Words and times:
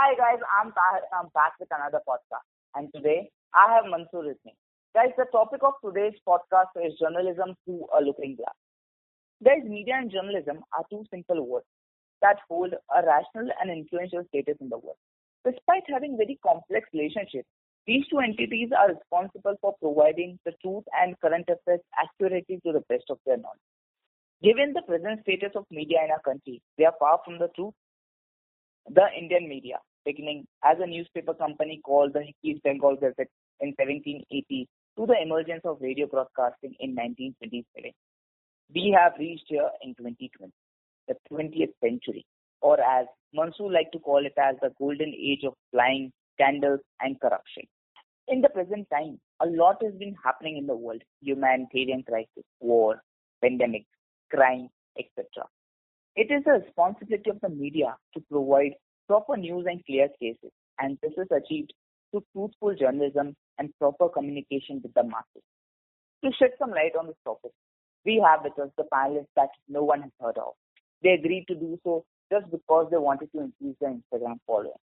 Hi 0.00 0.14
guys, 0.16 0.40
I'm 0.48 0.72
Tahir. 0.72 1.04
I'm 1.12 1.28
back 1.34 1.60
with 1.60 1.68
another 1.76 2.00
podcast, 2.08 2.48
and 2.74 2.88
today 2.94 3.28
I 3.52 3.68
have 3.74 3.84
Mansoor 3.84 4.24
with 4.28 4.38
me. 4.46 4.54
Guys, 4.94 5.12
the 5.18 5.26
topic 5.30 5.60
of 5.62 5.74
today's 5.84 6.16
podcast 6.26 6.72
is 6.80 6.96
journalism 6.98 7.52
through 7.66 7.84
a 7.92 8.00
looking 8.00 8.34
glass. 8.36 8.56
Guys, 9.44 9.60
media 9.68 9.96
and 9.98 10.10
journalism 10.10 10.64
are 10.72 10.86
two 10.88 11.04
simple 11.12 11.44
words 11.46 11.66
that 12.22 12.40
hold 12.48 12.72
a 12.72 13.02
rational 13.04 13.52
and 13.60 13.68
influential 13.70 14.24
status 14.32 14.56
in 14.62 14.70
the 14.70 14.78
world. 14.78 14.96
Despite 15.44 15.84
having 15.92 16.16
very 16.16 16.40
complex 16.42 16.88
relationships, 16.94 17.52
these 17.86 18.08
two 18.08 18.24
entities 18.24 18.72
are 18.72 18.96
responsible 18.96 19.60
for 19.60 19.76
providing 19.84 20.38
the 20.46 20.56
truth 20.64 20.84
and 20.96 21.20
current 21.20 21.52
affairs 21.52 21.84
accurately 22.00 22.56
to 22.64 22.72
the 22.72 22.84
best 22.88 23.04
of 23.10 23.18
their 23.26 23.36
knowledge. 23.36 23.68
Given 24.42 24.72
the 24.72 24.80
present 24.88 25.20
status 25.28 25.52
of 25.60 25.68
media 25.70 26.00
in 26.08 26.10
our 26.10 26.24
country, 26.24 26.62
they 26.78 26.86
are 26.88 26.96
far 26.98 27.20
from 27.22 27.38
the 27.38 27.52
truth. 27.54 27.76
The 28.88 29.06
Indian 29.14 29.46
media, 29.46 29.76
beginning 30.04 30.46
as 30.64 30.78
a 30.80 30.86
newspaper 30.86 31.34
company 31.34 31.80
called 31.84 32.12
the 32.12 32.24
East 32.42 32.62
Bengal 32.62 32.96
Gazette 32.96 33.30
in 33.60 33.74
1780 33.78 34.68
to 34.96 35.06
the 35.06 35.16
emergence 35.22 35.62
of 35.64 35.78
radio 35.80 36.06
broadcasting 36.06 36.74
in 36.80 36.94
1927, 36.94 37.92
we 38.74 38.96
have 38.96 39.12
reached 39.18 39.46
here 39.46 39.68
in 39.82 39.94
2020, 39.94 40.52
the 41.08 41.14
20th 41.30 41.74
century, 41.82 42.24
or 42.60 42.80
as 42.80 43.06
Mansoor 43.32 43.70
like 43.72 43.90
to 43.92 43.98
call 43.98 44.24
it 44.24 44.34
as 44.38 44.56
the 44.60 44.72
golden 44.78 45.14
age 45.14 45.44
of 45.44 45.54
flying 45.70 46.12
scandals 46.34 46.80
and 47.00 47.20
corruption. 47.20 47.64
In 48.28 48.40
the 48.40 48.48
present 48.48 48.88
time, 48.90 49.18
a 49.40 49.46
lot 49.46 49.82
has 49.82 49.94
been 49.94 50.14
happening 50.22 50.56
in 50.56 50.66
the 50.66 50.76
world. 50.76 51.02
Humanitarian 51.20 52.02
crisis, 52.02 52.44
war, 52.60 53.02
pandemic, 53.42 53.86
crime, 54.30 54.68
etc. 54.98 55.24
It 56.16 56.30
is 56.30 56.44
the 56.44 56.62
responsibility 56.64 57.30
of 57.30 57.40
the 57.40 57.48
media 57.48 57.96
to 58.14 58.20
provide 58.30 58.74
proper 59.10 59.36
news 59.36 59.66
and 59.66 59.84
clear 59.86 60.06
cases, 60.20 60.52
and 60.78 60.96
this 61.02 61.10
is 61.18 61.26
achieved 61.36 61.72
through 62.12 62.22
truthful 62.32 62.76
journalism 62.76 63.34
and 63.58 63.76
proper 63.80 64.08
communication 64.08 64.80
with 64.84 64.94
the 64.94 65.02
masses. 65.02 65.42
To 66.22 66.30
shed 66.38 66.50
some 66.60 66.70
light 66.70 66.94
on 66.96 67.08
this 67.08 67.16
topic, 67.24 67.50
we 68.06 68.22
have 68.24 68.44
with 68.44 68.56
us 68.60 68.70
the 68.78 68.84
panelists 68.94 69.34
that 69.34 69.48
no 69.68 69.82
one 69.82 70.02
has 70.02 70.12
heard 70.20 70.38
of. 70.38 70.52
They 71.02 71.10
agreed 71.10 71.46
to 71.48 71.56
do 71.56 71.76
so 71.82 72.04
just 72.32 72.48
because 72.52 72.86
they 72.92 72.98
wanted 72.98 73.32
to 73.32 73.40
increase 73.40 73.74
their 73.80 73.90
Instagram 73.90 74.36
following. 74.46 74.78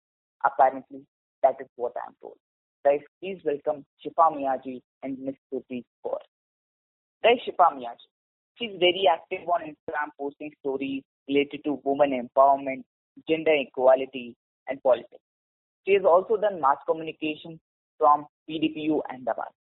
Apparently, 0.44 1.06
that 1.44 1.54
is 1.60 1.68
what 1.76 1.92
I 1.94 2.08
am 2.08 2.16
told. 2.20 2.34
Guys, 2.84 3.06
please 3.22 3.38
welcome 3.44 3.84
Shifa 4.04 4.34
Miyaji 4.34 4.80
and 5.04 5.20
Miss 5.20 5.36
Suti 5.54 5.84
Kaur. 6.04 6.18
Guys, 7.22 7.38
Shifa 7.46 7.70
Miyaji. 7.78 8.10
She's 8.58 8.72
very 8.80 9.04
active 9.08 9.48
on 9.48 9.60
Instagram, 9.60 10.10
posting 10.18 10.50
stories 10.58 11.04
related 11.28 11.62
to 11.62 11.78
women 11.84 12.28
empowerment, 12.28 12.82
gender 13.28 13.52
equality, 13.54 14.36
and 14.68 14.82
politics. 14.82 15.22
She 15.86 15.94
has 15.94 16.04
also 16.04 16.36
done 16.36 16.60
mass 16.60 16.78
communication 16.88 17.60
from 17.98 18.26
PDPU 18.48 19.00
and 19.08 19.26
Ahmedabad. 19.26 19.52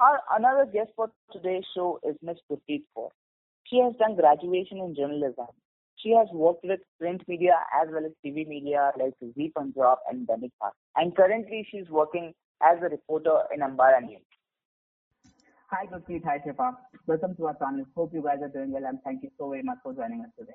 Our 0.00 0.20
another 0.36 0.66
guest 0.70 0.90
for 0.96 1.10
today's 1.32 1.64
show 1.74 2.00
is 2.08 2.16
Ms. 2.22 2.36
Gurpreet 2.50 2.84
Kaur. 2.96 3.10
She 3.66 3.80
has 3.80 3.94
done 3.98 4.16
graduation 4.16 4.78
in 4.78 4.94
journalism. 4.94 5.46
She 5.96 6.10
has 6.12 6.28
worked 6.32 6.64
with 6.64 6.80
print 6.98 7.22
media 7.28 7.56
as 7.82 7.88
well 7.92 8.06
as 8.06 8.12
TV 8.24 8.46
media 8.48 8.92
like 8.98 9.12
Zee 9.34 9.52
Punjab 9.54 9.98
and 10.10 10.26
Dainik 10.26 10.52
And 10.96 11.14
currently 11.14 11.66
she 11.70 11.78
is 11.78 11.90
working 11.90 12.32
as 12.62 12.78
a 12.80 12.88
reporter 12.88 13.42
in 13.54 13.60
Ambara 13.60 14.00
News. 14.00 14.22
Hi 15.70 15.86
Gurpreet, 15.86 16.24
hi 16.24 16.38
Shifa. 16.46 16.74
Welcome 17.06 17.36
to 17.36 17.46
our 17.48 17.54
channel. 17.58 17.84
Hope 17.94 18.14
you 18.14 18.22
guys 18.22 18.38
are 18.42 18.48
doing 18.48 18.72
well 18.72 18.86
and 18.86 18.98
thank 19.04 19.22
you 19.22 19.30
so 19.38 19.50
very 19.50 19.62
much 19.62 19.78
for 19.82 19.92
joining 19.92 20.22
us 20.22 20.30
today. 20.38 20.54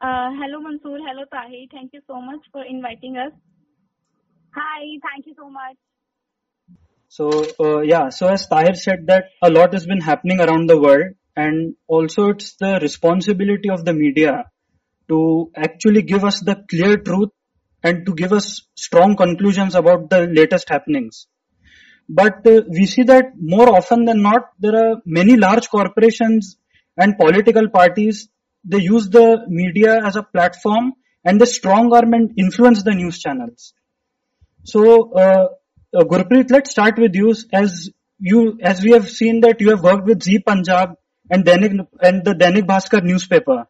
Uh, 0.00 0.30
hello 0.40 0.60
Mansoor, 0.60 0.98
hello 1.06 1.24
Tahir. 1.30 1.66
Thank 1.70 1.92
you 1.92 2.00
so 2.06 2.22
much 2.22 2.40
for 2.52 2.64
inviting 2.64 3.18
us. 3.18 3.32
Hi, 4.54 4.80
thank 5.06 5.26
you 5.26 5.34
so 5.36 5.50
much. 5.50 5.76
So 7.08 7.28
uh, 7.62 7.80
yeah, 7.80 8.08
so 8.08 8.28
as 8.28 8.46
Tahir 8.46 8.74
said 8.74 9.08
that 9.08 9.24
a 9.42 9.50
lot 9.50 9.74
has 9.74 9.84
been 9.84 10.00
happening 10.00 10.40
around 10.40 10.70
the 10.70 10.80
world 10.80 11.16
and 11.36 11.74
also 11.86 12.30
it's 12.30 12.56
the 12.56 12.78
responsibility 12.80 13.68
of 13.68 13.84
the 13.84 13.92
media 13.92 14.44
to 15.10 15.50
actually 15.54 16.00
give 16.00 16.24
us 16.24 16.40
the 16.40 16.64
clear 16.70 16.96
truth 16.96 17.28
and 17.82 18.06
to 18.06 18.14
give 18.14 18.32
us 18.32 18.62
strong 18.76 19.16
conclusions 19.16 19.74
about 19.74 20.08
the 20.08 20.26
latest 20.28 20.70
happenings. 20.70 21.26
But 22.08 22.46
uh, 22.46 22.62
we 22.70 22.86
see 22.86 23.02
that 23.02 23.32
more 23.38 23.68
often 23.68 24.06
than 24.06 24.22
not, 24.22 24.48
there 24.58 24.76
are 24.76 24.96
many 25.04 25.36
large 25.36 25.68
corporations 25.68 26.56
and 26.96 27.18
political 27.18 27.68
parties. 27.68 28.30
They 28.64 28.78
use 28.78 29.08
the 29.08 29.44
media 29.48 30.00
as 30.04 30.16
a 30.16 30.22
platform 30.22 30.94
and 31.24 31.40
the 31.40 31.46
strong 31.46 31.90
government 31.90 32.32
influence 32.36 32.82
the 32.82 32.94
news 32.94 33.18
channels. 33.18 33.74
So, 34.64 35.12
uh, 35.12 35.48
uh, 35.94 36.04
Gurpreet, 36.04 36.50
let's 36.50 36.70
start 36.70 36.98
with 36.98 37.14
you 37.14 37.34
as 37.52 37.90
you, 38.18 38.58
as 38.62 38.82
we 38.82 38.92
have 38.92 39.08
seen 39.10 39.40
that 39.40 39.60
you 39.60 39.70
have 39.70 39.82
worked 39.82 40.06
with 40.06 40.22
Zee 40.22 40.38
Punjab 40.38 40.94
and 41.30 41.44
Dainik 41.44 41.86
and 42.00 42.24
the 42.24 42.34
Dainik 42.34 42.66
Bhaskar 42.66 43.02
newspaper. 43.02 43.66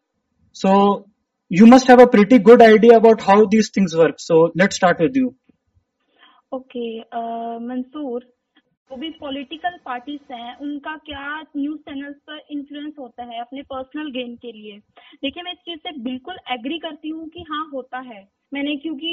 So 0.51 1.09
you 1.49 1.65
must 1.65 1.87
have 1.87 1.99
a 1.99 2.07
pretty 2.07 2.39
good 2.39 2.61
idea 2.61 2.97
about 2.97 3.21
how 3.21 3.45
these 3.45 3.69
things 3.69 3.95
work. 3.95 4.19
So 4.19 4.51
let's 4.55 4.75
start 4.75 4.99
with 4.99 5.15
you. 5.15 5.35
Okay, 6.53 7.03
uh, 7.11 7.59
Mansoor, 7.59 8.21
जो 8.91 8.97
भी 8.97 9.09
political 9.19 9.75
parties 9.85 10.33
हैं, 10.33 10.55
उनका 10.61 10.95
क्या 11.05 11.25
news 11.57 11.77
channels 11.81 12.15
पर 12.27 12.39
influence 12.51 12.93
होता 12.99 13.23
है 13.25 13.39
अपने 13.41 13.61
personal 13.63 14.09
gain 14.11 14.35
के 14.35 14.51
लिए? 14.51 14.77
देखिए, 15.21 15.43
मैं 15.43 15.51
इस 15.51 15.59
चीज़ 15.59 15.79
से 15.79 15.91
बिल्कुल 16.03 16.37
एग्री 16.51 16.79
करती 16.79 17.09
हूँ 17.09 17.27
कि 17.29 17.43
हाँ 17.49 17.63
होता 17.73 17.99
है। 18.07 18.21
मैंने, 18.51 18.75
क्योंकि 18.77 19.11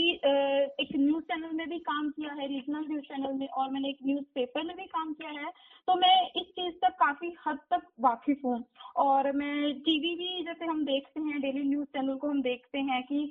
एक 0.82 0.88
न्यूज़ 0.96 1.24
चैनल 1.24 1.52
में 1.56 1.68
भी 1.68 1.78
काम 1.80 2.08
किया 2.10 2.32
है 2.32 2.46
रीजनल 2.48 2.84
न्यूज़ 2.88 3.04
चैनल 3.04 3.32
में, 3.34 3.46
और 3.48 3.70
मैंने 3.72 3.88
एक 3.88 3.98
न्यूज़ 4.06 4.24
पेपर 4.34 4.64
में 4.64 4.74
भी 4.76 4.86
काम 4.88 5.12
किया 5.12 5.30
है 5.30 5.50
तो 5.88 5.94
मैं 5.96 6.16
इस 6.40 6.46
चीज़ 6.48 6.74
तक 6.82 6.96
काफ़ी 7.00 7.32
हद 7.46 7.58
तक 7.72 7.86
वाकिफ 8.00 8.40
हूँ। 8.44 8.64
और 8.98 9.30
मैं 9.32 9.72
टीवी 9.80 10.14
भी, 10.16 10.44
जैसे 10.44 10.64
हम 10.64 10.84
देखते 10.84 11.20
हैं 11.20 11.40
डेली 11.40 11.62
न्यूज़ 11.68 11.86
चैनल 11.88 12.16
को 12.16 12.28
हम 12.28 12.42
देखते 12.42 12.78
हैं 12.90 13.02
कि 13.04 13.22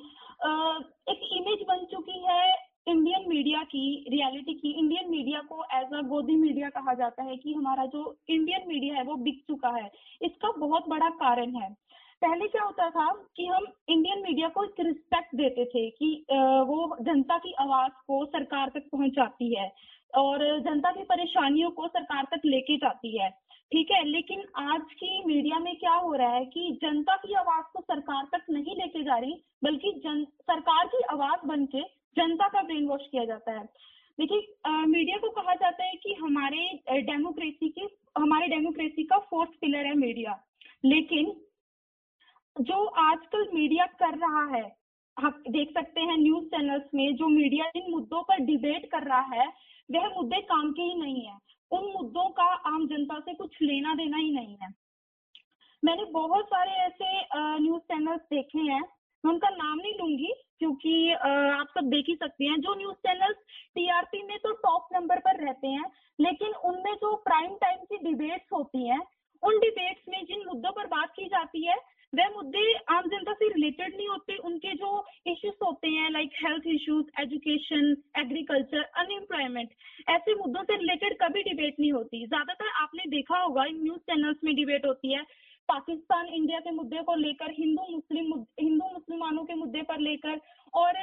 एक 1.12 1.30
इमेज 1.38 1.66
बन 1.70 1.86
चुकी 1.92 2.20
है 2.24 2.42
इंडियन 2.88 3.28
मीडिया 3.30 3.62
की 3.64 3.84
रियलिटी 4.10 4.54
की 4.54 4.70
इंडियन 4.72 5.10
मीडिया 5.12 5.40
को 5.50 5.64
एज 5.74 5.94
अ 5.94 6.02
गोदी 6.08 6.36
मीडिया 6.36 6.70
कहा 6.70 6.94
जाता 6.94 7.24
है 7.24 7.36
कि 7.38 7.54
हमारा 7.54 7.86
जो 7.86 8.04
इंडियन 8.30 8.68
मीडिया 8.68 8.96
है 8.96 9.04
वो 9.04 9.16
बिक 9.24 9.42
चुका 9.48 9.70
है। 9.70 9.90
इसका 10.22 10.52
बहुत 10.58 10.88
बड़ा 10.90 11.10
कारण 11.16 11.56
है। 11.56 11.70
पहले 12.22 12.48
क्या 12.48 12.64
होता 12.64 12.90
था 12.90 13.08
कि 13.38 13.46
हम 13.46 13.66
इंडियन 13.90 14.22
मीडिया 14.24 14.48
को 14.50 14.64
एक 14.64 14.80
रिस्पेक्ट 14.80 15.36
देते 15.36 15.66
थे 15.66 15.90
कि 15.90 16.10
वो 16.70 16.96
जनता 17.02 17.38
की 17.38 17.54
आवाज़ 17.60 17.92
को 18.08 18.24
सरकार 18.28 18.70
तक 18.70 18.88
पहुंचाती 18.92 19.54
है 19.56 19.72
और 20.14 20.46
जनता 20.60 20.92
की 20.92 21.04
परेशानियों 21.04 21.70
को 21.72 21.88
सरकार 21.88 22.24
तक 22.32 22.46
लेके 22.46 22.78
जाती 22.78 23.18
है। 23.18 23.30
ठीक 23.72 23.92
है? 23.92 24.04
लेकिन 24.06 24.44
आज 24.58 24.94
की 24.94 25.24
मीडिया 25.26 25.60
में 25.60 25.76
क्या 25.76 25.94
हो 25.94 26.14
रहा 26.14 26.30
है 26.30 26.46
कि 26.46 26.72
जनता 26.82 27.16
की 27.18 27.34
आवाज़ 27.36 27.66
को 27.74 27.82
सरकार 27.84 28.26
तक 28.34 28.46
नहीं 28.50 28.76
लेके 28.76 29.04
जा 29.04 29.18
रही, 29.18 29.34
बल्कि 29.64 29.92
जन, 30.04 30.24
सरकार 30.42 30.88
की 30.88 31.02
आवाज़ 31.12 31.48
बन 31.48 31.66
के 31.66 31.82
जनता 32.16 32.48
का 32.48 32.62
ब्रेन 32.62 32.88
वॉश 32.88 33.02
किया 33.12 33.26
जाता 33.26 33.52
है। 33.52 33.66
देखिए 34.20 34.86
मीडिया 34.88 35.18
को 35.18 35.30
कहा 35.32 35.54
जाता 35.56 35.84
है 35.84 35.94
कि 35.94 36.14
हमारे 36.14 37.02
डेमोक्रेसी 37.02 37.70
की, 37.70 37.88
हमारे 38.18 38.48
डेमोक्रेसी 38.48 39.04
का 39.04 39.18
फोर्थ 39.30 39.52
पिलर 39.62 39.86
है 39.86 39.94
मीडिया 39.96 40.40
लेकिन 40.86 41.32
जो 42.56 42.86
आजकल 43.02 43.48
मीडिया 43.54 43.86
कर 44.00 44.18
रहा 44.18 44.46
है 44.56 44.64
आप 45.18 45.44
देख 45.50 45.70
सकते 45.74 46.02
हैं 46.02 46.18
न्यूज़ 46.18 46.46
चैनल्स 46.46 46.84
में, 46.96 47.16
जो 47.16 47.28
मीडिया 47.28 47.66
इन 47.76 47.92
मुद्दों 47.92 48.22
पर 48.24 48.40
डिबेट 48.40 48.86
कर 48.92 49.04
रहा 49.04 49.22
है, 49.34 49.48
वह 49.90 50.08
मुद्दे 50.16 50.42
काम 50.44 50.72
के 50.72 50.82
ही 50.82 50.94
नहीं 50.96 51.22
है। 51.22 51.38
उन 51.72 51.86
मुद्दों 51.94 52.28
का 52.30 52.44
आम 52.44 52.88
जनता 52.88 53.20
से 53.20 53.34
कुछ 53.34 53.58
लेना 53.62 53.94
देना 53.96 54.18
ही 54.18 54.32
नहीं 54.32 54.56
है। 54.62 54.70
मैंने 55.84 56.06
बहुत 56.12 56.46
सारे 56.46 56.72
ऐसे 56.72 57.10
न्यूज़ 57.36 57.82
चैनल्स 57.84 58.22
देखे 58.32 58.60
हैं। 58.62 58.84
मैं 59.24 59.34
उनका 59.34 59.50
नाम 59.52 59.78
नहीं 59.78 59.94
लूँगी, 60.00 60.32
क्योंकि 60.60 61.12
आप 61.14 61.68
सब 61.70 61.90
देख 61.90 62.06
ही 62.10 62.16
सकते 62.16 62.46
हैं, 62.46 62.58
जो 62.60 62.74
न्यूज़ 62.76 62.96
चैनल्स 63.08 63.38
टीआरपी 63.76 64.22
में 64.24 64.38
तो 64.38 64.52
टॉप 64.64 64.88
नंबर 64.94 65.20
पर 65.20 65.44
रहते 65.46 65.68
हैं, 65.68 65.86
लेकिन 66.20 66.54
उनमें 66.66 66.94
जो 66.96 67.16
प्राइम 67.26 67.56
टाइम 67.58 67.84
की 67.86 67.98
डिबेट्स 68.04 68.54
होती 68.54 68.88
हैं, 68.88 69.02
उन 69.44 69.60
डिबेट्स 69.60 70.10
में 70.10 70.24
जिन 70.26 70.44
मुद्दों 70.48 70.72
पर 70.72 70.88
बात 70.88 71.14
की 71.16 71.26
जाती 71.28 71.66
है, 71.66 71.76
वह 72.14 72.30
मुद्दे 72.36 72.62
आम 72.90 73.08
जनता 73.10 73.34
से 73.34 73.48
रिलेटेड 73.48 73.96
नहीं 73.96 74.08
होते, 74.08 74.36
उनके 74.40 74.74
जो 74.76 74.92
इश्यूज़ 75.28 75.56
होते 75.64 75.88
हैं 75.88 76.10
like 76.12 76.32
health 76.44 76.68
issues 76.68 77.22
education 77.22 77.96
agriculture 78.20 78.84
unemployment 79.02 79.70
ऐसे 80.10 80.36
मुद्दों 80.36 80.64
से 80.64 80.78
रिलेटेड 80.78 81.18
कभी 81.22 81.44
डिबेट 81.44 81.80
नहीं 81.80 81.92
होती। 81.92 82.26
ज़्यादातर 82.26 82.70
आपने 82.84 83.10
देखा 83.10 83.40
होगा 83.40 83.66
न्यूज़ 83.74 84.00
चैनल्स 84.02 84.38
में 84.44 84.54
डिबेट 84.56 84.86
होती 84.86 85.14
है 85.14 85.24
पाकिस्तान, 85.70 86.28
इंडिया 86.28 86.60
के 86.60 86.72
मुद्दे 86.74 87.02
को 87.04 87.16
लेकर, 87.18 87.52
हिंदू 87.54 87.88
मुस्लिम 87.92 88.34
हिंदू 88.60 88.94
मुसलमानों 88.94 89.44
के 89.46 89.56
मुद्दे 89.56 89.82
पर 89.84 90.00
लेकर 90.02 90.40
और 90.74 90.94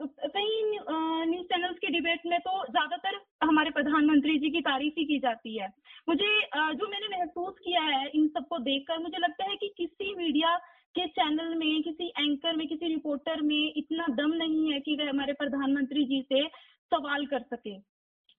कई 0.00 0.62
न्यूज़ 0.62 1.46
चैनल्स 1.46 1.78
के 1.78 1.90
डिबेट 1.90 2.26
में 2.26 2.38
तो 2.40 2.52
ज़्यादातर 2.64 3.18
हमारे 3.44 3.70
प्रधानमंत्री 3.70 4.38
जी 4.38 4.50
की 4.50 4.60
तारीफ़ 4.62 4.98
ही 4.98 5.04
की 5.06 5.18
जाती 5.18 5.56
है। 5.58 5.68
मुझे 6.08 6.28
जो 6.74 6.88
मैंने 6.88 7.08
महसूस 7.08 7.54
किया 7.58 7.82
है 7.82 8.08
इन 8.10 8.28
सबको 8.28 8.58
देखकर, 8.60 8.98
मुझे 8.98 9.18
लगता 9.18 9.50
है 9.50 9.56
कि 9.56 9.72
किसी 9.78 10.14
मीडिया 10.14 10.56
के 10.94 11.06
चैनल 11.08 11.54
में, 11.54 11.82
किसी 11.82 12.06
एंकर 12.08 12.56
में, 12.56 12.66
किसी 12.68 12.88
रिपोर्टर 12.88 13.42
में 13.42 13.72
इतना 13.76 14.06
दम 14.14 14.32
नहीं 14.34 14.72
है 14.72 14.80
कि 14.80 14.96
वह 14.96 15.08
हमारे 15.10 15.32
प्रधानमंत्री 15.34 16.04
जी 16.04 16.22
से 16.22 16.46
सवाल 16.92 17.26
कर 17.26 17.42
सके। 17.44 17.78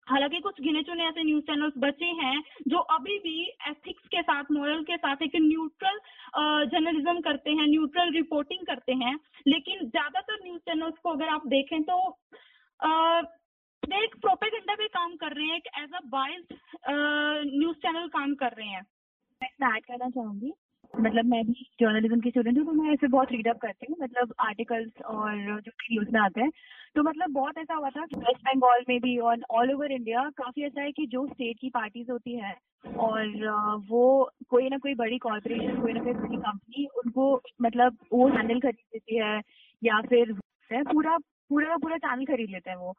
हालाँकि 0.07 0.39
कुछ 0.41 0.59
गिने 0.61 0.81
चुने 0.83 1.05
ऐसे 1.07 1.23
न्यूज़ 1.23 1.43
चैनल्स 1.45 1.73
बचे 1.77 2.05
हैं, 2.19 2.41
जो 2.67 2.77
अभी 2.95 3.17
भी 3.19 3.41
एथिक्स 3.69 4.07
के 4.07 4.21
साथ 4.21 4.51
मॉरल 4.51 4.83
के 4.83 4.97
साथ 4.97 5.21
एक 5.23 5.35
न्यूट्रल 5.41 5.97
जर्नलिज्म 6.71 7.19
करते 7.21 7.51
हैं 7.51 7.67
न्यूट्रल 7.67 8.11
रिपोर्टिंग 8.13 8.65
करते 8.67 8.93
हैं। 9.03 9.15
लेकिन 9.47 9.87
ज़्यादातर 9.87 10.43
न्यूज़ 10.43 10.61
चैनल्स 10.61 10.99
को 11.03 11.09
अगर 11.11 11.27
आप 11.29 11.47
देखें 11.47 11.81
तो 11.83 11.97
वे 13.83 14.03
एक 14.03 14.15
प्रोपेगेंडा 14.21 14.73
पे 14.75 14.87
काम 14.89 15.15
कर 15.17 15.33
रहे 15.35 15.45
हैं, 15.45 15.55
एक 15.55 15.67
as 15.79 15.93
a 15.93 15.99
bias 16.07 16.45
news 16.89 17.77
channel 17.77 18.07
काम 18.09 18.33
कर 18.35 18.53
रहे 18.57 18.67
हैं। 18.67 18.81
मैं 19.41 19.49
ऐड 19.67 19.83
करना 19.85 20.09
चाहूँगी। 20.09 20.51
मतलब 20.93 21.25
मैं 21.25 21.43
भी 21.45 21.53
जर्नलिज्म 21.79 22.19
की 22.21 22.29
स्टूडेंट 22.29 22.57
हूँ 22.57 22.65
तो 22.65 22.71
मैं 22.71 22.93
इसे 22.93 23.07
बहुत 23.07 23.31
रीडअप 23.31 23.57
करती 23.57 23.85
हूँ। 23.89 23.97
मतलब 24.01 24.33
आर्टिकल्स 24.39 25.01
और 25.01 25.61
जो 25.61 25.71
न्यूज़ 25.91 26.09
में 26.13 26.19
आते 26.21 26.41
हैं। 26.41 26.49
तो 26.95 27.03
मतलब 27.03 27.31
बहुत 27.31 27.57
ऐसा 27.57 27.75
हुआ 27.75 27.89
था 27.89 28.05
कि 28.05 28.15
वेस्ट 28.15 28.41
बंगाल 28.45 28.83
में 28.89 28.99
भी 29.01 29.17
और 29.17 29.43
ऑल 29.51 29.73
ओवर 29.73 29.91
इंडिया 29.91 30.29
काफ़ी 30.37 30.63
ऐसा 30.63 30.81
है 30.81 30.91
कि 30.91 31.05
जो 31.07 31.25
स्टेट 31.27 31.57
की 31.61 31.69
पार्टीज़ 31.69 32.11
होती 32.11 32.35
है 32.35 32.55
और 32.99 33.27
वो 33.89 34.31
कोई 34.49 34.69
ना 34.69 34.77
कोई 34.77 34.95
बड़ी 34.95 35.17
कॉरपोरेशन 35.17 35.81
कोई 35.81 35.93
ना 35.93 36.03
कोई 36.03 36.13
बड़ी 36.13 36.37
कंपनी 36.37 36.85
उनको 36.97 37.41
मतलब 37.61 37.97
वो 38.13 38.27
हैंडल 38.27 38.59
खरीद 38.59 38.85
लेती 38.93 39.17
है 39.17 39.41
या 39.81 40.01
फिर 40.01 40.33
पूरा 40.71 41.17
पूरा 41.49 41.67
का 41.67 41.77
पूरा 41.77 41.97
चैनल 41.97 42.25
खरीद 42.25 42.49
लेते 42.49 42.69
हैं 42.69 42.77
वो। 42.77 42.93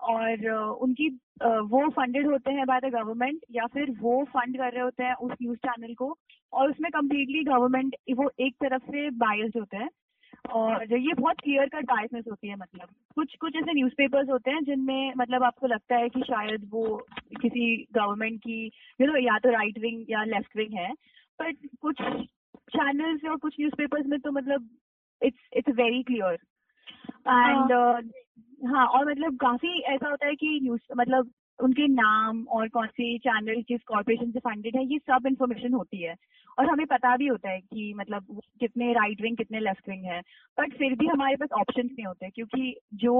और 0.00 0.48
उनकी 0.82 1.08
वो 1.42 1.88
फंडेड 1.90 2.26
होते 2.26 2.52
हैं 2.52 2.66
बाय 2.66 2.80
द 2.80 2.84
गवर्नमेंट 2.84 3.40
या 3.50 3.66
फिर 3.66 3.90
वो 3.90 4.24
फंड 4.24 4.56
कर 4.56 4.72
रहे 4.72 4.82
होते 4.82 5.04
हैं 5.04 5.14
उस 5.14 5.32
न्यूज़ 5.42 5.58
चैनल 5.58 5.94
को 5.94 6.16
और 6.52 6.70
उसमें 6.70 6.90
कम्प्लीटली 6.90 7.44
गवर्नमेंट 7.44 7.96
वो 8.14 8.30
एक 8.40 8.54
तरफ़ 8.54 8.82
से 8.82 9.10
बायस्ड 9.10 9.58
होते 9.58 9.76
हैं 9.76 9.88
और 10.50 10.94
ये 10.98 11.12
बहुत 11.14 11.36
क्लियर 11.40 11.68
कट 11.68 11.84
बायसनेस 11.84 12.24
होती 12.30 12.48
है 12.48 12.56
मतलब। 12.56 12.88
कुछ 13.14 13.36
कुछ 13.36 13.56
ऐसे 13.56 13.72
न्यूज़पेपर्स 13.72 14.28
होते 14.28 14.50
हैं 14.50 14.64
जिनमें 14.64 15.12
मतलब 15.16 15.44
आपको 15.44 15.66
लगता 15.66 15.96
है 15.96 16.08
कि 16.08 16.20
शायद 16.20 16.68
वो 16.70 17.06
किसी 17.40 17.86
गवर्नमेंट 17.92 18.40
की 18.40 18.64
यू 19.00 19.06
नो 19.06 19.16
या 19.16 19.38
तो 19.38 19.50
राइट 19.50 19.78
विंग 19.78 20.04
या 20.10 20.24
लेफ़्ट 20.24 20.56
विंग 20.56 20.74
है 20.74 20.92
बट 21.40 21.56
कुछ 21.80 21.96
चैनल्स 22.54 23.24
और 23.24 23.36
कुछ 23.36 23.54
न्यूज़पेपर्स 23.60 24.06
में 24.06 24.20
तो 24.20 24.32
मतलब 24.32 24.70
it's 25.22 25.48
it's 25.52 25.74
very 25.74 26.02
clear 26.02 26.38
and 27.28 27.72
हाँ 28.66 28.86
और 28.86 29.10
मतलब 29.10 29.36
काफ़ी 29.36 29.80
ऐसा 29.80 30.08
होता 30.08 30.26
है 30.26 30.34
कि 30.34 30.58
न्यूज़ 30.62 30.80
मतलब 30.96 31.30
उनके 31.60 31.86
नाम 31.88 32.42
और 32.50 32.68
कौन 32.68 32.86
से 32.88 33.16
चैनल 33.18 33.62
किस 33.68 33.80
कॉरपोरेशन 33.88 34.30
से 34.30 34.38
फंडेड 34.40 34.76
है, 34.76 34.84
ये 34.84 34.98
सब 35.00 35.26
इन्फॉर्मेशन 35.26 35.72
होती 35.74 36.02
है। 36.02 36.14
और 36.58 36.66
हमें 36.66 36.86
पता 36.86 37.16
भी 37.16 37.26
होता 37.26 37.50
है 37.50 37.60
कि 37.60 37.92
मतलब 37.96 38.40
कितने 38.60 38.92
राइट 38.92 39.20
विंग 39.22 39.36
कितने 39.36 39.60
लेफ़्ट 39.60 39.88
विंग 39.88 40.04
है। 40.04 40.20
बट 40.58 40.74
फिर 40.78 40.94
भी 40.94 41.06
हमारे 41.06 41.36
पास 41.36 41.48
ऑप्शन 41.60 41.86
नहीं 41.86 42.06
होते, 42.06 42.30
क्योंकि 42.30 42.74
जो 42.94 43.14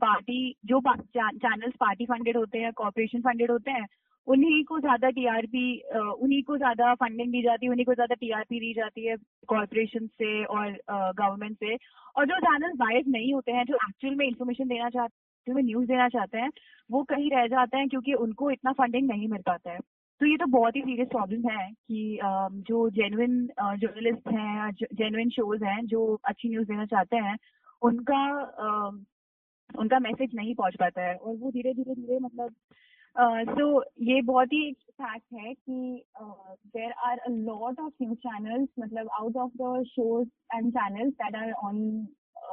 पार्टी 0.00 0.54
जो 0.64 0.80
चैनल्स 1.16 1.74
पार्टी 1.80 2.06
फंडेड 2.06 2.36
होते 2.36 2.58
हैं 2.58 2.72
कॉरपोरेशन 2.72 3.20
फंडेड 3.20 3.50
होते 3.50 3.70
हैं, 3.70 3.86
उन्हीं 4.26 4.62
को 4.64 4.78
ज़्यादा 4.80 5.08
टीआरपी 5.10 5.64
उन्हीं 5.94 6.42
को 6.42 6.56
ज़्यादा 6.56 6.92
फंडिंग 6.94 7.32
दी 7.32 7.42
जाती 7.42 7.66
है, 7.66 7.70
उन्हीं 7.70 7.86
को 7.86 7.94
ज़्यादा 7.94 8.14
टीआरपी 8.14 8.60
दी 8.60 8.72
जाती 8.74 9.06
है 9.06 9.16
कॉरपोरेशन 9.48 10.06
से 10.08 10.44
और 10.46 10.70
गवर्नमेंट 10.90 11.56
से। 11.56 11.76
और 12.16 12.26
जो 12.26 12.38
चैनल 12.40 12.72
बायस 12.78 13.04
नहीं 13.08 13.32
होते 13.34 13.52
हैं, 13.52 13.64
जो 13.64 13.74
एक्चुअल 13.74 14.14
में 14.14 14.26
इंफॉर्मेशन 14.26 14.68
देना 14.68 14.88
चाहते 14.90 15.14
हैं 15.50 15.62
न्यूज़ 15.62 15.86
देना 15.88 16.08
चाहते 16.08 16.38
हैं, 16.38 16.50
वो 16.90 17.02
कहीं 17.04 17.30
रह 17.30 17.46
जाते 17.46 17.76
हैं 17.76 17.88
क्योंकि 17.88 18.14
उनको 18.16 18.50
इतना 18.50 18.72
फंडिंग 18.72 19.08
नहीं 19.08 19.28
मिल 19.28 19.42
पाता 19.46 19.70
है। 19.70 19.78
तो 20.20 20.26
ये 20.26 20.36
तो 20.36 20.46
बहुत 20.48 20.76
ही 20.76 20.80
सीरियस 20.82 21.08
प्रॉब्लम 21.08 21.48
है 21.50 21.70
कि 21.70 22.18
जो 22.68 22.88
जेनुइन 22.90 23.46
जर्नलिस्ट 23.80 24.28
हैं 24.28 24.70
जेनुइन 24.72 25.30
शोज़ 25.30 25.64
हैं, 25.64 25.86
जो 25.86 26.18
अच्छी 26.24 26.48
न्यूज़ 26.48 26.68
देना 26.68 26.84
चाहते 26.86 27.16
हैं, 27.16 27.36
उनका 27.82 28.22
उनका 29.70 29.98
मैसेज 29.98 30.30
नहीं 30.34 30.54
पहुँच 30.54 30.76
पाता 30.80 31.02
है 31.02 31.14
और 31.14 31.36
वो 31.36 31.50
धीरे 31.50 31.72
धीरे 31.74 31.94
धीरे 31.94 32.18
मतलब 32.18 32.54
सो 33.48 33.82
ये 34.02 34.20
बहुत 34.22 34.52
ही 34.52 34.72
फैक्ट 34.72 35.34
है 35.34 35.52
कि 35.54 36.04
there 36.76 36.92
are 37.06 37.18
a 37.18 37.30
lot 37.30 37.80
of 37.80 37.92
news 38.02 38.18
channels 38.18 38.68
मतलब 38.78 39.08
out 39.20 39.36
of 39.36 39.50
the 39.62 39.82
shows 39.88 40.28
and 40.54 40.70
channels 40.72 41.12
that 41.14 41.36
are 41.36 41.52
on 41.52 42.06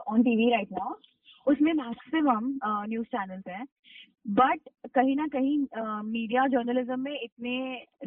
on 0.07 0.23
TV 0.23 0.49
right 0.51 0.71
now 0.71 0.93
उसमें 1.47 1.73
मैक्सिमम 1.73 2.47
न्यूज़ 2.89 3.07
चैनल्स 3.07 3.47
हैं। 3.47 3.65
बट 4.39 4.69
कहीं 4.95 5.15
ना 5.15 5.27
कहीं 5.33 5.57
मीडिया 6.05 6.47
जर्नलिज्म 6.47 6.99
में 6.99 7.19
इतने 7.21 7.55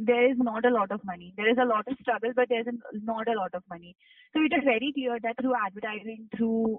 there 0.01 0.31
is 0.31 0.43
not 0.43 0.67
a 0.67 0.71
lot 0.71 0.93
of 0.93 1.07
money 1.07 1.33
there 1.37 1.49
is 1.51 1.61
a 1.61 1.65
lot 1.65 1.89
of 1.89 2.03
struggle 2.03 2.33
but 2.37 2.49
there 2.49 2.69
is 2.69 3.01
not 3.07 3.29
a 3.29 3.33
lot 3.33 3.55
of 3.57 3.65
money 3.73 3.95
so 4.35 4.45
it 4.45 4.53
is 4.53 4.69
very 4.69 4.93
clear 4.93 5.19
that 5.27 5.41
through 5.41 5.55
advertising 5.57 6.27
through 6.37 6.79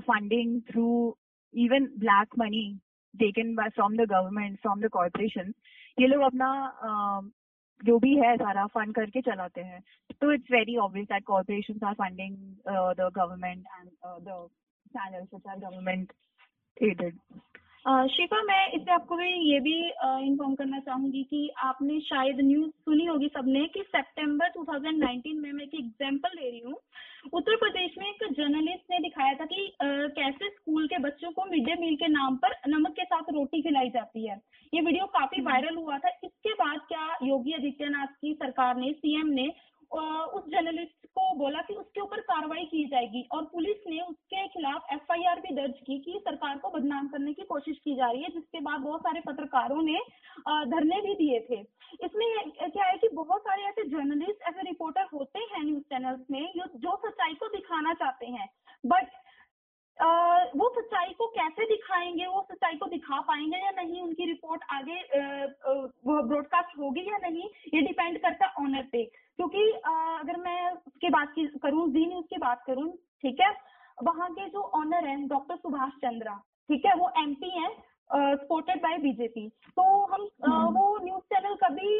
funding 0.00 0.60
through 0.70 0.88
even 1.54 1.88
black 1.98 2.38
money 2.38 2.66
taken 3.14 3.54
by 3.56 3.64
from 3.74 3.94
the 3.96 4.04
government, 4.06 4.58
from 4.62 4.80
the 4.80 4.88
corporation, 4.94 5.52
ये 5.98 6.06
लोग 6.06 6.22
अपना 6.22 6.48
जो 7.80 7.98
भी 7.98 8.14
है 8.16 8.36
सारा 8.36 8.66
fund 8.74 8.94
करके 8.94 9.20
चलाते 9.20 9.60
हैं। 9.60 9.80
तो 10.20 10.32
it's 10.32 10.50
very 10.52 10.76
obvious 10.76 11.06
that 11.06 11.24
corporation 11.26 11.86
are 11.86 11.94
funding 11.94 12.36
the 12.98 13.08
government 13.16 13.64
and 13.78 13.88
the 14.26 14.36
channels 14.96 15.28
which 15.34 15.46
are 15.48 15.58
government 15.58 16.12
aided 16.76 17.18
Shifa 18.12 18.40
मैं 18.42 18.62
इससे 18.72 18.92
आपको 18.92 19.16
भी 19.16 19.28
ये 19.50 19.58
भी 19.60 19.74
इन्फॉर्म 20.28 20.54
करना 20.54 20.78
चाहूँगी 20.78 21.22
कि 21.22 21.40
आपने 21.64 21.98
शायद 22.00 22.40
न्यूज़ 22.40 22.70
सुनी 22.86 23.04
होगी 23.06 23.28
सबने 23.28 23.60
कि 23.74 23.82
सितंबर 23.88 24.48
2019 24.56 25.36
में 25.42 25.52
मैं 25.52 25.64
एक 25.64 25.74
एग्जांपल 25.74 26.34
ले 26.38 26.50
रही 26.50 26.60
हूँ। 26.60 26.74
उत्तर 27.32 27.56
प्रदेश 27.56 27.94
में 27.98 28.06
एक 28.06 28.24
जर्नलिस्ट 28.32 28.90
ने 28.90 28.98
दिखाया 28.98 29.34
था 29.34 29.44
कि 29.44 29.68
कैसे 30.18 30.48
स्कूल 30.48 30.86
के 30.86 30.98
बच्चों 30.98 31.30
को 31.30 31.44
मिड 31.50 31.64
डे 31.66 31.74
मील 31.80 31.94
के 31.96 32.08
नाम 32.08 32.36
पर 32.36 32.56
नमक 32.68 32.92
के 32.92 33.04
साथ 33.04 33.32
रोटी 33.34 33.62
खिलाई 33.62 33.90
जाती 33.90 34.26
है। 34.28 34.36
ये 34.72 34.80
वीडियो 34.80 35.06
काफ़ी 35.14 35.42
वायरल 35.42 35.68
हम्म। 35.68 35.84
हुआ 35.84 35.98
था। 35.98 36.08
इसके 36.24 36.52
बाद 36.54 36.80
क्या 36.88 37.06
योगी 37.22 37.52
आदित्यनाथ 37.52 38.20
की 38.20 38.34
सरकार 38.34 38.76
ने 38.76 38.92
सीएम 38.92 39.26
ने 39.30 39.48
उस 39.92 40.44
जर्नलिस्ट 40.48 41.06
को 41.06 41.34
बोला 41.36 41.60
कि 41.60 41.74
उसके 41.74 42.00
ऊपर 42.00 42.20
कार्रवाई 42.20 42.64
की 42.64 42.84
जाएगी 42.84 43.22
और 43.32 43.44
पुलिस 43.44 43.76
ने 43.86 44.00
उसके 44.00 44.46
खिलाफ 44.48 44.92
एफआईआर 44.92 45.40
भी 45.40 45.54
दर्ज 45.54 45.74
की 45.86 45.98
कि 45.98 46.18
सरकार 46.18 46.58
को 46.58 46.70
बदनाम 46.70 47.08
करने 47.08 47.32
की 47.32 47.42
कोशिश 47.42 47.78
की 47.84 47.94
जा 47.96 48.10
रही 48.10 48.22
है, 48.22 48.28
जिसके 48.28 48.60
बाद 48.60 48.80
बहुत 48.80 49.00
सारे 49.00 49.20
पत्रकारों 49.20 49.82
ने 49.82 49.98
धरने 50.70 51.00
भी 51.00 51.14
दिए 51.14 51.40
थे। 51.50 51.60
इसमें 52.04 52.50
क्या 52.50 52.84
है 52.84 52.96
कि 52.98 53.08
बहुत 53.08 53.40
सारे 53.40 53.62
ऐसे 53.62 53.84
जर्नलिस्ट, 53.84 54.42
ऐसे 54.42 54.62
रिपोर्टर 54.62 55.06
होते 55.14 55.38
हैं 55.38 55.62
न्यूज़ 55.64 55.82
चैनल्स 55.82 56.20
में 56.30 56.52
जो 56.56 56.96
सच्चाई 56.96 57.34
को 57.34 57.48
दिखाना 57.48 57.94
चाहते 57.94 58.26
हैं। 58.26 58.48
बट 58.86 59.08
वो 60.00 60.68
सच्चाई 60.70 61.12
को 61.18 61.26
कैसे 61.26 61.64
दिखाएँगे? 61.66 62.26
वो 62.26 62.40
सच्चाई 62.50 62.76
को 62.76 62.86
दिखा 62.86 63.20
पाएँगे 63.20 63.58
या 63.58 63.70
नहीं? 63.76 64.00
उनकी 64.02 64.26
रिपोर्ट 64.26 64.64
आगे 64.72 65.00
ब्रॉडकास्ट 66.06 66.78
होगी 66.78 67.08
या 67.10 67.18
नहीं? 67.22 67.48
ये 67.74 67.80
डिपेंड 67.82 68.18
करता 68.18 68.46
है 68.46 68.64
ऑनर 68.64 68.88
पे। 68.92 69.04
क्योंकि 69.04 69.70
अगर 69.84 70.36
मैं 70.40 70.70
उसकी 70.70 71.08
बात 71.10 71.32
की 71.34 71.46
करूँ 71.62 71.88
जी 71.92 72.06
न्यूज़ 72.06 72.26
की 72.26 72.38
बात 72.38 72.62
करूँ 72.66 72.90
ठीक 73.22 73.40
है? 73.40 73.50
वहाँ 73.98 74.30
के 74.32 74.48
जो 74.48 74.62
ऑनर 74.80 75.06
है 75.06 75.16
डॉक्टर 75.28 75.56
सुभाष 75.56 75.92
चंद्रा 76.04 76.34
ठीक 76.70 76.86
है? 76.86 76.94
वो 76.94 77.10
एमपी 77.22 77.50
है 77.58 77.68
सपोर्टेड 78.10 78.82
बाय 78.82 78.98
बीजेपी 78.98 79.48
तो 79.76 79.82
हम 80.04 80.28
हम्म। 80.44 80.78
वो 80.78 80.98
न्यूज़ 81.04 81.22
चैनल 81.34 81.54
कभी 81.62 81.90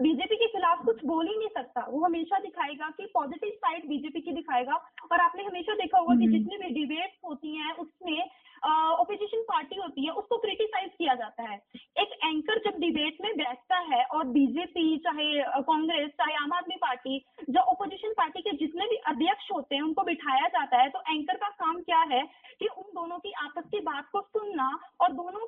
बीजेपी 0.00 0.36
के 0.36 0.46
खिलाफ 0.46 0.84
कुछ 0.84 1.04
बोल 1.04 1.28
ही 1.28 1.36
नहीं 1.38 1.48
सकता। 1.48 1.86
वो 1.90 2.04
हमेशा 2.04 2.38
दिखाएगा 2.38 2.88
कि 2.90 3.10
पॉजिटिव 3.14 3.50
साइड 3.50 3.88
बीजेपी 3.88 4.20
की 4.20 4.32
दिखाएगा। 4.32 4.74
और 5.12 5.20
आपने 5.20 5.44
हमेशा 5.44 5.74
देखा 5.74 5.98
होगा 5.98 6.14
कि 6.14 6.24
हम्म। 6.24 6.38
जितनी 6.38 6.56
भी 6.56 6.74
डिबेट्स 6.74 7.18
होती 7.24 7.56
हैं 7.56 7.72
उसमें 7.76 8.30
ओपोजिशन 8.64 9.42
पार्टी 9.42 9.76
होती 9.76 10.04
है 10.06 10.12
उसको 10.12 10.36
क्रिटिसाइज 10.38 10.90
किया 10.98 11.14
जाता 11.14 11.42
है। 11.42 11.56
एक 11.98 12.12
एंकर 12.24 12.58
जब 12.58 12.78
डिबेट 12.80 13.16
में 13.20 13.36
बैठता 13.36 13.78
है 13.78 14.04
और 14.04 14.24
बीजेपी 14.26 14.96
चाहे 14.98 15.26
कांग्रेस 15.62 16.10
चाहे 16.10 16.34
आम 16.34 16.52
आदमी 16.52 16.76
पार्टी 16.76 17.18
जो 17.50 17.60
ओपोजिशन 17.72 18.12
पार्टी 18.12 18.40
के 18.40 18.56
जितने 18.56 18.86
भी 18.86 18.96
अध्यक्ष 18.96 19.50
होते 19.52 19.76
हैं 19.76 19.82
उनको 19.82 20.02
बिठाया 20.02 20.48
जाता 20.48 20.80
है 20.82 20.88
तो 20.88 21.00
एंकर 21.10 21.36
का 21.36 21.48
काम 21.48 21.80
क्या 21.80 22.00
है 22.12 22.22
कि 22.60 22.66
उन 22.66 22.84
दोनों 22.94 23.18
की 23.18 23.32
आपस 23.32 23.68
की 23.70 23.80
बात 23.80 24.08
को 24.12 24.20
सुनना 24.20 24.68
और 25.00 25.12
दोनों 25.12 25.46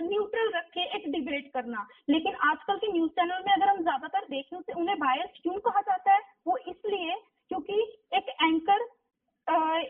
न्यूट्रल 0.00 0.50
रख 0.54 0.64
के 0.70 0.84
एक 0.96 1.10
डिबेट 1.12 1.50
करना। 1.54 1.86
लेकिन 2.08 2.34
आजकल 2.44 2.76
के 2.76 2.92
न्यूज़ 2.92 3.10
चैनल 3.12 3.42
में 3.46 3.52
अगर 3.52 3.68
हम 3.68 3.82
ज़्यादातर 3.82 4.26
देखें 4.30 4.60
तो 4.60 4.78
उन्हें 4.80 4.98
बायस 4.98 5.40
क्यों 5.42 5.58
कहा 5.60 5.80
जाता 5.82 6.14
है? 6.14 6.20
वो 6.46 6.56
इसलिए 6.58 7.14
क्योंकि 7.50 7.80
एक 8.14 8.28
एंकर 8.42 8.88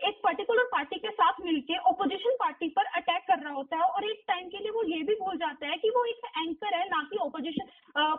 एक 0.06 0.20
पर्टिकुलर 0.22 0.64
पार्टी 0.66 0.98
के 0.98 1.10
साथ 1.10 1.40
मिलके 1.44 1.78
ओपोजिशन 1.88 2.36
पार्टी 2.36 2.68
पर 2.76 2.84
अटैक 2.96 3.22
कर 3.22 3.38
रहा 3.38 3.52
होता 3.54 3.76
है 3.76 3.82
और 3.84 4.04
एक 4.04 4.22
टाइम 4.28 4.48
के 4.48 4.58
लिए 4.58 4.70
वो 4.70 4.82
ये 4.86 5.02
भी 5.02 5.14
भूल 5.16 5.36
जाता 5.38 5.66
है 5.66 5.76
कि 5.78 5.90
वो 5.90 6.04
एक 6.04 6.24
एंकर 6.38 6.74
है, 6.74 6.84
ना 6.86 7.02
कि 7.02 7.18
ओपोजिशन 7.18 7.66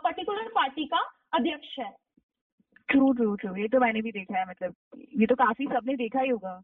पर्टिकुलर 0.04 0.48
पार्टी 0.54 0.84
का 0.86 1.00
अध्यक्ष 1.34 1.78
है। 1.78 1.90
ट्रू 2.88 3.12
ट्रू 3.12 3.34
ट्रू 3.36 3.54
ये 3.56 3.68
तो 3.68 3.80
मैंने 3.80 4.02
भी 4.02 4.12
देखा 4.12 4.38
है 4.38 4.44
मतलब 4.48 4.74
ये 5.20 5.26
तो 5.26 5.34
काफ़ी 5.34 5.66
सबने 5.66 5.94
देखा 5.96 6.20
ही 6.20 6.30
होगा। 6.30 6.60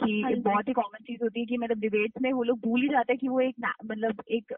कि 0.00 0.22
हाँ 0.22 0.32
बहुत 0.34 0.68
ही 0.68 0.72
कॉमन 0.72 1.04
चीज़ 1.04 1.22
होती 1.22 1.40
है 1.40 1.46
कि 1.46 1.56
मतलब 1.56 1.78
डिबेट्स 1.78 2.22
में 2.22 2.32
वो 2.32 2.42
लोग 2.42 2.60
भूल 2.60 2.82
ही 2.82 2.88
जाते 2.88 3.12
हैं 3.12 3.18
कि 3.18 3.28
वो 3.28 3.40
एक 3.40 3.54
मतलब 3.84 4.22
एक 4.30 4.52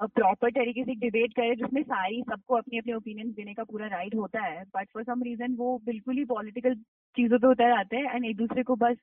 प्रॉपर 0.00 0.50
तरीके 0.50 0.84
से 0.84 0.94
डिबेट 0.94 1.32
करे 1.32 1.54
जिसमें 1.56 1.82
सारी 1.82 2.22
सबको 2.22 2.54
अपने 2.54 2.78
अपने 2.78 2.92
ओपिनियन 2.92 3.32
देने 3.32 3.54
का 3.54 3.64
पूरा 3.64 3.86
राइट 3.86 4.14
होता 4.14 4.40
है। 4.40 4.64
बट 4.64 4.88
फॉर 4.94 5.02
सम 5.04 5.22
रीजन 5.22 5.54
वो 5.54 5.78
बिल्कुल 5.84 6.16
ही 6.16 6.24
पॉलिटिकल 6.24 6.74
चीज़ों 7.16 7.38
पे 7.38 7.46
उतर 7.46 7.70
आते 7.70 7.96
हैं 7.96 8.14
एंड 8.14 8.24
एक 8.24 8.36
दूसरे 8.36 8.62
को 8.62 8.76
बस 8.76 8.96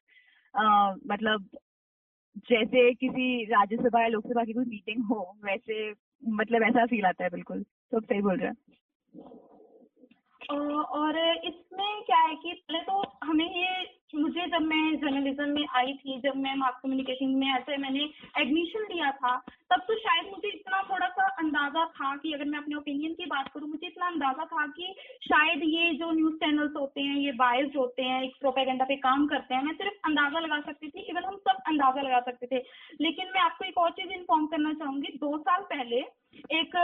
आ, 0.55 0.93
मतलब 1.07 1.49
जैसे 2.49 2.93
किसी 2.93 3.45
राज्यसभा 3.45 4.01
या 4.01 4.07
लोकसभा 4.07 4.43
की 4.43 4.53
कोई 4.53 4.65
मीटिंग 4.65 5.03
हो 5.03 5.35
वैसे 5.45 5.93
मतलब 6.27 6.63
ऐसा 6.63 6.85
फील 6.85 7.05
आता 7.05 7.23
है 7.23 7.29
बिल्कुल। 7.29 7.63
तो 7.63 7.99
सही 7.99 8.21
बोल 8.21 8.37
रहे 8.37 8.47
हैं। 8.47 8.55
और 10.81 11.17
इसमें 11.45 12.01
क्या 12.01 12.19
है 12.19 12.35
कि 12.35 12.53
पहले 12.53 12.79
तो 12.79 13.03
हमें 13.23 13.45
ये 13.45 13.98
मुझे 14.15 14.45
जब 14.47 14.61
मैं 14.61 14.95
जर्नलिज्म 14.97 15.49
में 15.49 15.65
आई 15.75 15.93
थी, 15.93 16.19
जब 16.19 16.35
मैं 16.35 16.55
मास 16.55 16.73
कम्युनिकेशन 16.83 17.29
में 17.29 17.47
ऐसे 17.47 17.77
मैंने 17.77 18.03
एडमिशन 18.39 18.87
लिया 18.93 19.11
था, 19.11 19.35
तब 19.71 19.79
तो 19.79 19.95
शायद 19.95 20.25
मुझे 20.31 20.47
इतना 20.47 20.81
थोड़ा 20.83 21.07
सा 21.07 21.27
अंदाज़ा 21.39 21.85
था 21.85 22.15
कि 22.15 22.33
अगर 22.33 22.45
मैं 22.45 22.57
अपने 22.59 22.75
ओपिनियन 22.75 23.13
की 23.13 23.25
बात 23.25 23.51
करूँ, 23.53 23.69
मुझे 23.69 23.87
इतना 23.87 24.07
अंदाज़ा 24.07 24.45
था 24.45 24.65
कि 24.67 24.93
शायद 25.23 25.63
ये 25.63 25.93
जो 25.93 26.11
न्यूज़ 26.11 26.35
चैनल्स 26.35 26.75
होते 26.75 27.01
हैं, 27.01 27.15
ये 27.17 27.31
बायस्ड 27.31 27.77
होते 27.77 28.03
हैं, 28.03 28.23
एक 28.23 28.33
प्रोपेगेंडा 28.39 28.85
पे 28.85 28.95
काम 28.95 29.27
करते 29.27 29.55
हैं, 29.55 29.63
मैं 29.63 29.73
सिर्फ़ 29.73 29.93
अंदाज़ा 30.05 30.39
लगा 30.39 30.59
सकती 30.61 30.89
थी 30.89 31.07
इवन 31.09 31.23
हम 31.23 31.37
सब 31.37 31.61
अंदाज़ा 31.67 32.01
लगा 32.01 32.19
सकते 32.19 32.47
थे। 32.47 32.63
लेकिन 33.01 33.31
मैं 33.33 33.41
आपको 33.41 33.65
एक 33.65 33.77
और 33.77 33.91
चीज़ 33.91 34.13
इन्फॉर्म 34.13 34.45
करना 34.47 34.73
चाहूँगी, 34.73 35.17
दो 35.17 35.37
साल 35.37 35.61
पहले 35.61 36.05
एक 36.59 36.75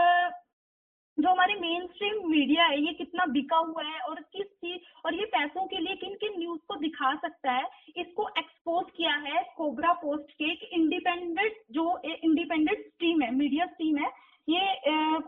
जो 1.18 1.30
हमारे 1.30 1.54
मेन 1.56 1.86
स्ट्रीम 1.88 2.28
मीडिया 2.30 2.66
है 2.66 2.82
ये 2.82 2.94
कितना 2.94 3.26
बिका 3.34 3.58
हुआ 3.58 3.84
है 3.84 4.00
और 4.00 4.20
किस 4.34 4.46
चीज़ 4.46 4.82
और 5.06 5.16
ये 5.16 5.26
पैसों 5.36 5.66
के 5.66 5.80
लिए 5.80 5.96
किन 5.96 6.14
किन 6.22 6.38
न्यूज़ 6.40 6.60
को 6.68 6.76
दिखा 6.76 7.14
सकता 7.16 7.52
है 7.52 7.70
इसको 7.98 8.28
एक्सपोज 8.40 8.86
किया 8.98 9.14
है 9.26 9.44
कोबरा 9.58 9.94
पोस्ट 10.02 10.32
के 10.34 10.52
एक 10.52 10.70
इंडिपेंडेंट 10.74 11.58
जो 11.72 11.86
इंडिपेंडेंट 12.06 12.80
स्ट्रीम 12.80 13.22
है 13.22 13.34
मीडिया 13.36 13.66
स्ट्रीम 13.66 13.98
है 13.98 14.12
ये 14.48 14.76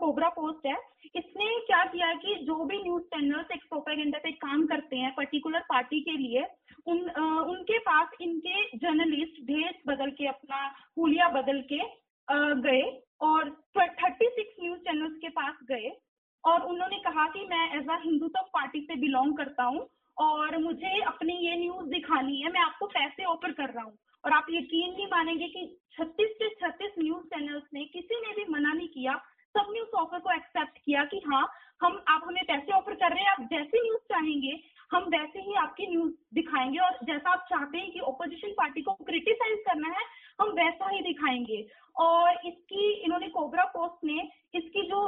कोबरा 0.00 0.28
पोस्ट 0.28 0.66
है। 0.66 0.76
इसने 1.16 1.46
क्या 1.66 1.82
किया 1.84 2.12
कि 2.14 2.34
जो 2.44 2.64
भी 2.64 2.82
न्यूज़ 2.82 3.02
चैनल्स 3.14 3.50
एक 3.52 3.64
प्रोपेगेंडा 3.70 4.18
पे 4.18 4.30
काम 4.44 4.66
करते 4.66 4.96
हैं 4.96 5.14
पर्टिकुलर 5.14 5.60
पार्टी 5.70 6.00
के 6.00 6.16
लिए 6.18 6.44
उन 6.86 7.08
आ, 7.08 7.22
उनके 7.22 7.78
पास 7.78 8.10
इनके 8.20 8.62
जर्नलिस्ट 8.76 9.42
भेस 9.46 9.82
बदल 9.88 10.10
के 10.18 10.26
अपना 10.28 10.64
हुलिया 10.98 11.28
बदल 11.40 11.60
के 11.72 11.80
आ, 11.80 12.38
गए। 12.66 12.82
और 13.20 13.50
थर्टी 13.78 14.28
सिक्स 14.28 14.54
न्यूज़ 14.62 14.78
चैनल्स 14.80 15.16
के 15.16 15.28
पास 15.28 15.54
गए 15.68 15.90
और 16.44 16.62
उन्होंने 16.62 16.98
कहा 16.98 17.26
कि 17.28 17.46
मैं 17.50 17.64
एज 17.78 17.88
अ 17.88 17.98
हिंदुत्व 18.04 18.40
पार्टी 18.54 18.80
से 18.80 18.96
बिलोंग 18.96 19.36
करता 19.36 19.64
हूँ 19.64 19.88
और 20.16 20.56
मुझे 20.58 21.00
अपनी 21.02 21.34
ये 21.46 21.56
न्यूज़ 21.56 21.88
दिखानी 21.88 22.40
है, 22.40 22.52
मैं 22.52 22.60
आपको 22.60 22.86
पैसे 22.86 23.24
ऑफ़र 23.24 23.52
कर 23.52 23.70
रहा 23.70 23.84
हूँ। 23.84 23.96
और 24.24 24.32
आप 24.32 24.46
यकीन 24.50 24.92
नहीं 24.92 25.06
मानेंगे 25.06 25.48
कि 25.48 25.64
36 25.98 26.32
से 26.38 26.48
36 26.62 26.98
न्यूज़ 26.98 27.26
चैनल्स 27.26 27.62
ने 27.74 27.84
किसी 27.84 28.20
ने 28.20 28.34
भी 28.34 28.44
मना 28.52 28.72
नहीं 28.72 28.88
किया, 28.88 29.14
सब 29.54 29.66
न्यूज़ 29.72 29.96
ऑफ़र 29.96 30.18
को 30.18 30.30
एक्सेप्ट 30.30 30.78
किया 30.78 31.04
कि 31.04 31.20
हाँ 31.26 31.46
हम, 31.82 32.02
आप 32.08 32.22
हमें 32.26 32.44
पैसे 32.44 32.72
ऑफ़र 32.72 32.94
कर 32.94 33.14
रहे 33.14 33.22
हैं, 33.22 33.30
आप 33.30 33.48
जैसे 33.50 33.82
न्यूज़ 33.82 34.02
चाहेंगे 34.12 34.52
हम 34.90 35.04
वैसे 35.14 35.40
ही 35.40 35.54
आपकी 35.62 35.86
न्यूज़ 35.86 36.12
दिखाएँगे 36.34 36.78
और 36.78 36.98
जैसा 37.04 37.30
आप 37.30 37.46
चाहते 37.50 37.78
हैं 37.78 37.90
कि 37.92 38.00
ओपोजिशन 38.10 38.52
पार्टी 38.58 38.82
को 38.82 38.92
क्रिटिसाइज 39.08 39.58
करना 39.66 39.88
है 39.88 40.04
हम 40.40 40.50
वैसा 40.52 40.88
ही 40.90 41.00
दिखाएँगे। 41.02 41.66
और 41.96 42.46
इसकी 42.46 42.90
इन्होंने 43.04 43.28
कोबरा 43.28 43.64
पोस्ट 43.74 44.04
ने 44.04 44.18
इसकी 44.54 44.82
जो 44.88 45.00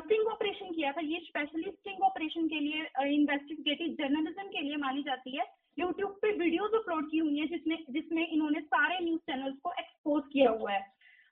स्टिंग 0.00 0.26
ऑपरेशन 0.28 0.72
किया 0.74 0.92
था 0.92 1.00
ये 1.04 1.18
स्पेशली 1.24 1.70
स्टिंग 1.70 2.02
ऑपरेशन 2.04 2.46
के 2.48 2.60
लिए 2.60 2.86
इन्वेस्टिगेटिव 3.14 3.88
जर्नलिज्म 4.00 4.46
के 4.48 4.62
लिए 4.62 4.76
मानी 4.84 5.02
जाती 5.02 5.36
है। 5.36 5.44
यूट्यूब 5.78 6.10
पे 6.22 6.30
वीडियोस 6.36 6.74
अपलोड 6.74 7.10
की 7.10 7.18
हुई 7.18 7.38
है 7.38 7.46
जिसमें 7.46 7.76
जिसमें 7.90 8.26
इन्होंने 8.26 8.60
सारे 8.60 8.98
न्यूज़ 9.04 9.20
चैनल्स 9.30 9.58
को 9.64 9.72
एक्सपोज 9.78 10.22
किया 10.32 10.50
हुआ 10.50 10.72
है। 10.72 10.80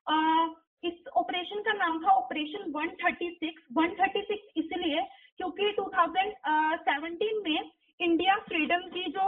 आ, 0.06 0.46
इस 0.84 1.06
ऑपरेशन 1.16 1.60
का 1.62 1.72
नाम 1.74 1.98
था 2.02 2.10
ऑपरेशन 2.12 2.72
136 2.72 3.60
136 3.78 4.42
इसलिए 4.56 5.02
क्योंकि 5.38 5.70
2017 5.78 7.40
में 7.44 7.70
इंडिया 8.00 8.34
फ्रीडम 8.48 8.82
की 8.88 9.04
जो 9.12 9.24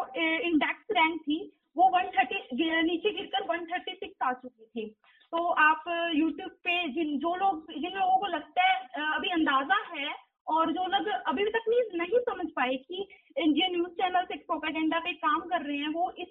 इंडेक्स 0.46 0.96
रैंक 0.98 1.20
थी, 1.22 1.38
वो 1.76 1.88
130 1.90 2.82
नीचे 2.84 3.10
गिरकर 3.16 3.42
136 3.46 4.22
आ 4.22 4.32
चुकी 4.32 4.64
थी 4.66 4.86
तो 5.32 5.38
आप 5.62 5.84
यूट्यूब 6.14 6.50
पे 6.64 6.76
जिन, 6.92 7.18
जो 7.18 7.34
लोग, 7.36 7.72
जिन 7.72 7.92
लोगों 7.98 8.18
को 8.20 8.26
लगता 8.36 8.62
है 8.62 8.74
अभी 9.16 9.30
अंदाज़ा 9.32 9.78
है, 9.94 10.08
और 10.48 10.72
जो 10.72 10.86
लोग 10.90 11.08
अभी 11.08 11.44
तक 11.50 11.64
नहीं 11.68 11.98
नहीं 11.98 12.18
समझ 12.28 12.46
पाए 12.56 12.76
कि 12.76 13.06
इंडियन 13.36 13.72
न्यूज़ 13.72 13.92
चैनल 14.00 14.26
एक 14.34 14.46
प्रोपेगेंडा 14.46 14.98
पे 15.06 15.12
काम 15.14 15.40
कर 15.52 15.66
रहे 15.66 15.76
हैं, 15.76 15.88
वो 15.94 16.10
इस 16.18 16.28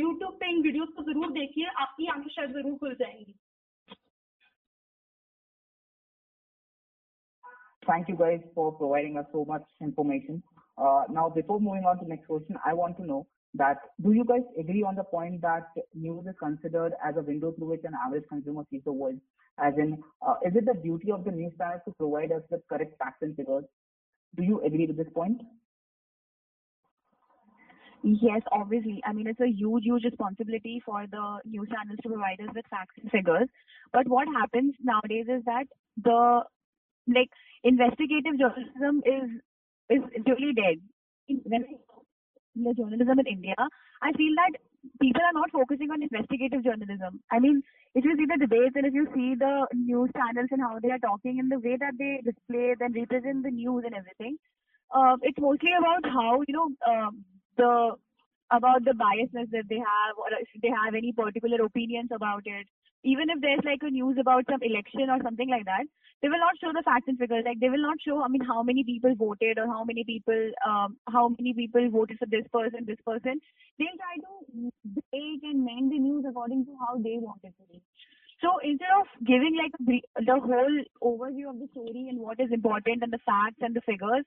यूट्यूब 0.00 0.32
पे 0.40 0.50
इन 0.50 0.62
वीडियोस 0.62 0.88
को 0.96 1.02
ज़रूर 1.02 1.32
देखिए, 1.32 1.66
आपकी 1.66 2.06
आँखें 2.06 2.30
शायद 2.30 2.52
ज़रूर 2.52 2.78
खुल 2.78 2.94
जाएँगी 3.00 3.34
Thank 7.82 8.08
you 8.08 8.14
guys 8.16 8.44
for 8.54 8.72
providing 8.76 9.18
us 9.18 9.26
so 9.30 9.40
much 9.44 9.64
information. 9.82 10.42
Uh, 10.76 11.02
now, 11.10 11.28
before 11.28 11.60
moving 11.60 11.84
on 11.84 11.98
to 11.98 12.08
next 12.08 12.26
question, 12.26 12.56
I 12.64 12.72
want 12.74 12.96
to 12.98 13.06
know 13.06 13.26
that 13.54 13.78
do 14.02 14.12
you 14.12 14.24
guys 14.24 14.42
agree 14.58 14.82
on 14.82 14.96
the 14.96 15.04
point 15.04 15.40
that 15.42 15.68
news 15.94 16.26
is 16.26 16.34
considered 16.38 16.92
as 17.04 17.16
a 17.16 17.22
window 17.22 17.52
through 17.52 17.68
which 17.68 17.84
an 17.84 17.92
average 18.04 18.24
consumer 18.28 18.64
sees 18.70 18.82
the 18.84 18.92
world? 18.92 19.18
As 19.58 19.74
in, 19.78 20.02
uh, 20.26 20.34
is 20.44 20.56
it 20.56 20.66
the 20.66 20.74
duty 20.74 21.12
of 21.12 21.24
the 21.24 21.30
news 21.30 21.52
channels 21.56 21.82
to 21.86 21.94
provide 21.96 22.32
us 22.32 22.42
with 22.50 22.62
correct 22.68 22.98
facts 22.98 23.22
and 23.22 23.36
figures? 23.36 23.64
Do 24.36 24.42
you 24.42 24.60
agree 24.62 24.86
with 24.86 24.96
this 24.96 25.12
point? 25.14 25.40
Yes, 28.02 28.42
obviously. 28.52 29.00
I 29.06 29.12
mean, 29.12 29.26
it's 29.26 29.40
a 29.40 29.48
huge, 29.48 29.84
huge 29.84 30.04
responsibility 30.04 30.82
for 30.84 31.06
the 31.10 31.38
news 31.44 31.68
channels 31.70 31.98
to 32.02 32.08
provide 32.10 32.40
us 32.40 32.54
with 32.54 32.66
facts 32.68 32.94
and 33.00 33.10
figures. 33.10 33.48
But 33.92 34.06
what 34.08 34.28
happens 34.28 34.74
nowadays 34.82 35.26
is 35.28 35.42
that 35.46 35.64
the 36.02 36.42
like 37.08 37.30
investigative 37.62 38.38
journalism 38.38 39.02
is 39.06 39.30
is 39.90 40.02
really 40.26 40.52
dead. 40.54 40.78
When 41.44 41.64
the 42.56 42.74
journalism 42.74 43.18
in 43.20 43.26
India, 43.26 43.54
I 44.02 44.12
feel 44.12 44.34
that 44.36 44.60
people 45.00 45.22
are 45.22 45.32
not 45.32 45.50
focusing 45.50 45.90
on 45.90 46.02
investigative 46.02 46.64
journalism. 46.64 47.20
I 47.30 47.38
mean, 47.40 47.62
if 47.94 48.04
you 48.04 48.16
see 48.16 48.26
the 48.26 48.38
debates 48.38 48.76
and 48.76 48.86
if 48.86 48.94
you 48.94 49.06
see 49.14 49.34
the 49.34 49.66
news 49.74 50.10
channels 50.16 50.48
and 50.50 50.60
how 50.60 50.78
they 50.82 50.90
are 50.90 50.98
talking 50.98 51.38
and 51.40 51.50
the 51.50 51.58
way 51.58 51.76
that 51.76 51.94
they 51.98 52.20
display 52.24 52.74
and 52.80 52.94
represent 52.94 53.42
the 53.42 53.50
news 53.50 53.84
and 53.86 53.94
everything, 53.94 54.36
uh, 54.94 55.16
it's 55.22 55.38
mostly 55.40 55.70
about 55.78 56.04
how 56.10 56.42
you 56.46 56.54
know 56.54 56.68
uh, 56.86 57.10
the 57.56 57.94
about 58.50 58.84
the 58.84 58.92
biasness 58.92 59.50
that 59.50 59.66
they 59.68 59.78
have 59.78 60.14
or 60.18 60.28
if 60.38 60.48
they 60.62 60.68
have 60.68 60.94
any 60.94 61.12
particular 61.12 61.64
opinions 61.64 62.10
about 62.14 62.42
it 62.46 62.66
even 63.04 63.28
if 63.30 63.40
there's 63.40 63.64
like 63.64 63.82
a 63.82 63.90
news 63.90 64.16
about 64.18 64.44
some 64.50 64.62
election 64.62 65.10
or 65.10 65.18
something 65.22 65.48
like 65.48 65.64
that, 65.66 65.84
they 66.22 66.28
will 66.28 66.40
not 66.40 66.56
show 66.58 66.72
the 66.72 66.82
facts 66.82 67.04
and 67.06 67.18
figures. 67.18 67.44
Like 67.44 67.60
they 67.60 67.68
will 67.68 67.82
not 67.82 67.98
show, 68.00 68.22
I 68.22 68.28
mean, 68.28 68.42
how 68.42 68.62
many 68.62 68.82
people 68.82 69.14
voted 69.14 69.58
or 69.58 69.66
how 69.66 69.84
many 69.84 70.04
people, 70.04 70.50
um, 70.66 70.96
how 71.12 71.28
many 71.28 71.52
people 71.52 71.88
voted 71.90 72.18
for 72.18 72.26
this 72.26 72.48
person, 72.50 72.86
this 72.86 73.02
person. 73.06 73.40
They'll 73.78 74.00
try 74.00 74.16
to 74.24 74.72
break 74.84 75.40
and 75.44 75.64
mend 75.64 75.92
the 75.92 75.98
news 75.98 76.24
according 76.28 76.64
to 76.66 76.72
how 76.80 76.96
they 76.96 77.18
want 77.20 77.40
it 77.44 77.52
to 77.60 77.64
be. 77.70 77.82
So 78.40 78.58
instead 78.62 78.92
of 79.00 79.06
giving 79.24 79.56
like 79.56 79.72
the 79.86 80.40
whole 80.40 80.76
overview 81.02 81.50
of 81.50 81.58
the 81.60 81.68
story 81.72 82.08
and 82.08 82.18
what 82.18 82.40
is 82.40 82.52
important 82.52 83.02
and 83.02 83.12
the 83.12 83.22
facts 83.24 83.60
and 83.60 83.76
the 83.76 83.80
figures, 83.82 84.24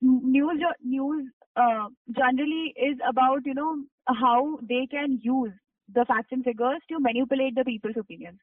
news 0.00 0.60
news 0.84 1.26
uh, 1.56 1.88
generally 2.16 2.74
is 2.76 2.98
about 3.08 3.44
you 3.44 3.54
know 3.54 3.84
how 4.08 4.58
they 4.68 4.86
can 4.90 5.18
use 5.22 5.52
the 5.88 6.04
facts 6.04 6.32
and 6.32 6.44
figures 6.44 6.80
to 6.88 7.00
manipulate 7.00 7.54
the 7.54 7.64
people's 7.64 7.96
opinions. 7.98 8.38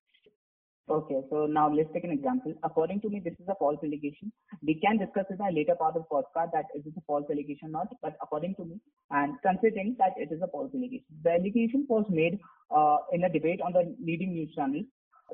Okay, 0.89 1.21
so 1.29 1.45
now 1.45 1.71
let's 1.71 1.93
take 1.93 2.03
an 2.03 2.11
example. 2.11 2.51
According 2.63 3.01
to 3.01 3.09
me, 3.09 3.21
this 3.23 3.35
is 3.39 3.47
a 3.47 3.53
false 3.59 3.77
allegation. 3.83 4.31
We 4.63 4.73
can 4.73 4.97
discuss 4.97 5.25
it 5.29 5.37
in 5.39 5.45
a 5.45 5.51
later 5.51 5.75
part 5.75 5.95
of 5.95 6.05
the 6.09 6.15
podcast 6.15 6.51
that 6.53 6.65
is 6.73 6.83
this 6.83 6.95
a 6.97 7.01
false 7.05 7.25
allegation 7.29 7.67
or 7.67 7.85
not, 7.85 7.89
but 8.01 8.17
according 8.23 8.55
to 8.55 8.65
me, 8.65 8.79
and 9.11 9.35
considering 9.43 9.95
that 9.99 10.13
it 10.17 10.31
is 10.31 10.41
a 10.41 10.47
false 10.47 10.71
allegation. 10.73 11.05
The 11.23 11.33
allegation 11.33 11.85
was 11.87 12.05
made 12.09 12.39
uh, 12.75 12.97
in 13.11 13.23
a 13.23 13.29
debate 13.29 13.61
on 13.61 13.73
the 13.73 13.95
leading 14.03 14.33
news 14.33 14.51
channel. 14.55 14.81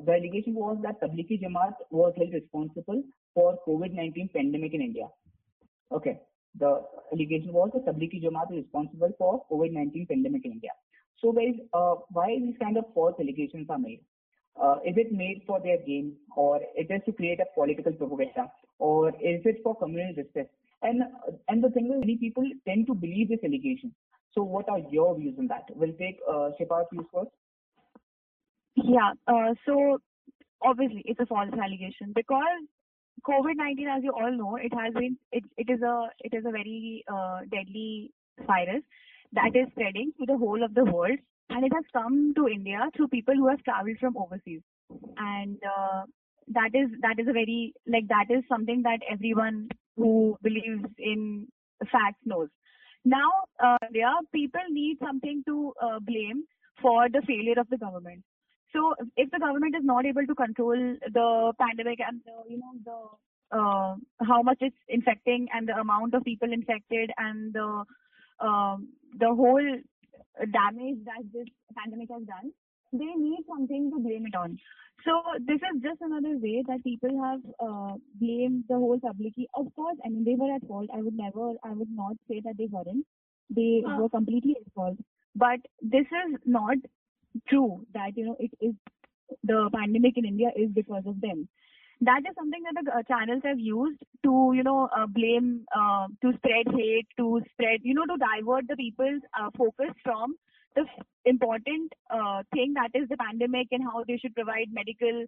The 0.06 0.12
allegation 0.12 0.56
was 0.56 0.78
that 0.84 1.00
Tablighi 1.00 1.42
Jamaat 1.42 1.76
was 1.90 2.14
held 2.18 2.34
responsible 2.34 3.02
for 3.34 3.58
COVID-19 3.66 4.34
pandemic 4.34 4.74
in 4.74 4.82
India. 4.82 5.08
Okay, 5.94 6.20
the 6.60 6.84
allegation 7.14 7.54
was 7.54 7.70
that 7.74 7.86
Tablighi 7.86 8.22
Jamaat 8.22 8.52
is 8.52 8.66
responsible 8.66 9.14
for 9.18 9.46
COVID-19 9.50 10.10
pandemic 10.10 10.44
in 10.44 10.52
India. 10.52 10.72
So 11.22 11.32
guys, 11.32 11.56
uh, 11.74 11.96
why 12.12 12.38
these 12.40 12.56
kind 12.62 12.78
of 12.78 12.86
false 12.94 13.16
allegations 13.20 13.68
are 13.70 13.78
made? 13.78 14.02
Uh, 14.62 14.76
is 14.86 14.96
it 14.96 15.12
made 15.12 15.42
for 15.46 15.60
their 15.60 15.78
gain 15.86 16.14
or 16.36 16.62
it 16.76 16.88
is 16.90 17.02
to 17.06 17.12
create 17.12 17.40
a 17.42 17.46
political 17.54 17.92
propaganda 17.92 18.50
or 18.80 19.10
is 19.10 19.42
it 19.44 19.58
for 19.64 19.76
communal 19.76 20.14
justice? 20.14 20.48
And 20.82 21.02
and 21.48 21.64
the 21.64 21.70
thing 21.70 21.88
is, 21.88 22.00
many 22.00 22.18
people 22.18 22.44
tend 22.68 22.88
to 22.88 22.94
believe 22.94 23.30
this 23.30 23.40
allegation. 23.44 23.94
So 24.34 24.44
what 24.44 24.70
are 24.70 24.80
your 24.92 25.18
views 25.18 25.36
on 25.40 25.48
that? 25.48 25.66
We'll 25.74 25.94
take 25.94 26.20
uh, 26.30 26.50
views 26.92 27.06
first. 27.14 27.32
Yeah. 28.76 29.14
Uh, 29.28 29.54
so 29.66 30.00
obviously 30.62 31.02
it's 31.06 31.20
a 31.20 31.26
false 31.26 31.50
allegation 31.54 32.12
because 32.14 32.64
COVID-19, 33.28 33.98
as 33.98 34.04
you 34.04 34.12
all 34.12 34.32
know, 34.32 34.58
it 34.58 34.74
has 34.74 34.94
been 34.94 35.18
it 35.32 35.44
it 35.58 35.70
is 35.70 35.82
a 35.82 36.10
it 36.20 36.34
is 36.34 36.46
a 36.46 36.52
very 36.52 37.04
uh, 37.12 37.40
deadly 37.50 38.12
virus 38.46 38.84
that 39.36 39.56
is 39.56 39.68
spreading 39.72 40.12
to 40.20 40.26
the 40.26 40.38
whole 40.38 40.64
of 40.64 40.74
the 40.74 40.86
world 40.86 41.18
and 41.50 41.66
it 41.66 41.72
has 41.74 41.84
come 41.94 42.34
to 42.36 42.48
India 42.48 42.90
through 42.96 43.08
people 43.10 43.36
who 43.36 43.48
have 43.48 43.64
traveled 43.64 43.98
from 44.00 44.18
overseas. 44.18 44.62
And 45.18 45.58
uh, 45.64 46.04
that 46.50 46.72
is 46.74 46.90
that 47.02 47.20
is 47.20 47.28
a 47.28 47.34
very 47.34 47.74
like 47.88 48.08
that 48.08 48.28
is 48.30 48.44
something 48.50 48.84
that 48.84 49.00
everyone 49.12 49.70
who 49.96 50.38
believes 50.42 50.86
in 50.98 51.48
facts 51.92 52.22
knows. 52.26 52.50
Now, 53.04 53.30
uh, 53.64 53.78
people 54.34 54.62
need 54.70 54.98
something 55.00 55.44
to 55.48 55.74
uh, 55.82 56.00
blame 56.00 56.44
for 56.82 57.08
the 57.10 57.22
failure 57.28 57.60
of 57.60 57.70
the 57.70 57.78
government. 57.78 58.24
So 58.74 58.96
if 59.16 59.30
the 59.32 59.40
government 59.40 59.76
is 59.76 59.84
not 59.86 60.06
able 60.06 60.26
to 60.26 60.36
control 60.36 60.76
the 61.14 61.54
pandemic 61.60 62.00
and 62.06 62.22
the, 62.26 62.52
you 62.52 62.58
know 62.58 62.74
the 62.84 63.58
uh, 63.58 63.96
how 64.28 64.42
much 64.42 64.58
it's 64.60 64.76
infecting 64.90 65.48
and 65.54 65.68
the 65.68 65.74
amount 65.74 66.14
of 66.14 66.24
people 66.24 66.52
infected 66.52 67.12
and 67.18 67.54
the 67.54 67.86
uh, 68.40 68.78
the 69.20 69.28
whole 69.28 69.66
damage 70.52 71.00
that 71.06 71.24
this 71.34 71.48
pandemic 71.78 72.10
has 72.12 72.24
done, 72.24 72.52
they 72.92 73.12
need 73.18 73.40
something 73.48 73.92
to 73.92 74.00
blame 74.00 74.26
it 74.26 74.36
on. 74.36 74.58
So 75.06 75.22
this 75.46 75.58
is 75.58 75.82
just 75.84 76.02
another 76.02 76.38
way 76.38 76.64
that 76.68 76.84
people 76.84 77.14
have 77.24 77.42
uh, 77.60 77.96
blamed 78.20 78.64
the 78.68 78.76
whole 78.76 79.00
public. 79.00 79.34
Of 79.54 79.68
course, 79.76 79.98
I 80.06 80.10
mean 80.10 80.24
they 80.26 80.36
were 80.36 80.54
at 80.54 80.68
fault. 80.68 80.90
I 80.94 81.02
would 81.02 81.16
never, 81.16 81.54
I 81.64 81.74
would 81.74 81.92
not 81.92 82.16
say 82.28 82.42
that 82.44 82.56
they 82.58 82.68
weren't. 82.72 83.06
They 83.50 83.84
were 83.86 84.10
completely 84.10 84.56
at 84.60 84.74
fault. 84.74 84.98
But 85.36 85.60
this 85.82 86.06
is 86.06 86.40
not 86.46 86.78
true 87.48 87.86
that 87.94 88.16
you 88.16 88.26
know 88.26 88.38
it 88.40 88.52
is 88.62 88.74
the 89.44 89.70
pandemic 89.74 90.18
in 90.18 90.26
India 90.26 90.50
is 90.56 90.70
because 90.74 91.04
of 91.06 91.22
them. 91.22 91.48
That 92.02 92.22
is 92.28 92.36
something 92.36 92.62
that 92.64 92.84
the 92.84 92.92
uh, 92.92 93.04
channels 93.04 93.42
have 93.46 93.60
used 93.60 94.04
to 94.24 94.52
you 94.54 94.64
know 94.64 94.90
uh, 94.96 95.08
blame, 95.08 95.66
uh, 95.76 96.08
to 96.22 96.34
spread 96.38 96.68
hate, 96.76 97.08
to 97.18 97.42
spread 97.52 97.80
you 97.84 97.94
know 97.94 98.06
to 98.06 98.18
divert 98.18 98.68
the 98.68 98.76
people's 98.76 99.22
uh, 99.40 99.50
focus 99.58 99.94
from 100.04 100.36
the 100.76 100.84
important 101.24 101.94
uh, 102.10 102.44
thing 102.54 102.74
that 102.76 102.92
is 102.94 103.08
the 103.10 103.18
pandemic 103.18 103.68
and 103.72 103.84
how 103.84 104.04
they 104.08 104.18
should 104.18 104.36
provide 104.36 104.68
medical 104.72 105.26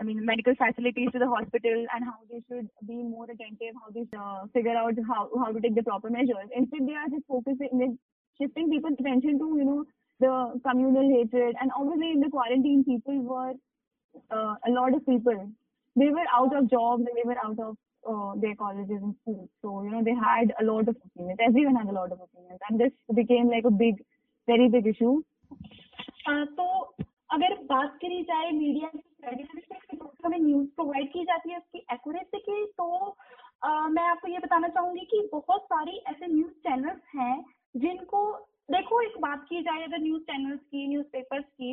I 0.00 0.02
mean, 0.02 0.24
medical 0.24 0.54
facilities 0.54 1.10
to 1.12 1.18
the 1.18 1.28
hospital 1.28 1.84
and 1.94 2.04
how 2.04 2.16
they 2.30 2.40
should 2.48 2.68
be 2.86 3.02
more 3.02 3.24
attentive, 3.24 3.74
how 3.76 3.90
they 3.92 4.06
should 4.08 4.18
uh, 4.18 4.46
figure 4.54 4.76
out 4.76 4.94
how, 5.06 5.28
how 5.36 5.52
to 5.52 5.60
take 5.60 5.74
the 5.74 5.82
proper 5.82 6.08
measures. 6.08 6.48
Instead, 6.56 6.86
they 6.86 6.94
are 6.94 7.08
just 7.10 7.26
focusing, 7.28 7.98
shifting 8.40 8.70
people's 8.70 8.96
attention 8.98 9.38
to, 9.38 9.56
you 9.58 9.64
know, 9.64 9.84
the 10.20 10.60
communal 10.66 11.04
hatred. 11.04 11.54
And 11.60 11.70
obviously, 11.76 12.12
in 12.12 12.20
the 12.20 12.30
quarantine, 12.30 12.84
people 12.84 13.20
were, 13.20 13.52
uh, 14.30 14.54
a 14.66 14.70
lot 14.70 14.94
of 14.94 15.04
people, 15.04 15.50
they 16.00 16.10
were 16.16 16.26
out 16.40 16.54
of 16.58 16.68
jobs 16.70 17.06
and 17.06 17.20
they 17.20 17.26
were 17.30 17.38
out 17.44 17.58
of 17.66 17.76
uh, 18.04 18.32
their 18.42 18.54
colleges 18.56 19.00
and 19.02 19.14
schools. 19.20 19.48
So, 19.62 19.72
you 19.84 19.90
know, 19.90 20.02
they 20.02 20.14
had 20.20 20.52
a 20.60 20.64
lot 20.64 20.88
of 20.88 20.96
opinions. 21.08 21.40
Everyone 21.48 21.76
had 21.76 21.88
a 21.88 21.96
lot 22.00 22.12
of 22.12 22.20
opinions. 22.26 22.60
And 22.68 22.80
this 22.84 22.92
became 23.14 23.50
like 23.50 23.64
a 23.64 23.76
big, 23.84 24.02
very 24.48 24.68
big 24.76 24.86
issue. 24.94 25.14
अ, 26.28 26.32
तो 26.56 26.64
अगर 27.34 27.54
बात 27.70 27.96
करी 28.02 28.22
जाए 28.30 28.50
media 28.58 28.88
हमें 30.24 30.38
news 30.38 30.66
provide 30.76 31.08
की 31.12 31.24
जाती 31.30 31.50
है 31.50 31.58
उसकी 31.58 31.78
एक्यूरेसी 31.92 32.38
की 32.48 32.64
तो 32.80 32.86
अ, 33.62 33.68
मैं 33.94 34.02
आपको 34.10 34.28
ये 34.32 34.38
बताना 34.44 34.68
चाहूँगी 34.76 35.04
कि 35.10 35.28
बहुत 35.32 35.64
सारी 35.72 35.96
ऐसे 36.10 36.26
न्यूज़ 36.34 36.52
चैनल्स 36.68 37.00
हैं 37.16 37.34
जिनको 37.84 38.22
देखो 38.74 39.00
एक 39.02 39.18
बात 39.20 39.44
की 39.48 39.62
जाए 39.68 39.82
अगर 39.84 39.98
न्यूज़ 40.02 40.22
चैनल्स 40.30 40.60
की 40.72 40.86
न्यूज़पेपर्स 40.88 41.44
की 41.44 41.72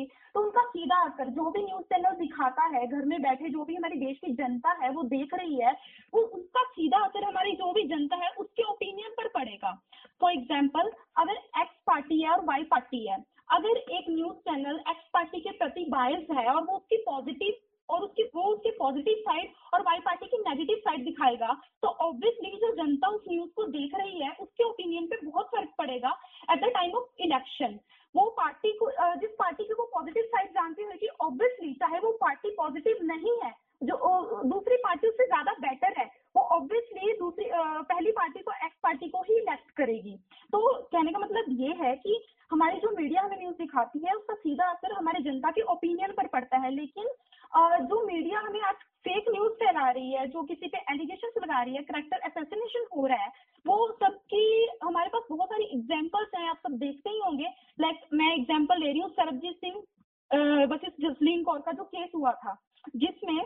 सीधा 0.88 1.00
असर 1.04 1.28
जो 1.36 1.44
भी 1.50 1.62
न्यूज़ 1.62 1.82
चैनल 1.84 2.14
दिखाता 2.16 2.66
है, 2.66 2.86
घर 2.88 3.04
में 3.04 3.20
बैठे 3.22 3.48
जो 3.50 3.64
भी 3.64 3.74
हमारे 3.74 3.96
देश 3.98 4.18
की 4.18 4.32
जनता 4.34 4.70
है, 4.82 4.90
वो 4.90 5.02
देख 5.04 5.34
रही 5.34 5.56
है, 5.56 5.72
वो 6.12 6.20
उसका 6.38 6.62
सीधा 6.66 6.98
असर 7.06 7.24
हमारी 7.24 7.52
जो 7.56 7.72
भी 7.72 7.82
जनता 7.88 8.16
है, 8.16 8.30
उसके 8.38 8.62
ओपिनियन 8.64 9.10
पर 9.18 9.28
पड़ेगा। 9.34 9.72
फॉर 10.20 10.32
एग्ज़ाम्पल 10.32 10.90
अगर 11.18 11.36
एक्स 11.62 11.76
पार्टी 11.86 12.22
है 12.22 12.30
और 12.30 12.44
वाई 12.44 12.62
पार्टी 12.72 13.06
है, 13.06 13.16
अगर 13.50 13.76
एक 13.76 14.08
न्यूज़ 14.10 14.36
चैनल 14.48 14.80
एक्स 14.90 15.08
पार्टी 15.14 15.40
के 15.40 15.50
प्रति 15.58 15.84
बायस 15.90 16.26
है 16.38 16.46
और 16.54 16.62
वो 16.64 16.76
उसकी 16.76 16.96
पॉजिटिव 17.04 17.64
और 17.88 18.02
उसकी 18.04 18.22
वो 18.34 18.42
उसकी 18.46 18.70
पॉजिटिव 18.78 19.20
साइड 19.28 19.52
और 19.74 19.82
वाई 19.82 19.98
पार्टी 20.06 20.26
की 20.26 20.38
नेगेटिव 20.40 20.76
साइड 20.86 21.04
दिखाएगा 21.04 21.52
तो 21.82 21.88
ऑब्वियसली 22.06 22.50
जो 22.64 22.72
जनता 22.76 23.08
उस 23.10 23.22
न्यूज़ 23.28 23.50
को 23.56 23.64
देख 23.76 23.94
रही 24.00 24.20
है 24.22 24.30
उसके 24.40 24.64
ओपिनियन 24.64 25.06
पे 25.12 25.16
बहुत 25.26 25.46
फ़र्क 25.54 25.70
पड़ेगा 25.78 26.10
at 26.52 26.64
the 26.64 26.70
time 26.74 26.92
of 26.98 27.22
election 27.28 27.78
वो 28.14 28.24
पार्टी 28.36 28.72
को 28.78 28.86
अ, 28.86 29.14
जिस 29.16 29.30
पार्टी 29.38 29.64
की 29.64 29.72
वो 29.78 29.84
पॉजिटिव 29.94 30.22
साइड 30.34 30.50
जानती 30.50 30.84
है 30.84 30.96
कि 30.96 31.08
ऑब्वियसली 31.22 31.72
चाहे 31.80 31.98
वो 32.00 32.12
पार्टी 32.20 32.50
पॉजिटिव 32.56 32.98
नहीं 33.06 33.36
है 33.44 33.52
जो 33.82 33.94
अ, 33.96 34.42
दूसरी 34.44 34.76
पार्टी 34.84 35.08
उससे 35.08 35.26
ज़्यादा 35.26 35.52
बेटर 35.60 35.98
है 35.98 36.10
वो 36.36 36.42
ऑब्वियसली 36.56 37.12
दूसरी 37.18 37.44
अ, 37.46 37.62
पहली 37.84 38.10
पार्टी 38.20 38.42
को 38.42 38.52
एक्स 38.66 38.76
पार्टी 38.82 39.08
को 39.08 39.22
ही 39.22 39.36
इलेक्ट 39.36 39.70
करेगी 39.76 40.16
तो 40.52 40.66
कहने 40.92 41.12
का 41.12 41.18
मतलब 41.18 41.56
ये 41.60 41.74
है 41.80 41.94
कि 42.04 42.22
हमारी 42.50 42.78
जो 42.80 42.90
मीडिया 42.96 43.22
हमें 43.22 43.38
न्यूज़ 43.38 43.56
दिखाती 43.56 43.98
है 44.04 44.12
उसका 44.14 44.34
सीधा 44.36 44.68
असर 44.70 44.92
हमारे 44.92 45.20
जनता 45.22 45.50
के 45.50 45.62
ओपिनियन 45.72 46.12
पर 46.12 46.26
पड़ता 46.28 46.58
है 46.58 46.70
लेकिन 46.74 47.08
अ, 47.52 47.60
जो 47.82 48.06
मीडिया 48.06 48.40
हमें 48.46 48.60
आज 48.62 48.74
फेक 49.06 49.28
न्यूज़ 49.30 49.52
फैला 49.60 49.90
रही 49.90 50.10
है 50.12 50.26
जो 50.28 50.42
किसी 50.44 50.68
पे 50.68 50.78
एलिगेशन 50.92 51.40
लगा 51.42 51.62
रही 51.62 51.74
है 51.74 51.82
करेक्टर 51.84 52.24
असैसिनेशन 52.28 52.86
हो 52.96 53.06
रहा 53.06 53.22
है 53.22 53.30
वो 53.64 53.76
सबकी 54.02 54.42
हमारे 54.84 55.08
पास 55.08 55.22
बहुत 55.30 55.48
सारी 55.48 55.64
एग्जांपल्स 55.74 56.30
हैं 56.36 56.48
आप 56.48 56.58
सब 56.66 56.76
देखते 56.78 57.10
ही 57.10 57.18
होंगे 57.18 57.48
लाइक 57.80 58.00
मैं 58.14 58.32
एग्जांपल 58.34 58.80
ले 58.80 58.90
रही 58.90 59.00
हूँ 59.00 59.10
सरबजीत 59.12 59.56
सिंह 59.58 60.66
वर्सेस 60.70 60.92
जसलीन 61.00 61.42
कौर 61.44 61.58
का 61.66 61.72
जो 61.72 61.84
केस 61.86 62.10
हुआ 62.14 62.32
था 62.44 62.56
जिसमें 62.96 63.40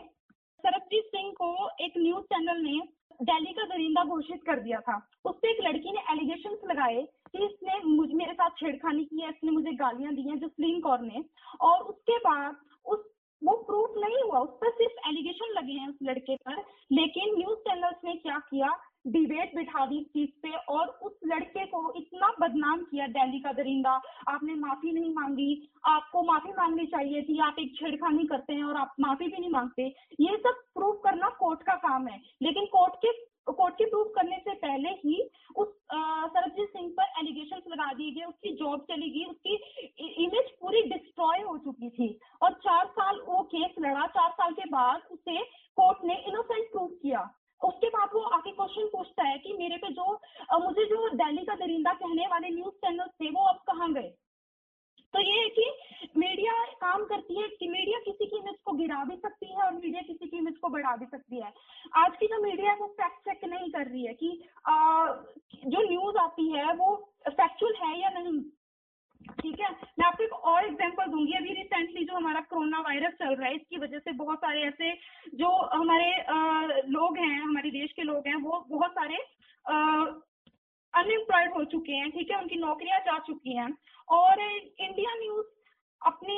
सरबजीत 0.63 1.05
सिंह 1.15 1.31
को 1.39 1.53
एक 1.85 1.93
न्यूज़ 1.97 2.25
चैनल 2.33 2.61
ने 2.63 2.79
दिल्ली 3.19 3.53
का 3.53 3.63
दरिंदा 3.65 4.03
घोषित 4.13 4.41
कर 4.45 4.59
दिया 4.59 4.79
था 4.87 4.95
उस 5.25 5.35
पर 5.35 5.47
एक 5.49 5.57
लड़की 5.63 5.91
ने 5.91 6.01
एलिगेशन 6.11 6.57
लगाए 6.69 7.01
कि 7.33 7.45
इसने 7.45 7.79
मुझ 7.85 8.09
मेरे 8.13 8.33
साथ 8.33 8.57
छेड़खानी 8.59 9.03
की 9.05 9.21
है 9.21 9.29
इसने 9.29 9.51
मुझे 9.51 9.71
गालियाँ 9.81 10.13
दी 10.15 10.29
हैं 10.29 10.37
जसलीन 10.39 10.79
कौर 10.81 11.01
ने 11.01 11.23
और 11.61 11.81
उसके 11.93 12.17
बाद 12.27 12.55
उस 12.85 13.09
वो 13.41 13.55
प्रूफ 13.67 13.93
नहीं 13.97 14.21
हुआ 14.23 14.39
उस 14.39 14.49
पर 14.59 14.69
सिर्फ़ 14.73 15.07
एलिगेशन 15.09 15.53
लगे 15.53 15.73
हैं 15.73 15.87
उस 15.89 15.95
लड़के 16.03 16.35
पर 16.47 16.61
लेकिन 16.91 17.35
न्यूज़ 17.37 17.57
चैनल्स 17.67 18.03
ने 18.05 18.13
क्या 18.17 18.37
किया 18.49 18.69
डिबेट 19.15 19.55
बिठा 19.55 19.85
दी 19.85 19.97
इस 19.99 20.05
चीज़ 20.13 20.29
पे 20.43 20.51
और 20.75 20.87
उस 21.03 21.17
लड़के 21.57 21.65
को 21.71 21.93
इतना 21.97 22.27
बदनाम 22.41 22.81
किया 22.83 23.07
दिल्ली 23.07 23.39
का 23.39 23.51
दरिंदा। 23.53 23.91
आपने 24.27 24.53
माफ़ी 24.55 24.91
नहीं 24.91 25.13
मांगी। 25.13 25.51
आपको 25.85 26.23
माफ़ी 26.23 26.51
मांगनी 26.51 26.85
चाहिए 26.85 27.21
थी। 27.21 27.39
आप 27.39 27.55
एक 27.59 27.75
छेड़खानी 27.75 28.25
करते 28.25 28.53
हैं 28.53 28.63
और 28.63 28.77
आप 28.77 28.95
माफ़ी 28.99 29.27
भी 29.27 29.37
नहीं 29.37 29.49
मांगते। 29.49 29.87
ये 30.19 30.37
सब 30.37 30.61
प्रूव 30.75 30.91
करना 31.03 31.29
कोर्ट 31.39 31.61
का 31.61 31.75
काम 31.75 32.07
है। 32.07 32.19
लेकिन 32.41 32.65
कोर्ट 32.65 32.95
के 33.05 33.11
कोर्ट 33.51 33.73
के 33.75 33.85
प्रूव 33.85 34.03
करने 34.15 34.37
से 34.39 34.53
पहले 34.55 34.89
ही 34.89 35.29
उस 35.57 35.67
सरबजीत 35.93 36.69
सिंह 36.69 36.89
पर 36.99 37.19
एलिगेशन 37.19 37.61
लगा 37.67 37.91
दिए 37.93 38.11
गए। 38.11 38.23
उसकी 38.23 38.53
जॉब 38.55 38.85
चली 38.91 39.09
गई। 39.09 39.23
उसकी 39.25 39.55
इमेज 40.25 40.51
पूरी 40.61 40.81
डिस्ट्रॉय 40.81 41.41
हो 41.41 41.57
चुकी 41.57 41.89
थी। 41.89 42.07
और 42.41 42.53
चार 42.63 42.85
साल 42.87 43.19
वो 43.27 43.41
केस 43.43 43.75
लड़ा। 43.79 44.05
चार 44.07 44.31
साल 44.31 44.53
के 44.53 44.69
बाद 44.69 45.01
उसे 45.11 45.39
कोर्ट 45.79 45.97
ने 46.05 46.15
इनोसेंट 46.27 46.71
प्रूव 46.71 46.87
किया। 47.01 47.29
उसके 47.63 47.89
बाद 47.89 48.09
वो 48.13 48.21
आके 48.35 48.51
क्वेश्चन 48.51 48.87
पूछता 48.87 49.23
है 49.23 49.37
कि 49.37 49.53
मेरे 49.53 49.77
पे 49.77 49.89
जो 49.89 50.11
मुझे 50.63 50.85
जो 50.85 51.09
दिल्ली 51.09 51.45
का 51.45 51.55
दरिंदा 51.55 51.93
कहने 51.93 52.27
वाले 52.27 52.49
न्यूज़ 52.49 52.75
चैनल 52.75 53.07
थे 53.21 53.29
वो 53.29 53.47
अब 53.49 53.63
कहाँ 53.67 53.93
गए? 53.93 54.13
तो 55.13 55.21
ये 55.21 55.39
है 55.39 55.49
कि 55.49 55.65
मीडिया 56.17 56.53
काम 56.81 57.03
करती 57.05 57.41
है 57.41 57.47
कि 57.49 57.67
मीडिया 57.67 57.99
किसी 57.99 58.25
की 58.25 58.37
इमेज 58.37 58.55
को 58.65 58.71
गिरा 58.71 59.03
भी 59.03 59.15
सकती 59.15 59.49
है 59.49 59.65
और 59.65 59.73
मीडिया 59.73 60.01
किसी 60.01 60.27
की 60.27 60.37
इमेज 60.37 60.57
को 60.57 60.69
बढ़ा 60.69 60.95
भी 60.95 61.05
सकती 61.05 61.41
है। 61.41 61.53
आज 61.95 62.15
की 62.19 62.27
जो 62.27 62.41
मीडिया 62.43 62.71
है 62.71 62.77
वो 62.77 62.87
फैक्ट 63.01 63.29
चेक 63.29 63.45
नहीं 63.45 63.69
कर 63.71 63.87
रही 63.87 64.05
है 64.05 64.13
कि 64.13 64.29
आ, 64.67 64.75
जो 65.65 65.89
न्यूज़ 65.89 66.17
आती 66.17 66.49
है 66.51 66.73
वो 66.73 66.95
फैक्चुअल 67.29 67.75
है 67.75 68.01
या 68.01 68.09
नहीं? 68.09 68.41
ठीक 69.31 69.59
है? 69.59 69.69
मैं 69.99 70.05
आपको 70.05 70.23
एक 70.23 70.33
और 70.33 70.65
एग्जांपल 70.65 71.05
दूँगी 71.11 71.33
अभी 71.33 71.53
रिसेंटली 71.53 72.03
जो 72.05 72.15
हमारा 72.15 72.39
कोरोना 72.49 72.79
वायरस 72.81 73.13
चल 73.19 73.35
रहा 73.35 73.47
है 73.47 73.55
इसकी 73.55 73.77
वजह 73.79 73.99
से 73.99 74.11
बहुत 74.13 74.37
सारे 74.39 74.61
ऐसे 74.63 74.91
जो 75.35 75.49
हमारे 75.73 76.11
अ, 76.13 76.35
लोग 76.89 77.17
हैं 77.17 77.39
हमारे 77.41 77.69
देश 77.71 77.91
के 77.95 78.03
लोग 78.03 78.27
हैं 78.27 78.35
वो 78.43 78.65
बहुत 78.69 78.91
सारे 78.91 79.17
अनएम्प्लॉयड 80.93 81.53
हो 81.53 81.63
चुके 81.65 81.93
हैं 81.93 82.09
ठीक 82.11 82.31
है? 82.31 82.37
उनकी 82.41 82.55
नौकरियाँ 82.55 82.99
जा 82.99 83.17
चुकी 83.27 83.55
हैं। 83.55 83.71
और 84.07 84.41
इंडिया 84.41 85.13
न्यूज़ 85.15 85.45
अपनी 86.01 86.37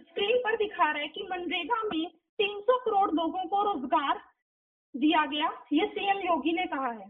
स्क्रीन 0.00 0.36
पर 0.44 0.56
दिखा 0.56 0.90
रहा 0.90 1.02
है 1.02 1.08
कि 1.08 1.26
मनरेगा 1.30 1.82
में 1.84 2.06
300 2.38 2.78
करोड़ 2.84 3.10
लोगों 3.10 3.44
को 3.44 3.62
रोज़गार 3.62 4.20
दिया 4.94 5.24
गया 5.26 5.50
ये 5.72 5.86
सीएम 5.86 6.18
योगी 6.20 6.52
ने 6.52 6.64
कहा 6.66 6.90
है 6.90 7.08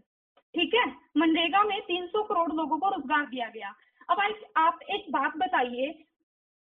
ठीक 0.55 0.75
है? 0.75 0.87
मनरेगा 1.17 1.63
में 1.65 1.81
300 1.83 2.23
करोड़ 2.23 2.53
लोगों 2.53 2.79
को 2.79 2.89
रोज़गार 2.89 3.27
दिया 3.27 3.49
गया। 3.49 3.73
अब 4.11 4.21
आप, 4.21 4.39
आप 4.59 4.79
एक 4.91 5.11
बात 5.13 5.37
बताइए 5.39 5.89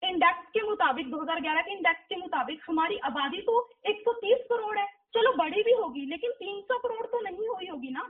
इंडेक्स 0.03 0.47
के 0.53 0.61
मुताबिक 0.61 1.09
2011 1.11 1.61
के 1.61 1.73
इंडेक्स 1.73 2.05
के 2.09 2.15
मुताबिक 2.15 2.61
हमारी 2.67 2.97
आबादी 3.05 3.41
तो 3.41 3.57
130 3.85 4.45
करोड़ 4.49 4.77
है। 4.77 4.85
चलो 5.15 5.31
बड़ी 5.33 5.61
भी 5.63 5.73
होगी 5.73 6.05
लेकिन 6.05 6.31
300 6.39 6.77
करोड़ 6.77 7.05
तो 7.05 7.19
नहीं 7.21 7.47
हुई 7.47 7.67
होगी 7.67 7.91
ना? 7.91 8.01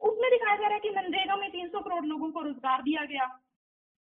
उसमें 0.00 0.30
दिखाया 0.30 0.56
जा 0.56 0.66
रहा 0.66 0.74
है 0.74 0.80
कि 0.80 0.90
मनरेगा 0.90 1.36
में 1.36 1.50
300 1.50 1.80
करोड़ 1.80 2.04
लोगों 2.04 2.30
को 2.30 2.40
रोज़गार 2.42 2.82
दिया 2.82 3.04
गया। 3.04 3.26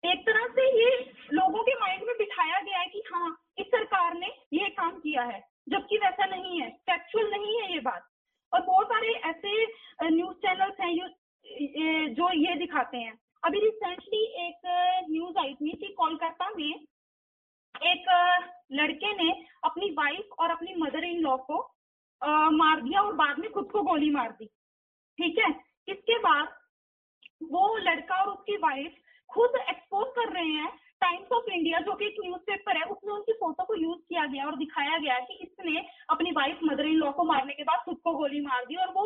एक 0.04 0.26
तरह 0.26 0.48
से 0.48 0.66
ये 0.80 0.90
लोगों 1.34 1.64
के 1.64 1.74
माइंड 1.80 2.04
में 2.08 2.16
बिठाया 2.18 2.60
गया 2.62 2.80
है 2.80 2.88
कि 2.88 3.04
हाँ 3.14 3.30
इस 3.60 3.68
सरकार 3.68 4.18
ने 4.18 4.28
ये 4.54 4.70
काम 4.72 5.00
किया 5.00 5.24
है 5.24 5.40
जबकि 5.70 5.98
वैसा 5.98 6.26
नहीं 6.26 6.60
है 6.62 6.70
फैक्चुअल 6.90 7.30
नहीं 7.32 7.56
है 7.62 7.72
ये 7.74 7.80
बात। 7.82 8.10
और 8.54 8.62
बहुत 8.64 8.88
सारे 8.88 9.14
ऐसे 9.30 9.64
न्यूज़ 10.10 10.36
चैनल्स 10.38 10.80
हैं 10.82 12.14
जो 12.14 12.32
ये 12.40 12.56
दिखाते 12.56 12.98
हैं। 12.98 13.16
अभी 13.44 13.60
रिसेंटली 13.60 14.24
एक 14.48 14.62
न्यूज़ 15.10 15.38
आई 15.40 15.54
थी 15.54 15.72
कि 15.72 15.88
कोलकाता 15.98 16.50
में 16.50 16.86
एक 17.84 18.06
लड़के 18.72 19.14
ने 19.14 19.32
अपनी 19.64 19.90
वाइफ 19.90 20.30
और 20.40 20.52
अपनी 20.52 20.74
मदर 20.78 21.04
इन 21.04 21.20
लॉ 21.20 21.38
को 21.38 21.60
मार 22.52 22.82
दिया 22.82 23.02
और 23.02 23.14
बाद 23.14 23.40
में 23.40 23.52
खुद 23.52 23.70
को 23.72 23.82
गोली 23.82 24.10
मार 24.10 24.32
दी। 24.32 24.46
ठीक 25.20 25.38
है? 25.38 25.50
इसके 25.88 26.18
बाद 26.20 26.56
वो 27.44 27.78
लड़का 27.78 28.16
और 28.16 28.34
उसकी 28.34 28.58
वाइफ 28.58 28.96
खुद 29.30 29.56
एक्सपोज 29.70 30.08
कर 30.16 30.34
रहे 30.34 30.52
हैं 30.52 30.72
टाइम्स 31.02 31.32
ऑफ़ 31.34 31.50
इंडिया 31.54 31.80
जो 31.88 31.94
कि 31.96 32.06
एक 32.06 32.16
न्यूज़पेपर 32.24 32.78
है, 32.78 32.84
उसमें 32.86 33.14
उनकी 33.14 33.34
फ़ोटो 33.40 33.64
को 33.66 33.76
यूज़ 33.76 34.00
किया 34.00 34.26
गया 34.26 34.46
और 34.46 34.56
दिखाया 34.58 34.98
गया 34.98 35.18
कि 35.28 35.34
इसने 35.44 35.86
अपनी 36.10 36.32
वाइफ 36.38 36.60
मदर 36.64 36.86
इन 36.86 36.96
लॉ 36.98 37.12
को 37.18 37.24
मारने 37.32 37.54
के 37.54 37.64
बाद 37.64 37.84
खुद 37.86 37.98
को 38.04 38.14
गोली 38.18 38.42
मार 38.42 38.66
दी 38.66 38.76
और 38.86 38.94
वो 38.94 39.06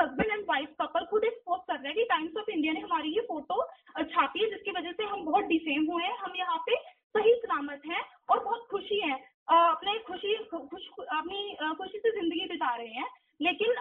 हस्बैंड 0.00 0.32
एंड 0.32 0.44
वाइफ 0.48 0.74
कपल 0.80 1.04
खुद 1.10 1.24
एक्सपोज 1.24 1.60
कर 1.68 1.74
रहे 1.74 1.86
हैं 1.86 1.94
कि 1.96 2.04
टाइम्स 2.10 2.36
ऑफ़ 2.38 2.50
इंडिया 2.50 2.72
ने 2.72 2.80
हमारी 2.80 3.14
ये 3.14 3.20
फ़ोटो 3.28 3.62
छापी 4.04 4.42
है, 4.42 4.50
जिसकी 4.50 4.70
वजह 4.78 4.92
से 4.92 5.04
हम 5.04 5.24
बहुत 5.24 5.44
डिफेम 5.46 5.90
हुए 5.92 6.04
हैं, 6.04 6.16
हम 6.18 6.32
यहाँ 6.38 6.58
पे 6.66 6.76
सही 7.14 7.34
सलामत 7.36 7.82
हैं 7.86 8.02
और 8.30 8.44
बहुत 8.44 8.66
खुशी 8.70 9.00
है। 9.00 9.14
अपने 9.48 9.98
खुशी, 10.06 10.34
खुश, 10.46 10.88
अपनी 11.12 11.56
खुशी 11.78 11.98
से 11.98 12.10
ज़िंदगी 12.10 12.46
बिता 12.48 12.74
रहे 12.76 12.88
हैं, 12.88 13.08
लेकिन 13.40 13.74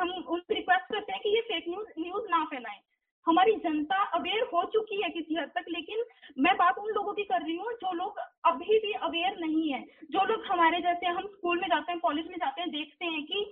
हम 0.00 0.10
उनसे 0.10 0.54
रिक्वेस्ट 0.54 0.92
करते 0.92 1.12
हैं 1.12 1.20
कि 1.22 1.34
ये 1.34 1.40
फेक 1.48 1.68
न्यूज़ 1.68 2.00
न्यूज़ 2.00 2.30
ना 2.30 2.44
फैलाएँ। 2.50 2.80
हमारी 3.26 3.54
जनता 3.58 3.96
अवेयर 4.16 4.42
हो 4.46 4.62
चुकी 4.72 5.00
है 5.02 5.08
किसी 5.10 5.34
हद 5.34 5.50
तक, 5.54 5.64
लेकिन 5.68 6.04
मैं 6.38 6.54
बात 6.56 6.78
उन 6.78 6.90
लोगों 6.94 7.12
की 7.14 7.24
कर 7.24 7.42
रही 7.42 7.56
हूँ 7.56 7.72
जो 7.74 7.92
लोग 7.94 8.18
अभी 8.44 8.78
भी 8.80 8.92
अवेयर 9.02 9.38
नहीं 9.40 9.72
है। 9.72 9.80
जो 10.12 10.24
लोग 10.24 10.44
हमारे 10.46 10.80
जैसे 10.82 11.06
हम 11.08 11.26
स्कूल 11.28 11.60
में 11.60 11.66
जाते 11.68 11.92
हैं 11.92 12.00
कॉलेज 12.00 12.26
में 12.28 12.36
जाते 12.36 12.60
हैं, 12.60 12.70
देखते 12.70 13.04
हैं 13.06 13.22
कि 13.24 13.44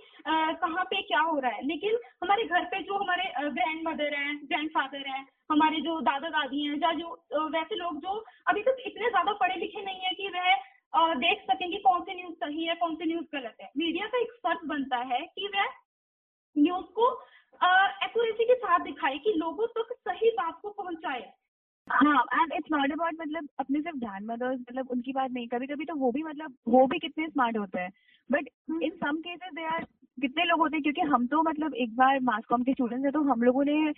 कहाँ 0.61 0.83
पे 0.85 1.01
क्या 1.03 1.21
हो 1.21 1.39
रहा 1.39 1.51
है। 1.51 1.65
लेकिन 1.67 1.97
हमारे 2.23 2.43
घर 2.45 2.65
पे 2.65 2.81
जो 2.83 2.97
हमारे 2.97 3.49
ग्रैंड 3.49 3.87
मदर 3.87 4.13
हैं 4.15 4.35
ग्रैंड 4.45 4.69
फादर 4.69 5.07
हैं, 5.07 5.25
हमारे 5.51 5.81
जो 5.81 5.99
दादा 6.03 6.29
दादी 6.31 6.65
हैं, 6.65 6.77
या 6.77 6.93
जो 6.93 7.49
वैसे 7.49 7.75
लोग 7.75 7.97
जो 8.01 8.23
अभी 8.47 8.61
तक 8.63 8.83
इतने 8.85 9.09
ज़्यादा 9.09 9.33
पढ़े 9.35 9.55
लिखे 9.55 9.81
नहीं 9.81 9.99
है 9.99 10.15
कि 10.15 10.29
वह 10.29 11.13
देख 11.19 11.41
सकें 11.43 11.69
कि 11.69 11.77
कौन 11.79 12.01
सी 12.01 12.13
न्यूज़ 12.15 12.33
सही 12.35 12.65
है, 12.65 12.75
कौन 12.75 12.95
सी 12.95 13.05
न्यूज़ 13.05 13.25
गलत 13.33 13.55
है। 13.61 13.69
मीडिया 13.77 14.07
का 14.07 14.17
एक 14.19 14.31
फ़र्ज़ 14.43 14.67
बनता 14.67 14.97
है 15.13 15.19
कि 15.27 15.47
वह 15.55 15.69
न्यूज़ 16.55 16.85
को 16.97 17.07
एक्यूरेसी 18.03 18.45
के 18.45 18.55
साथ 18.55 18.79
दिखाए 18.79 19.17
कि 19.17 19.33
लोगों 19.37 19.67
तक 19.67 19.93
सही 20.07 20.29
बात 20.29 20.59
को 20.61 20.69
पहुँचाए। 20.69 21.31
हाँ 21.87 22.23
एंड 22.33 22.53
इट्स 22.53 22.71
नॉट 22.71 22.91
अबाउट 22.91 23.13
मतलब 23.19 23.47
अपने 23.59 23.81
सिर्फ़ 23.81 23.97
ग्रैंड 23.97 24.31
मदर्स 24.31 24.59
मतलब 24.59 24.89
उनकी 24.91 25.13
बात 25.13 25.31
नहीं 25.31 25.47
कभी 25.47 25.67
कभी 25.67 25.85
तो 25.85 25.95
वो 25.95 26.11
भी 26.11 26.23
मतलब 26.23 26.55
वो 26.67 26.85
भी 26.87 26.99
कितने 26.99 27.27
स्मार्ट 27.27 27.57
होते 27.57 27.79
हैं। 27.79 27.91
But 28.29 28.47
in 28.83 28.89
some 28.89 29.17
cases 29.17 29.53
they 29.53 29.65
are 29.65 29.83
कितने 30.17 30.43
लोग 30.43 30.59
होते 30.59 30.75
हैं 30.75 30.83
क्योंकि 30.83 31.01
हम 31.01 31.27
तो 31.27 31.41
मतलब 31.41 31.75
एक 31.75 31.95
बार 31.95 32.19
मास 32.19 32.43
कॉम 32.45 32.63
के 32.63 32.73
स्टूडेंट्स 32.73 33.03
हैं 33.03 33.13
तो 33.13 33.21
हम 33.21 33.41
लोगों 33.41 33.63
ने 33.65 33.93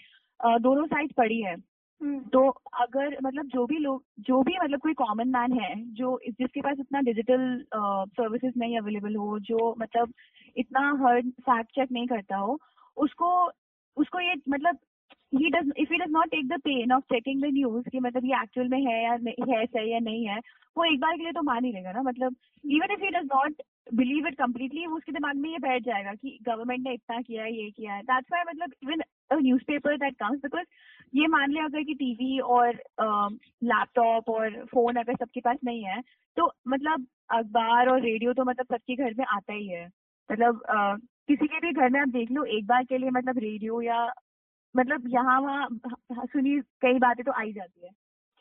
दोनों 0.60 0.86
साइड 0.86 1.13
पढ़ी 1.13 1.41
है। 1.41 1.56
हम्म। 2.02 2.20
तो 2.20 2.48
अगर 2.74 3.18
मतलब 3.24 3.46
जो 3.46 3.65
भी 3.65 3.78
लोग 3.78 4.04
जो 4.20 4.41
भी 4.44 4.58
मतलब 4.63 4.80
कोई 4.80 4.94
कॉमन 4.94 5.30
मैन 5.30 5.54
है 5.54 5.74
जो 5.94 6.20
जिसके 6.30 6.62
पास 6.62 6.78
इतना 6.80 7.02
डिजिटल 7.02 7.65
सर्विसेज़ 7.76 8.54
नहीं 8.58 8.78
अवेलेबल 8.78 9.15
हो 9.15 9.39
जो 9.39 9.76
मतलब 9.80 10.13
इतना 10.58 10.82
हर 11.02 11.22
फैक्ट 11.22 11.72
चेक 11.72 11.91
नहीं 11.91 12.08
करता 12.08 12.38
हो 12.38 12.60
उसको 12.98 13.30
उसको 13.98 14.20
ये 14.20 14.34
मतलब 14.50 14.78
he 15.36 15.50
does 15.50 15.72
if 15.78 15.92
he 15.94 15.98
does 16.00 16.12
not 16.12 16.30
take 16.32 16.48
the 16.48 16.60
pain 16.62 16.92
of 16.92 17.04
checking 17.04 17.42
the 17.42 17.54
news 17.54 17.90
कि 17.90 18.00
मतलब 18.00 18.26
ये 18.26 18.42
एक्चुअल 18.42 18.68
में 18.68 18.80
है 18.82 19.04
या 19.04 19.12
है 19.52 19.66
सही 19.66 19.92
या 19.92 20.00
नहीं 20.00 20.26
है, 20.28 20.40
वो 20.78 20.84
एक 20.86 21.00
बार 21.00 21.16
के 21.18 21.24
लिए 21.24 21.32
तो 21.32 21.42
मान 21.44 21.66
ही 21.66 21.72
लेगा 21.72 21.92
ना 21.92 22.02
मतलब 22.02 22.36
even 22.64 22.94
if 22.94 23.04
he 23.04 23.10
does 23.10 23.26
not 23.26 23.62
believe 23.94 24.28
it 24.28 24.36
completely 24.38 24.86
उसके 24.88 25.12
दिमाग 25.12 25.36
में 25.36 25.50
ये 25.50 25.58
बैठ 25.60 25.84
जाएगा 25.84 26.14
कि 26.14 26.38
गवर्नमेंट 26.44 26.88
ने 26.88 26.94
इतना 26.94 27.22
किया 27.22 27.44
है 27.44 27.54
ये 27.54 27.70
किया 27.72 27.94
है। 27.94 28.02
दैट्स 28.04 28.32
वाई 28.32 28.44
मतलब 28.48 28.74
even 28.84 29.02
newspaper 29.64 29.98
that 29.98 30.16
comes 30.16 30.40
because 30.40 30.66
ये 31.14 31.28
मान 31.28 31.52
लिया 31.52 31.66
अगर 31.66 31.84
कि 31.84 31.94
टीवी 31.94 32.40
और 32.40 32.82
लैपटॉप 33.64 34.30
और 34.30 34.64
फ़ोन 34.66 34.96
अगर 34.96 35.16
सबके 35.16 35.42
पास 35.42 35.58
नहीं 35.66 35.84
है 35.84 36.02
तो 36.38 36.52
मतलब 36.68 37.06
अखबार 37.34 37.90
और 37.90 38.02
रेडियो 38.02 38.34
तो 38.34 38.44
मतलब 38.44 38.66
सबके 38.72 38.96
घर 38.96 39.14
में 39.18 39.26
आता 39.26 39.54
ही 39.54 39.68
है। 39.68 39.86
मतलब 40.30 40.62
किसी 41.30 41.48
के 41.48 41.60
भी 41.60 41.72
घर 41.74 41.90
में 41.90 42.00
आप 42.00 42.08
देख 42.10 42.32
लो 42.32 42.44
एक 42.58 42.66
बार 42.68 42.84
के 42.84 42.98
लिए 42.98 43.10
मतलब 43.12 43.38
रेडियो 43.40 43.82
या 43.82 44.06
मतलब 44.76 45.08
यहाँ 45.10 45.40
वहाँ 45.42 46.26
सुनी 46.26 46.60
कई 46.82 47.00
बातें 47.00 47.24
तो 47.26 47.32
आई 47.34 47.52
जाती 47.54 47.86
है। 47.86 47.92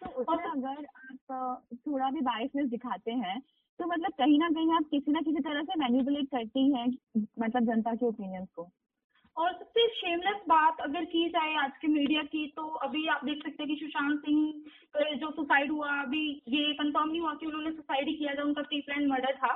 तो 0.03 0.09
उसमें 0.21 0.45
अगर 0.45 0.85
आप 0.85 1.65
थोड़ा 1.77 2.11
भी 2.11 2.21
बायसनेस 2.23 2.69
दिखाते 2.71 3.13
हैं 3.15 3.41
तो 3.79 3.87
मतलब 3.87 4.13
कहीं 4.19 4.39
ना 4.39 4.49
कहीं 4.51 4.75
आप 4.75 4.89
किसी 4.91 5.13
ना 5.13 5.21
किसी 5.23 5.41
तरह 5.43 5.63
से 5.63 5.79
मैनिपुलेट 5.81 6.27
करती 6.31 6.71
हैं 6.73 6.87
मतलब 7.17 7.65
जनता 7.65 7.95
के 7.95 8.07
ओपिनियंस 8.07 8.49
को। 8.57 8.69
और 9.37 9.53
सबसे 9.53 9.87
शेमलेस 9.91 10.43
बात 10.49 10.81
अगर 10.81 11.05
की 11.13 11.29
जाए 11.29 11.55
आज 11.63 11.71
के 11.81 11.89
मीडिया 11.89 12.23
की 12.25 12.47
तो 12.57 12.67
अभी 12.87 13.07
आप 13.09 13.25
देख 13.25 13.43
सकते 13.45 13.63
हैं 13.63 13.69
कि 13.69 13.77
सुशांत 13.77 14.21
सिंह 14.21 15.17
जो 15.17 15.31
सुसाइड 15.31 15.71
हुआ 15.73 15.89
अभी 16.03 16.27
ये 16.49 16.73
कंफर्म 16.75 17.09
नहीं 17.11 17.21
हुआ 17.21 17.35
कि 17.35 17.47
उन्होंने 17.47 17.71
सुसाइड 17.71 18.09
ही 18.09 18.15
किया 18.15 18.35
था 18.35 18.43
उनका 18.43 18.63
प्री 18.63 18.81
प्लान 18.81 19.07
मर्डर 19.07 19.35
था। 19.37 19.55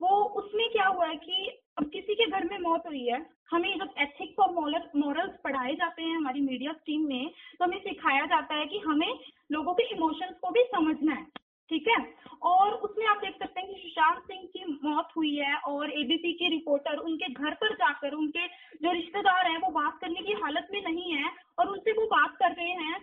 वो 0.00 0.22
उसमें 0.40 0.68
क्या 0.72 0.86
हुआ 0.86 1.06
है 1.06 1.16
कि 1.16 1.48
अब 1.80 1.86
किसी 1.88 2.14
के 2.14 2.24
घर 2.26 2.44
में 2.44 2.58
मौत 2.60 2.86
हुई 2.86 3.04
है, 3.04 3.18
हमें 3.50 3.78
जब 3.78 3.94
एथिक्स 3.98 4.38
और 4.38 4.50
मॉरल्स 4.52 5.36
पढ़ाए 5.44 5.74
जाते 5.74 6.02
हैं 6.02 6.16
हमारी 6.16 6.40
मीडिया 6.40 6.72
स्ट्रीम 6.72 7.06
में 7.08 7.30
तो 7.58 7.64
हमें 7.64 7.78
सिखाया 7.78 8.24
जाता 8.26 8.54
है 8.54 8.66
कि 8.66 8.78
हमें 8.78 9.12
लोगों 9.52 9.74
के 9.74 9.84
इमोशंस 9.94 10.34
को 10.42 10.50
भी 10.50 10.64
समझना 10.74 11.14
है, 11.14 11.24
ठीक 11.70 11.88
है? 11.88 11.96
और 12.42 12.74
उसमें 12.86 13.06
आप 13.06 13.20
देख 13.24 13.38
सकते 13.38 13.60
हैं 13.60 13.68
कि 13.68 13.80
सुशांत 13.80 14.22
सिंह 14.22 14.42
की 14.46 14.64
मौत 14.84 15.08
हुई 15.16 15.34
है 15.36 15.56
और 15.68 15.90
एबीपी 15.92 16.32
के 16.32 16.48
रिपोर्टर 16.48 16.96
उनके 16.98 17.32
घर 17.32 17.54
पर 17.54 17.74
जाकर, 17.74 18.14
उनके 18.14 18.46
जो 18.76 18.92
रिश्तेदार 18.92 19.50
हैं, 19.50 19.58
वो 19.58 19.70
बात 19.72 19.98
करने 20.00 20.20
की 20.20 20.32
हालत 20.42 20.68
में 20.72 20.82
नहीं 20.82 21.12
है 21.12 21.30
और 21.58 21.68
उनसे 21.68 21.92
वो 21.92 22.06
बात 22.06 22.36
कर 22.36 22.52
रहे 22.52 22.76
हैं 22.82 22.98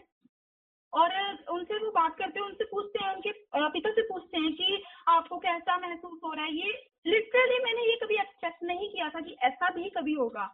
और 0.94 1.16
उनसे 1.50 1.78
वो 1.78 1.90
बात 1.92 2.16
करते 2.18 2.40
हैं, 2.40 2.46
उनसे 2.48 2.66
पूछते 2.66 3.04
हैं, 3.04 3.14
उनके 3.16 3.32
पिता 3.70 3.92
से 3.92 4.02
पूछते 4.04 4.40
हैं 4.40 4.54
कि 4.54 4.84
आपको 5.08 5.38
कैसा 5.38 5.78
महसूस 5.78 6.20
हो 6.24 6.34
रहा 6.34 6.46
है। 6.46 6.56
ये 6.56 6.72
लिटरली 7.08 7.64
मैंने 7.64 7.90
ये 7.90 7.96
कभी 8.04 8.16
एक्सपेक्ट 8.16 8.64
नहीं 8.64 8.90
किया 8.90 9.10
था 9.10 9.22
कि 9.22 9.36
ऐसा 9.44 9.70
भी 9.70 9.90
कभी 9.98 10.14
होगा। 10.14 10.46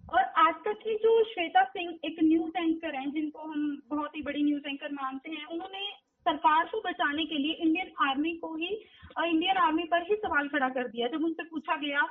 और 0.00 0.22
आज 0.38 0.54
तक 0.64 0.78
की 0.78 0.94
जो 0.94 1.22
श्वेता 1.24 1.62
सिंह 1.64 1.98
एक 2.04 2.16
न्यूज़ 2.22 2.58
एंकर 2.58 2.94
हैं, 2.94 3.10
जिनको 3.12 3.42
हम 3.42 3.82
बहुत 3.90 4.16
ही 4.16 4.22
बड़ी 4.22 4.42
न्यूज़ 4.42 4.68
एंकर 4.68 4.92
मानते 4.92 5.30
हैं, 5.30 5.44
उन्होंने 5.46 5.90
सरकार 6.26 6.64
को 6.64 6.80
बचाने 6.80 7.24
के 7.24 7.38
लिए 7.38 7.52
इंडियन 7.54 7.90
आर्मी 8.00 8.32
को 8.36 8.54
ही 8.56 8.66
इंडियन 8.66 9.56
आर्मी 9.56 9.84
पर 9.84 10.02
ही 10.02 10.16
सवाल 10.16 10.48
खड़ा 10.48 10.68
कर 10.68 10.88
दिया। 10.88 11.08
जब 11.08 11.24
उनसे 11.24 11.44
पूछा 11.44 11.76
गया 11.76 12.02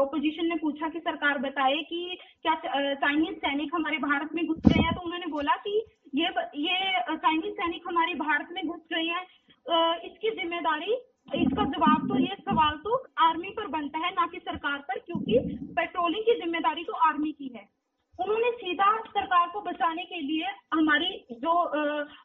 ओपोजिशन 0.00 0.46
ने 0.46 0.56
पूछा 0.56 0.88
कि 0.88 1.00
सरकार 1.00 1.38
बताए 1.38 1.82
कि 1.82 2.18
क्या 2.42 2.54
चाइनीज़ 2.94 3.38
सैनिक 3.38 3.74
हमारे 3.74 3.98
भारत 3.98 4.34
में 4.34 4.44
घुस 4.46 4.60
गए 4.66 4.82
हैं 4.82 4.94
तो 4.94 5.00
उन्होंने 5.00 5.26
बोला 5.26 5.56
कि 5.56 5.80
ये 6.14 6.28
ये 6.58 7.16
चाइनीज़ 7.16 7.54
सैनिक 7.54 7.86
हमारे 7.86 8.14
भारत 8.16 8.48
में 8.52 8.66
घुस 8.66 8.80
गए 8.92 9.06
हैं। 9.06 9.24
इसकी 10.04 10.30
ज़िम्मेदारी, 10.32 10.92
इसका 11.36 11.64
जवाब 11.66 12.06
तो 12.08 12.18
ये 12.20 12.36
सवाल 12.40 12.76
तो 12.84 12.94
आर्मी 13.22 13.50
पर 13.56 13.66
बनता 13.68 13.98
है, 13.98 14.10
ना 14.12 14.26
कि 14.26 14.38
सरकार 14.40 14.78
पर, 14.80 14.98
क्योंकि 14.98 15.38
पेट्रोलिंग 15.76 16.24
की 16.26 16.38
ज़िम्मेदारी 16.40 16.84
तो 16.84 16.92
आर्मी 17.08 17.32
की 17.32 17.52
है। 17.56 17.66
उन्होंने 18.18 18.50
सीधा 18.52 18.86
सरकार 19.08 19.48
को 19.48 19.60
बचाने 19.62 20.04
के 20.04 20.20
लिए 20.20 20.46
हमारी 20.74 21.10
जो 21.34 21.52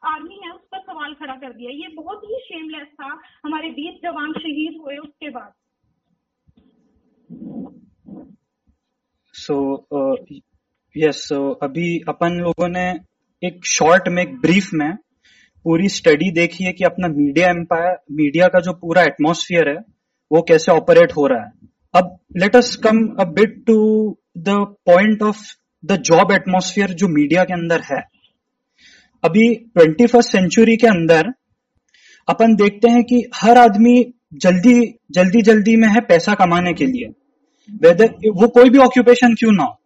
आर्मी 0.06 0.40
है, 0.44 0.50
उस 0.50 0.62
पर 0.72 0.80
सवाल 0.82 1.14
खड़ा 1.14 1.34
कर 1.36 1.52
दिया। 1.52 1.70
ये 1.74 1.88
बहुत 1.96 2.24
ही 2.24 2.40
शेमलेस 2.44 2.88
था। 2.94 3.10
हमारे 3.44 3.68
बीस 3.70 4.00
जवान 4.02 4.32
शहीद 4.38 4.80
हुए 4.80 4.96
उसके 4.98 5.30
बाद। 5.30 5.52
सो 9.34 9.56
यस 10.96 11.28
सो 11.28 11.38
अभी 11.62 11.98
अपन 12.08 12.40
लोगों 12.40 12.68
ने 12.68 12.90
एक 13.42 13.66
शॉर्ट 13.66 14.08
में, 14.08 14.22
एक 14.22 14.34
ब्रीफ 14.40 14.70
में 14.74 14.92
पूरी 15.64 15.88
स्टडी 15.88 16.30
देखी 16.30 16.64
है 16.64 16.72
कि 16.72 16.84
अपना 16.84 17.08
मीडिया 17.08 17.48
एम्पायर 17.50 17.96
मीडिया 18.12 18.48
का 18.48 18.60
जो 18.60 18.72
पूरा 18.72 19.02
एटमोसफियर 19.02 19.68
है, 19.68 19.76
वो 20.32 20.42
कैसे 20.42 20.72
ऑपरेट 20.72 21.12
हो 21.12 21.26
रहा 21.26 21.44
है। 21.44 21.52
अब 21.94 22.18
let 22.36 22.56
us 22.56 22.76
come 22.76 23.06
a 23.20 23.24
bit 23.24 23.64
to 23.66 23.76
the 24.38 24.48
point 24.86 25.22
of 25.22 25.42
the 25.84 25.96
job 25.96 26.32
atmosphere 26.32 26.92
जो 26.92 27.08
मीडिया 27.08 27.44
के 27.44 27.52
अंदर 27.52 27.80
है। 27.80 28.02
अभी 29.24 29.54
ट्वेंटी 29.54 30.06
फ़र्स्ट 30.06 30.30
सेंचुरी 30.30 30.76
के 30.76 30.86
अंदर 30.86 31.32
अपन 32.28 32.54
देखते 32.54 32.88
हैं 32.88 33.04
कि 33.04 33.24
हर 33.34 33.58
आदमी 33.58 34.14
जल्दी 34.34 34.94
जल्दी 35.10 35.42
जल्दी 35.42 35.76
में 35.76 35.88
है 35.88 36.00
पैसा 36.00 36.34
कमाने 36.34 36.72
के 36.72 36.86
लिए। 36.86 37.12
वेदर 37.82 38.06
वो 38.34 38.48
कोई 38.48 38.70
भी 38.70 38.78
ऑक्यूपेशन 38.78 39.34
क्यों 39.34 39.52
ना 39.52 39.64
हो। 39.64 39.80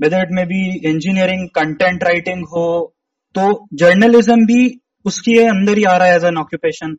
Whether 0.00 0.18
it 0.18 0.28
may 0.30 0.44
be 0.46 0.62
engineering 0.88 1.48
content 1.54 2.04
writing 2.04 2.44
हो 2.46 2.66
तो 3.34 3.66
जर्नलिज्म 3.74 4.46
भी 4.46 4.62
उसके 5.04 5.38
अंदर 5.46 5.78
ही 5.78 5.84
आ 5.84 5.96
रहा 5.96 6.08
है 6.08 6.16
एज 6.16 6.24
एन 6.24 6.36
ऑक्यूपेशन 6.38 6.96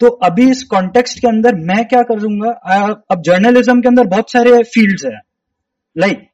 तो 0.00 0.08
अभी 0.26 0.50
इस 0.50 0.62
कॉन्टेक्स्ट 0.64 1.18
के 1.18 1.28
अंदर 1.28 1.54
मैं 1.66 1.84
क्या 1.88 2.02
करूँगा 2.02 2.50
अब 3.10 3.22
जर्नलिज्म 3.26 3.80
के 3.80 3.88
अंदर 3.88 4.06
बहुत 4.08 4.30
सारे 4.30 4.62
फील्ड्स 4.64 5.04
है। 5.04 5.18
लाइक 5.96 6.12
like, 6.12 6.26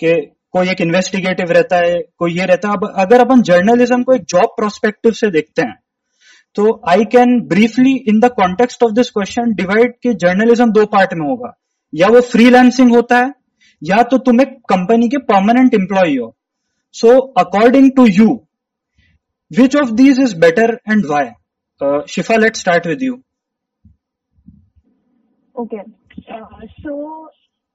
के 0.00 0.20
कोई 0.54 0.68
एक 0.70 0.80
इन्वेस्टिगेटिव 0.80 1.50
रहता 1.50 1.76
है 1.76 2.00
कोई 2.18 2.38
ये 2.38 2.46
रहता 2.46 2.68
है। 2.68 2.74
अब 2.74 2.92
अगर 2.96 3.20
अपन 3.20 3.42
जर्नलिज्म 3.42 4.02
को 4.02 4.14
एक 4.14 4.24
जॉब 4.28 4.54
प्रोस्पेक्टिव 4.56 5.12
से 5.12 5.30
देखते 5.30 5.62
हैं 5.62 5.76
तो 6.56 6.80
I 6.88 7.04
can 7.12 7.38
briefly 7.48 7.94
in 8.08 8.20
the 8.20 8.28
context 8.36 8.82
of 8.82 8.92
this 8.92 9.10
question 9.10 9.52
divide 9.54 9.92
कि 10.02 10.14
जर्नलिज्म 10.16 10.70
दो 10.72 10.84
पार्ट 10.88 11.14
में 11.14 11.26
होगा। 11.28 11.52
या 11.92 12.08
वो 12.08 12.20
फ्रीलांसिंग 12.22 12.94
होता 12.94 13.18
है 13.18 13.30
या 13.82 14.02
तो 14.10 14.18
तुम 14.26 14.40
एक 14.40 14.58
कंपनी 14.70 15.08
के 15.08 15.18
परमानेंट 15.28 15.74
एम्प्लॉय 15.74 16.16
हो। 16.16 16.34
So 16.94 17.18
according 17.40 17.90
to 17.96 18.06
you 18.06 18.28
which 19.50 19.76
of 19.76 19.90
these 19.96 20.20
is 20.20 20.38
better 20.40 20.78
and 20.90 21.06
why 21.10 21.30
Shifa 22.10 22.36
let 22.36 22.56
start 22.56 22.86
with 22.86 23.02
you 23.02 23.14
okay 25.54 25.82
so 26.80 26.94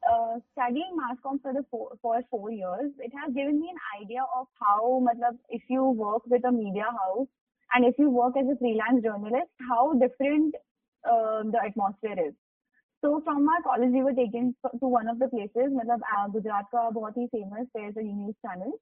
study 0.04 0.84
mass 0.96 1.17
com 1.24 1.38
for 1.38 1.62
for 1.72 2.22
four 2.22 2.52
years 2.54 2.91
it 3.06 3.15
has 3.15 3.34
given 3.34 3.56
me 3.56 3.70
an 3.70 3.78
idea 3.93 4.24
of 4.24 4.48
how 4.63 5.00
मतलब 5.08 5.38
if 5.54 5.74
you 5.74 5.84
work 6.04 6.32
with 6.32 6.46
a 6.46 6.52
media 6.52 6.89
house 7.00 7.28
and 7.72 7.86
if 7.86 8.02
you 8.02 8.10
work 8.12 8.38
as 8.38 8.50
a 8.50 8.54
freelance 8.60 9.02
journalist 9.04 9.63
how 9.72 9.91
different 10.00 10.56
the 11.04 11.62
atmosphere 11.65 12.20
is 12.28 12.34
So 13.03 13.21
from 13.25 13.45
my 13.45 13.59
college, 13.64 13.90
we 13.92 14.03
were 14.03 14.12
taken 14.12 14.55
to 14.81 14.87
one 14.87 15.09
of 15.09 15.18
the 15.18 15.29
places, 15.29 15.73
matlab, 15.79 16.03
uh, 16.16 16.29
Gujarat 16.29 16.66
ka 16.71 16.90
बहुत 16.90 17.16
ही 17.16 17.31
famous, 17.31 17.66
there's 17.75 17.97
a 17.97 18.03
news 18.03 18.35
channel. 18.47 18.75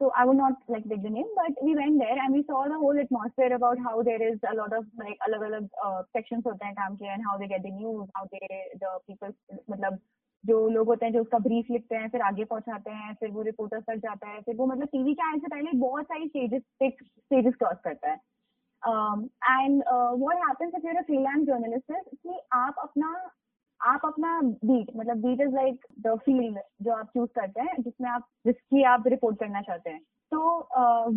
So 0.00 0.10
I 0.16 0.24
would 0.24 0.36
not 0.36 0.54
like 0.68 0.86
take 0.88 1.02
the 1.02 1.10
name, 1.10 1.28
but 1.36 1.62
we 1.62 1.74
went 1.74 1.98
there 1.98 2.18
and 2.22 2.34
we 2.34 2.42
saw 2.46 2.64
the 2.64 2.78
whole 2.82 2.98
atmosphere 2.98 3.54
about 3.54 3.78
how 3.78 4.02
there 4.02 4.22
is 4.28 4.38
a 4.50 4.54
lot 4.56 4.72
of 4.72 4.84
like 4.98 5.18
alag 5.26 5.44
alag 5.48 5.68
uh, 5.86 6.02
sections 6.16 6.44
होते 6.46 6.66
हैं 6.66 6.74
काम 6.74 6.96
के 6.96 7.12
and 7.14 7.24
how 7.28 7.38
they 7.38 7.48
get 7.52 7.62
the 7.62 7.70
news, 7.70 8.08
how 8.16 8.26
they 8.32 8.48
the 8.84 8.92
people 9.08 9.32
मतलब 9.70 9.98
जो 10.44 10.68
लोग 10.68 10.86
होते 10.86 11.06
हैं 11.06 11.12
जो 11.12 11.20
उसका 11.22 11.38
ब्रीफ 11.38 11.66
लिखते 11.70 11.96
हैं 11.96 12.08
फिर 12.10 12.20
आगे 12.28 12.44
पहुंचाते 12.52 12.90
हैं 12.90 13.14
फिर 13.20 13.30
वो 13.30 13.42
रिपोर्टर 13.42 13.80
तक 13.80 13.96
जाता 14.06 14.28
है 14.28 14.40
फिर 14.42 14.56
वो 14.56 14.66
मतलब 14.66 14.88
टीवी 14.92 15.14
के 15.14 15.28
आने 15.28 15.38
से 15.38 15.48
पहले 15.54 15.78
बहुत 15.80 16.04
सारी 16.04 16.26
स्टेजेस 16.28 16.62
स्टेजेस 16.82 17.54
क्रॉस 17.58 17.76
करता 17.84 18.10
है 18.10 18.16
and 19.62 19.82
what 20.22 20.42
happens 20.48 20.72
if 20.74 20.84
you 20.84 20.90
are 20.90 20.96
a 20.96 21.06
freelance 21.10 21.46
journalist 21.46 21.92
कि 21.92 22.40
आप 22.60 22.82
अपना 22.82 23.12
आप 23.81 24.01
अपना 24.05 24.39
बीट 24.41 24.91
मतलब 24.97 25.17
beat 25.17 25.41
is 25.41 25.55
like 25.55 25.85
the 26.01 26.15
field 26.25 26.59
जो 26.83 26.93
आप 26.93 27.07
चूज़ 27.07 27.29
करते 27.35 27.61
हैं, 27.61 27.81
जिसमें 27.81 28.09
आप, 28.09 28.27
जिसकी 28.45 28.83
आप 28.83 29.07
रिपोर्ट 29.07 29.39
करना 29.39 29.61
चाहते 29.61 29.89
हैं। 29.89 29.99
तो 30.31 30.39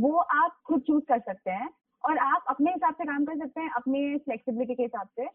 वो 0.01 0.17
आप 0.17 0.57
खुद 0.67 0.81
चूज़ 0.87 1.05
कर 1.05 1.21
सकते 1.21 1.51
हैं 1.51 1.69
और 2.05 2.19
आप 2.19 2.45
अपने 2.51 2.71
हिसाब 2.71 2.95
से 2.95 3.05
काम 3.05 3.25
कर 3.25 3.39
सकते 3.39 3.61
हैं, 3.61 3.71
अपने 3.77 4.17
फ्लेक्सिबिलिटी 4.19 4.75
के 4.75 4.83
हिसाब 4.83 5.09
से। 5.17 5.27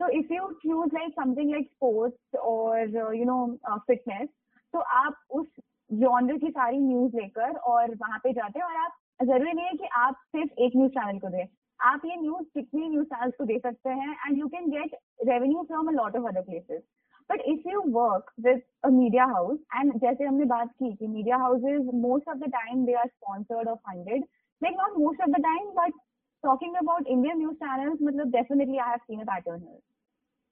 तो 0.00 0.08
if 0.18 0.32
you 0.32 0.50
choose 0.62 0.94
like 0.94 1.12
something 1.12 1.50
like 1.50 1.66
sports 1.70 2.36
और 2.36 2.96
यू 3.16 3.24
नो 3.24 3.78
फिटनेस 3.88 4.28
तो 4.74 4.78
आप 4.78 5.16
उस 5.30 5.46
जॉनर 5.90 6.38
की 6.38 6.50
सारी 6.50 6.78
न्यूज़ 6.78 7.16
लेकर 7.16 7.56
और 7.72 7.94
वहाँ 7.94 8.18
पे 8.24 8.32
जाते 8.32 8.58
हैं 8.58 8.66
और 8.66 8.76
आप, 8.76 8.92
ज़रूरी 9.22 9.52
नहीं 9.52 9.66
है 9.66 9.72
कि 9.72 9.86
आप 9.96 10.14
सिर्फ़ 10.28 10.60
एक 10.62 10.72
न्यूज़ 10.76 10.90
चैनल 10.92 11.18
को 11.18 11.28
दें। 11.28 11.46
आप 11.84 12.04
ये 12.04 12.16
न्यूज़ 12.16 12.44
कितनी 12.54 12.88
न्यूज़ 12.88 13.06
चैनल 13.06 13.30
को 13.38 13.44
दे 13.44 13.58
सकते 13.58 13.90
हैं 13.92 14.12
and 14.26 14.38
you 14.38 14.46
can 14.48 14.70
get 14.70 14.94
revenue 15.26 15.62
from 15.62 15.88
a 15.88 15.92
lot 15.92 16.16
of 16.16 16.28
other 16.28 16.42
places 16.42 16.82
but 17.30 17.40
if 17.46 17.68
you 17.68 17.82
work 17.92 18.30
with 18.40 18.62
media 18.92 19.24
house 19.26 19.58
and 19.76 19.92
जैसे 20.00 20.24
हमने 20.24 20.44
बात 20.46 20.70
की 20.72 20.92
कि 20.94 21.06
media 21.08 21.36
houses 21.38 21.90
most 22.02 22.28
of 22.28 22.38
the 22.38 22.50
time 22.52 22.84
they 22.86 22.94
are 22.94 23.08
sponsored 23.08 23.68
और 23.68 23.76
funded 23.88 24.24
like 24.62 24.76
not 24.78 24.98
most 24.98 25.22
of 25.22 25.30
the 25.30 25.42
time 25.42 25.70
but 25.76 26.00
talking 26.44 26.76
about 26.76 27.06
Indian 27.08 27.38
news 27.38 27.54
channel 27.56 27.96
मतलब 28.02 28.30
definitely 28.30 28.78
I 28.78 28.90
have 28.90 28.98
seen 29.04 29.20
a 29.20 29.24
pattern 29.24 29.60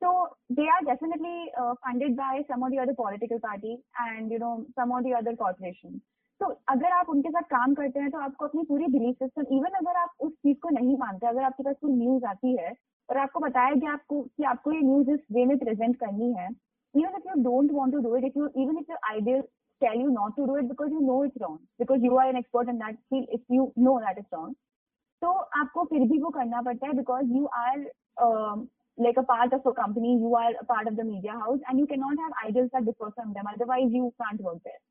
so 0.02 0.12
they 0.52 0.68
are 0.68 0.84
definitely 0.84 1.48
funded 1.58 2.16
by 2.16 2.42
some 2.42 2.62
of 2.62 2.70
the 2.70 2.76
other 2.78 2.94
political 2.94 3.38
party 3.40 3.72
and 4.00 4.32
you 4.32 4.38
know 4.38 4.56
some 4.70 4.92
of 4.92 5.02
the 5.02 5.12
other 5.18 5.34
corporation 5.44 6.00
तो 6.42 6.46
अगर 6.68 6.92
आप 6.92 7.08
उनके 7.08 7.30
साथ 7.30 7.42
काम 7.50 7.74
करते 7.74 8.00
हैं 8.00 8.10
तो 8.10 8.18
आपको 8.18 8.46
अपनी 8.46 8.62
पूरी 8.68 8.86
बिलीफ 8.92 9.16
सिस्टम 9.16 9.54
इवन 9.56 9.74
अगर 9.80 9.96
आप 9.96 10.14
उस 10.20 10.32
चीज़ 10.32 10.56
को 10.62 10.68
नहीं 10.68 10.96
मानते 10.98 11.26
अगर 11.26 11.42
आपके 11.44 11.62
पास 11.62 11.76
कोई 11.82 11.92
न्यूज़ 11.92 12.24
आती 12.26 12.56
है 12.56 12.72
और 13.08 13.18
आपको 13.18 13.40
बताया 13.40 13.74
कि 13.74 13.86
आपको 13.86 14.20
कि 14.22 14.44
आपको 14.52 14.72
ये 14.72 14.80
न्यूज़ 14.80 15.10
इस 15.10 15.20
वे 15.32 15.44
में 15.46 15.56
प्रेजेंट 15.58 15.96
करनी 16.00 16.32
है 16.34 16.48
even 16.48 17.16
if 17.18 17.28
you 17.28 17.42
don't 17.42 17.72
want 17.72 17.92
to 17.92 17.98
do 18.00 18.16
it 18.16 18.24
if 18.24 18.38
you 18.38 18.48
even 18.62 18.78
if 18.78 18.90
you 18.90 18.96
ideal 19.10 19.40
tell 19.82 20.00
you 20.00 20.08
not 20.10 20.36
to 20.36 20.46
do 20.46 20.56
it 20.58 20.64
because 20.68 20.92
you 20.92 21.00
know 21.02 21.22
it's 21.24 21.42
wrong 21.42 21.58
because 21.78 22.04
you 22.06 22.16
are 22.16 22.28
an 22.28 22.36
expert 22.36 22.68
in 22.68 22.78
that 22.78 22.98
field 23.10 23.28
if 23.30 23.54
you 23.54 23.72
know 23.80 23.98
that 24.00 24.18
is 24.18 24.34
wrong 24.34 24.54
तो 25.22 25.32
आपको 25.60 25.84
फिर 25.84 26.08
भी 26.08 26.22
वो 26.22 26.30
करना 26.38 26.62
पड़ता 26.62 26.86
है 26.86 26.96
because 26.96 27.32
you 27.32 27.44
are 27.56 27.78
like 28.98 29.18
a 29.18 29.22
part 29.28 29.54
of 29.54 29.68
a 29.68 29.74
company 29.76 30.16
you 30.16 30.34
are 30.36 30.62
part 30.68 30.88
of 30.88 30.94
the 30.94 31.06
media 31.06 31.34
house 31.36 31.60
and 31.60 31.78
you 31.78 31.84
you 31.84 31.92
cannot 31.92 32.24
have 32.24 32.40
ideals 32.46 32.72
that 32.72 32.84
differ 32.84 33.12
from 33.12 33.32
them. 33.32 33.52
Otherwise, 33.52 33.92
you 33.92 34.12
can't 34.18 34.42
work 34.42 34.58
there. 34.64 34.82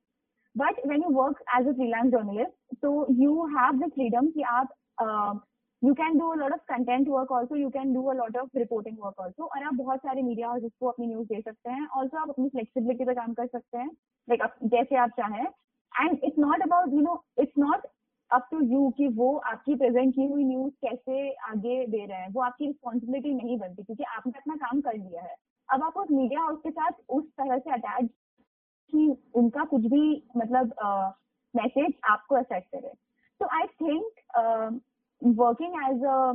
But 0.56 0.80
when 0.88 1.04
you 1.04 1.10
work 1.14 1.44
as 1.58 1.68
a 1.68 1.72
freelance 1.76 2.12
journalist 2.12 2.76
तो 2.82 2.92
you 3.20 3.46
have 3.54 3.80
the 3.80 3.90
freedom 3.96 4.32
कि 4.34 4.42
आप 4.54 4.74
you 5.82 5.94
can 6.00 6.18
do 6.18 6.26
a 6.34 6.38
lot 6.40 6.54
of 6.56 6.60
content 6.72 7.08
work 7.12 7.32
also, 7.36 7.60
you 7.60 7.70
can 7.76 7.94
do 7.94 8.02
a 8.12 8.16
lot 8.18 8.36
of 8.42 8.60
reporting 8.62 8.98
work 9.04 9.24
also, 9.26 9.44
और 9.46 9.64
आप 9.64 9.74
बहुत 9.76 10.00
सारे 10.00 10.22
media 10.22 10.48
houses 10.48 10.72
को 10.80 10.88
अपनी 10.88 11.08
news 11.08 11.28
दे 11.28 11.42
सकते 11.42 11.70
हैं 11.70 11.88
ऑल्सो 12.00 12.18
आप 12.18 12.30
अपनी 12.30 12.50
फ्लेक्सिबिलिटी 12.50 13.06
पे 13.06 13.14
काम 13.16 13.34
कर 13.34 13.48
सकते 13.48 13.78
हैं 13.78 13.90
लाइक 14.28 14.44
जैसे 14.76 14.96
आप 15.06 15.10
चाहें. 15.18 15.46
And 15.94 16.20
it's 16.24 16.40
not 16.40 16.62
about 16.64 16.94
you 16.94 17.02
know 17.02 17.24
it's 17.42 17.58
not 17.60 17.88
up 18.32 18.48
to 18.52 18.60
you 18.66 18.90
कि 18.98 19.08
वो 19.16 19.36
आपकी 19.52 19.76
प्रेजेंट 19.76 20.14
की 20.16 20.26
हुई 20.28 20.44
न्यूज़ 20.44 20.74
कैसे 20.86 21.30
आगे 21.50 21.86
दे 21.88 22.06
रहे 22.06 22.18
हैं 22.18 22.30
वो 22.34 22.42
आपकी 22.42 22.66
रिस्पॉन्सिबिलिटी 22.66 23.34
नहीं 23.34 23.58
बनती 23.60 23.84
क्योंकि 23.84 24.04
आपने 24.18 24.34
अपना 24.38 24.56
काम 24.66 24.82
कर 24.82 24.98
लिया 24.98 25.22
है. 25.22 25.36
अब 25.70 25.84
आप 25.84 25.98
उस 25.98 26.12
मीडिया 26.12 26.42
हाउस 26.42 26.60
के 26.64 26.72
साथ 26.72 26.92
उस 27.10 27.26
तरह 27.40 27.58
से 27.58 27.72
अटैच 27.74 28.10
कि 28.94 29.16
उनका 29.42 29.64
कुछ 29.66 29.86
भी 29.94 30.06
मतलब 30.38 30.74
मैसेज 31.54 31.88
uh, 31.88 32.12
आपको 32.12 32.36
असेट 32.36 32.64
करे। 32.64 32.92
So 33.42 33.48
I 33.58 33.68
think 33.82 34.82
working 35.22 35.74
as 35.86 36.04
a 36.06 36.32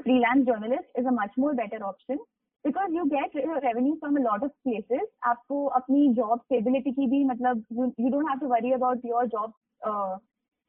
freelance 0.00 0.44
journalist 0.46 0.98
is 0.98 1.06
a 1.06 1.10
much 1.12 1.34
more 1.38 1.54
better 1.54 1.82
option 1.82 2.16
because 2.64 2.94
you 2.94 3.04
get 3.10 3.36
revenue 3.36 3.94
from 3.94 4.16
a 4.16 4.20
lot 4.22 4.44
of 4.44 4.52
places 4.64 5.08
आपको 5.24 5.64
अपनी 5.80 6.08
जॉब 6.14 6.38
स्टेबिलिटी 6.38 6.92
की 6.92 7.06
भी 7.10 7.24
मतलब 7.24 7.64
you 7.72 8.08
don't 8.08 8.28
have 8.28 8.38
to 8.40 8.48
worry 8.48 8.72
about 8.72 9.04
your 9.04 9.26
job 9.34 9.52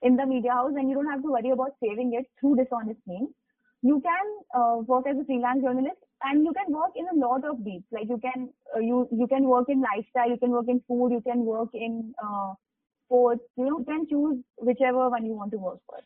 in 0.01 0.15
the 0.15 0.27
media 0.27 0.53
house 0.53 0.77
and 0.77 0.89
you 0.89 0.95
don't 0.95 1.09
have 1.09 1.21
to 1.21 1.33
worry 1.33 1.51
about 1.51 1.71
saving 1.85 2.13
it 2.15 2.27
through 2.39 2.55
this 2.55 2.73
on 2.73 2.95
means 3.09 3.29
you 3.82 4.00
can 4.00 4.26
uh, 4.54 4.76
work 4.86 5.06
as 5.06 5.16
a 5.18 5.24
freelance 5.24 5.62
journalist 5.62 6.00
and 6.24 6.44
you 6.44 6.52
can 6.52 6.72
work 6.72 6.92
in 6.94 7.06
a 7.12 7.26
lot 7.26 7.44
of 7.44 7.64
beats 7.64 7.86
like 7.90 8.08
you 8.08 8.18
can 8.18 8.48
uh, 8.76 8.78
you 8.78 9.08
you 9.10 9.26
can 9.26 9.44
work 9.44 9.68
in 9.68 9.82
lifestyle 9.82 10.30
you 10.30 10.38
can 10.38 10.50
work 10.50 10.68
in 10.68 10.80
food 10.86 11.10
you 11.10 11.20
can 11.20 11.44
work 11.44 11.68
in 11.74 12.14
uh, 12.24 12.52
sports 13.06 13.42
you 13.56 13.64
know 13.64 13.78
you 13.78 13.84
can 13.84 14.06
choose 14.08 14.38
whichever 14.56 15.08
one 15.10 15.26
you 15.26 15.34
want 15.34 15.50
to 15.50 15.58
work 15.58 15.80
for 15.86 15.98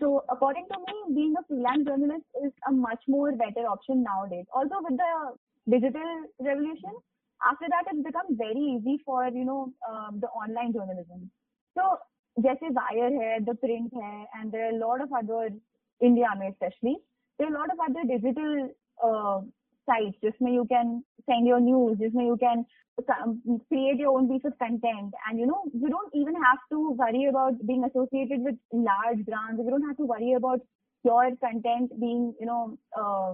so 0.00 0.24
according 0.30 0.66
to 0.72 0.78
me 0.86 1.14
being 1.14 1.34
a 1.38 1.44
freelance 1.48 1.86
journalist 1.86 2.24
is 2.44 2.52
a 2.68 2.72
much 2.72 3.02
more 3.08 3.32
better 3.32 3.66
option 3.74 4.02
nowadays 4.02 4.46
also 4.54 4.80
with 4.88 4.96
the 4.96 5.12
digital 5.76 6.14
revolution 6.40 6.94
after 7.50 7.66
that 7.74 7.92
it's 7.92 8.04
become 8.06 8.36
very 8.36 8.64
easy 8.76 8.96
for 9.04 9.28
you 9.28 9.44
know 9.44 9.60
um, 9.90 10.18
the 10.24 10.32
online 10.44 10.72
journalism 10.72 11.30
so 11.76 11.92
जैसे 12.40 12.68
wire 12.76 13.12
है 13.22 13.38
the 13.44 13.54
print 13.62 13.94
है 13.94 14.22
and 14.36 14.50
there 14.52 14.64
are 14.66 14.72
lot 14.72 15.00
of 15.00 15.08
other 15.16 15.48
India 16.06 16.34
में 16.34 16.50
specially 16.50 16.94
there 17.40 17.50
lot 17.50 17.70
of 17.70 17.84
other 17.88 18.02
digital 18.14 18.70
uh, 19.04 19.40
sites 19.88 20.20
जिसमें 20.24 20.52
you 20.52 20.64
can 20.72 21.02
send 21.28 21.46
your 21.46 21.60
news 21.60 21.98
जिसमें 21.98 22.24
you 22.24 22.36
can 22.36 22.64
create 23.68 23.98
your 23.98 24.16
own 24.16 24.28
piece 24.28 24.44
of 24.44 24.58
content 24.58 25.14
and 25.28 25.38
you 25.38 25.46
know 25.46 25.62
you 25.74 25.88
don't 25.94 26.14
even 26.14 26.34
have 26.42 26.58
to 26.72 26.90
worry 26.90 27.24
about 27.30 27.66
being 27.66 27.84
associated 27.84 28.44
with 28.48 28.58
large 28.72 29.24
brands 29.30 29.62
you 29.64 29.70
don't 29.70 29.86
have 29.86 29.96
to 29.96 30.08
worry 30.10 30.34
about 30.34 30.60
your 31.04 31.24
content 31.44 31.94
being 32.00 32.34
you 32.40 32.46
know 32.46 32.78
uh, 33.00 33.32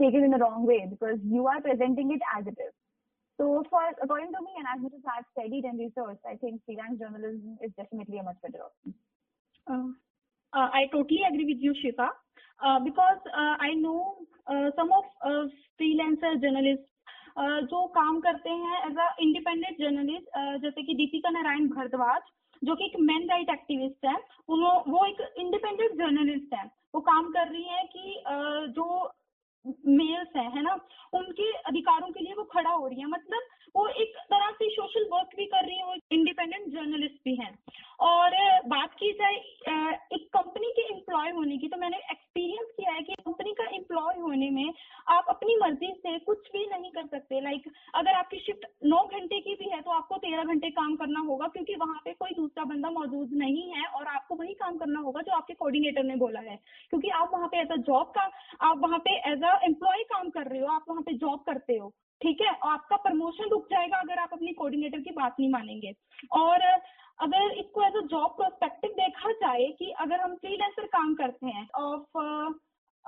taken 0.00 0.24
in 0.24 0.30
the 0.30 0.38
wrong 0.38 0.64
way 0.66 0.86
because 0.88 1.18
you 1.24 1.46
are 1.46 1.60
presenting 1.60 2.12
it 2.12 2.22
as 2.38 2.46
it 2.46 2.56
is 2.66 2.72
so 3.40 3.64
for 3.68 3.82
according 4.02 4.32
to 4.32 4.40
me 4.46 4.54
and 4.58 4.66
as 4.74 4.80
much 4.80 4.94
as 4.96 5.12
I've 5.16 5.28
studied 5.36 5.64
and 5.64 5.78
researched 5.78 6.24
I 6.24 6.36
think 6.36 6.62
freelance 6.64 6.98
journalism 7.00 7.58
is 7.62 7.72
definitely 7.76 8.18
a 8.18 8.22
much 8.22 8.40
better 8.46 8.64
option 8.70 8.94
uh, 9.66 9.90
Uh, 10.53 10.69
I 10.73 10.87
totally 10.91 11.21
agree 11.27 11.45
with 11.45 11.61
you 11.61 11.73
Shifa 11.73 12.09
uh, 12.59 12.79
because 12.79 13.21
uh, 13.27 13.55
I 13.59 13.73
know 13.73 14.15
some 14.75 14.91
of 14.91 15.05
freelancer 15.79 16.35
journalist 16.41 16.85
जो 17.71 17.85
काम 17.87 18.19
करते 18.19 18.49
हैं 18.49 18.77
as 18.87 18.97
a 18.97 19.15
independent 19.21 19.77
journalist 19.79 20.61
जैसे 20.61 20.81
कि 20.83 20.93
दीपिका 20.93 21.29
नारायण 21.29 21.67
भरद्वाज 21.67 22.21
जो 22.63 22.75
कि 22.75 22.85
एक 22.85 22.99
man 22.99 23.29
right 23.29 23.49
activist 23.49 24.05
है 24.05 24.15
वो 24.49 25.05
एक 25.05 25.21
इंडिपेंडेंट 25.39 25.91
जर्नलिस्ट 25.91 26.53
है। 26.53 26.63
वो 26.95 27.01
काम 27.01 27.29
कर 27.31 27.47
रही 27.47 27.63
है 27.63 27.83
कि 27.93 28.23
uh, 28.27 28.65
जो 28.75 28.85
मेल्स 29.65 30.35
है 30.35 30.49
है 30.51 30.61
ना? 30.63 30.77
उनके 31.13 31.51
अधिकारों 31.63 32.07
के 32.09 32.23
लिए 32.23 32.33
वो 32.33 32.43
खड़ा 32.53 32.69
हो 32.69 32.87
रही 32.87 32.99
है। 32.99 33.07
मतलब 33.07 33.47
वो 33.75 33.87
एक 34.01 34.15
तरह 34.31 34.51
से 34.51 34.69
सोशल 34.71 35.07
वर्क 35.11 35.35
भी 35.37 35.45
कर 35.47 35.65
रही 35.65 35.77
है, 35.77 35.85
वो 35.85 35.95
इंडिपेंडेंट 36.11 36.67
जर्नलिस्ट 36.73 37.23
भी 37.25 37.35
हैं। 37.35 37.53
और 38.01 38.35
बात 38.67 38.93
की 38.93 39.11
जाए 39.13 39.35
एक 40.13 40.27
कंपनी 40.33 40.71
के 40.75 40.81
एम्प्लॉय 40.93 41.31
होने 41.31 41.57
की 41.57 41.67
तो 41.67 41.77
मैंने 41.77 41.97
एक्सपीरियंस 42.11 42.67
किया 42.77 42.91
है 42.93 43.01
कि 43.01 43.13
कंपनी 43.15 43.51
का 43.53 43.63
एम्प्लॉय 43.75 44.19
होने 44.19 44.49
में 44.49 44.73
आप 45.07 45.25
अपनी 45.29 45.55
मर्ज़ी 45.61 45.91
से 45.97 46.17
कुछ 46.19 46.47
भी 46.53 46.65
नहीं 46.67 46.91
कर 46.91 47.05
सकते। 47.07 47.41
लाइक 47.41 47.67
अगर 47.95 48.13
आपकी 48.13 48.39
शिफ्ट 48.39 48.65
नौ 48.85 49.01
घंटे 49.09 49.39
की 49.39 49.55
भी 49.55 49.69
है 49.71 49.81
तो 49.81 49.91
आपको 49.91 50.17
तेरह 50.17 50.43
घंटे 50.43 50.69
काम 50.71 50.95
करना 50.95 51.19
होगा, 51.19 51.47
क्योंकि 51.47 51.75
वहाँ 51.75 51.99
पे 52.05 52.13
कोई 52.13 52.35
दूसरा 52.37 52.63
बंदा 52.65 52.89
मौजूद 52.91 53.33
नहीं 53.33 53.69
है 53.71 53.85
और 53.85 54.07
आपको 54.07 54.35
वही 54.35 54.53
काम 54.55 54.77
करना 54.77 54.99
होगा 54.99 55.21
जो 55.21 55.33
आपके 55.33 55.53
कोऑर्डिनेटर 55.53 56.03
ने 56.03 56.15
बोला 56.15 56.39
है। 56.41 56.55
क्योंकि 56.89 57.09
आप 57.11 57.29
वहाँ 57.33 57.47
पे 57.47 57.61
एज 57.61 57.71
अ 57.71 57.75
जॉब 57.83 58.07
का, 58.17 58.29
आप 58.61 58.77
वहाँ 58.79 58.99
पे 58.99 59.17
एज 59.31 59.43
अ 59.43 59.48
एम्प्लॉय 59.57 60.03
काम 60.03 60.29
कर 60.29 60.47
रहे 60.47 60.59
हो, 60.59 60.67
आप 60.67 60.85
वहाँ 60.89 61.01
पे 61.01 61.13
जॉब 61.13 61.39
करते 61.39 61.77
हो, 61.77 61.89
ठीक 62.21 62.41
है? 62.41 62.51
और 62.51 62.71
आपका 62.71 62.95
प्रमोशन 62.95 63.49
रुक 63.49 63.65
जाएगा 63.65 63.97
अगर 63.97 64.19
आप 64.19 64.29
अपनी 64.33 64.53
कोऑर्डिनेटर 64.53 64.99
की 64.99 65.11
बात 65.11 65.35
नहीं 65.39 65.49
मानेंगे। 65.51 65.93
और 66.31 66.61
अगर 67.19 67.51
इसको 67.51 67.83
एज 67.83 67.95
अ 67.95 68.05
जॉब 68.07 68.31
प्रोस्पेक्टिव 68.31 68.91
देखा 68.91 69.31
जाए 69.31 69.65
कि 69.79 69.91
अगर 69.91 70.19
हम 70.19 70.35
फ्रीलांसर 70.35 70.85
काम 70.85 71.13
करते 71.13 71.47
हैं 71.47 71.67
ऑफ़ 71.75 72.17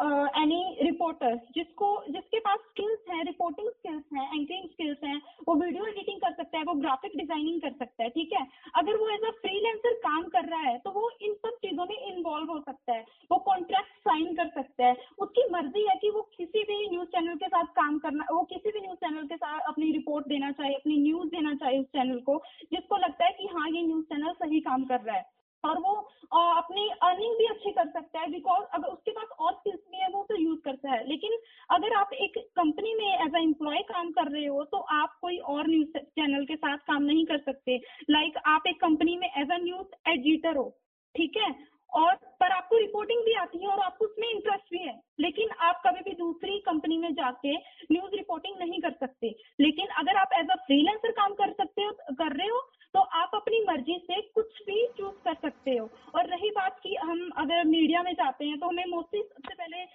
एनी 0.02 0.62
रिपोर्टर 0.82 1.36
जिसको, 1.56 1.88
जिसके 2.10 2.40
पास 2.40 2.60
स्किल्स 2.60 3.10
हैं 3.10 3.24
रिपोर्टिंग 3.26 3.68
स्किल्स 3.70 4.04
हैं 4.14 4.24
एंकरिंग 4.30 4.70
स्किल्स 4.70 5.04
हैं, 5.04 5.22
वो 5.48 5.56
वीडियो 5.56 5.86
एडिटिंग 5.86 6.20
कर 6.22 6.32
सकता 6.34 6.58
है, 6.58 6.64
वो 6.64 6.74
ग्राफिक 6.76 7.18
डिज़ाइनिंग 7.18 7.62
कर 7.62 7.72
सकता 7.72 8.04
है, 8.04 8.10
ठीक 8.10 8.34
है? 8.34 8.46
अगर 8.76 8.98
वो 8.98 9.10
एज 9.10 9.24
अ 9.24 9.32
फ्रीलांसर 9.42 9.94
काम 10.06 10.24
कर 10.30 10.46
रहा 10.46 10.60
है 10.62 10.78
तो 10.80 10.92
वो 10.92 11.10
इन 11.22 11.34
सब 11.36 11.58
चीज़ों 11.58 11.86
में 11.86 11.98
इन्वॉल्व 11.98 12.52
हो 12.52 12.60
सकता 12.60 12.94
है, 12.94 13.06
वो 13.32 13.38
कॉन्ट्रैक्ट 13.46 13.92
साइन 14.02 14.34
कर 14.36 14.48
सकता 14.52 14.86
है। 14.86 14.96
उसकी 15.20 15.48
मर्ज़ी 15.52 15.86
है 15.88 15.96
कि 16.02 16.10
वो 16.10 16.22
किसी 16.38 16.64
भी 16.64 16.88
न्यूज़ 16.90 17.08
चैनल 17.10 17.36
के 17.36 17.48
साथ 17.48 17.74
काम 17.76 17.98
करना, 18.00 18.26
वो 18.32 18.44
किसी 18.46 18.72
भी 18.72 18.80
न्यूज़ 18.80 18.98
चैनल 18.98 19.28
के 19.28 19.36
साथ 19.36 19.60
अपनी 19.70 19.92
रिपोर्ट 19.92 20.28
देना 20.28 20.52
चाहिए 20.52 20.76
अपनी 20.76 20.98
न्यूज़ 21.02 21.30
देना 21.30 21.54
चाहिए 21.56 21.80
उस 21.80 21.86
चैनल 21.90 22.20
को, 22.22 22.42
जिसको 22.72 22.98
लगता 22.98 23.26
है 23.26 23.32
कि 23.32 23.48
हाँ 23.54 23.70
ये 23.70 23.84
न्यूज़ 23.84 24.06
चैनल 24.06 24.34
सही 24.42 24.60
काम 24.62 24.84
कर 24.86 25.00
रहा 25.02 25.16
है। 25.16 25.26
और 25.64 25.80
वो 25.80 25.94
अपनी 26.32 26.88
अर्निंग 27.04 27.34
भी 27.38 27.46
अच्छी 27.46 27.72
कर 27.72 27.88
सकता 27.90 28.20
है 28.20 28.30
बिकॉज़ 28.32 28.64
अगर 28.74 28.88
उसके 28.88 29.12
पास 29.12 29.30
और 29.40 29.54
स्किल्स 29.54 29.80
भी 29.92 29.98
है 29.98 30.08
वो 30.10 30.24
तो 30.30 30.36
यूज़ 30.36 30.60
करता 30.66 30.92
है। 30.92 31.08
लेकिन 31.08 31.38
अगर 31.70 31.94
आप 31.94 32.14
एक 32.16 32.38
कंपनी 32.56 32.94
में 32.94 33.08
एज 33.08 33.36
अ 33.36 33.40
एम्प्लॉय 33.40 33.82
काम 33.90 34.12
कर 34.12 34.32
रहे 34.32 34.46
हो 34.46 34.64
तो 34.66 34.78
आप 34.98 35.18
कोई 35.22 35.38
और 35.56 35.68
न्यूज़ 35.68 35.98
चैनल 35.98 36.46
के 36.46 36.56
साथ 36.56 36.78
काम 36.88 37.04
नहीं 37.04 37.26
कर 37.26 37.38
सकते। 37.40 37.80
लाइक 38.10 38.32
like, 38.32 38.48
आप 38.48 38.68
एक 38.68 38.80
कंपनी 38.82 39.18
में 39.18 39.28
एज 39.28 39.52
अ 39.52 39.58
न्यूज़ 39.64 40.10
एडिटर 40.12 40.56
हो 40.58 40.70
ठीक 41.16 41.38
है? 41.38 41.54
और 41.92 42.16
पर 42.40 42.52
आपको 42.52 42.78
रिपोर्टिंग 42.78 43.22
भी 43.24 43.34
आती 43.36 43.58
है 43.62 43.68
और 43.68 43.80
आपको 43.80 44.06
उसमें 44.06 44.28
इंटरेस्ट 44.30 44.72
भी 44.74 44.80
है। 44.80 44.94
लेकिन 45.20 45.50
आप 45.62 45.82
कभी 45.88 46.02
भी 46.02 46.16
दूसरी 46.18 46.60
कंपनी 46.60 46.98
में 46.98 47.14
जाके 47.14 47.56
न्यूज़ 47.56 48.16
रिपोर्टिंग 48.16 48.58
नहीं 48.60 48.80
कर 48.82 48.92
सकते। 48.92 49.36
लेकिन 49.60 49.88
अगर 50.00 50.18
आप 50.18 50.34
एज 50.40 50.50
अ 50.52 50.56
फ्रीलांसर 50.68 51.12
काम 51.12 51.34
कर 51.34 51.52
सकते 51.54 51.84
हो 51.84 51.92
कर 52.14 52.36
रहे 52.38 52.48
हो 52.48 52.62
तो 52.94 53.00
आप 53.18 53.32
अपनी 53.36 53.60
मर्ज़ी 53.68 53.98
से 54.02 54.22
कुछ 54.36 54.62
भी 54.64 54.86
चूज़ 54.98 55.16
कर 55.26 55.34
सकते 55.42 55.72
हो। 55.72 55.90
और 56.16 56.28
रही 56.28 56.50
बात 56.52 56.80
की 56.80 56.96
हम 57.02 57.20
अगर 57.38 57.64
मीडिया 57.66 58.02
में 58.04 58.14
जाते 58.14 58.46
हैं 58.46 58.60
तो 58.60 58.68
हमें 58.68 58.86
मोस्टली 58.88 59.22
सबसे 59.22 59.54
पहले 59.54 59.86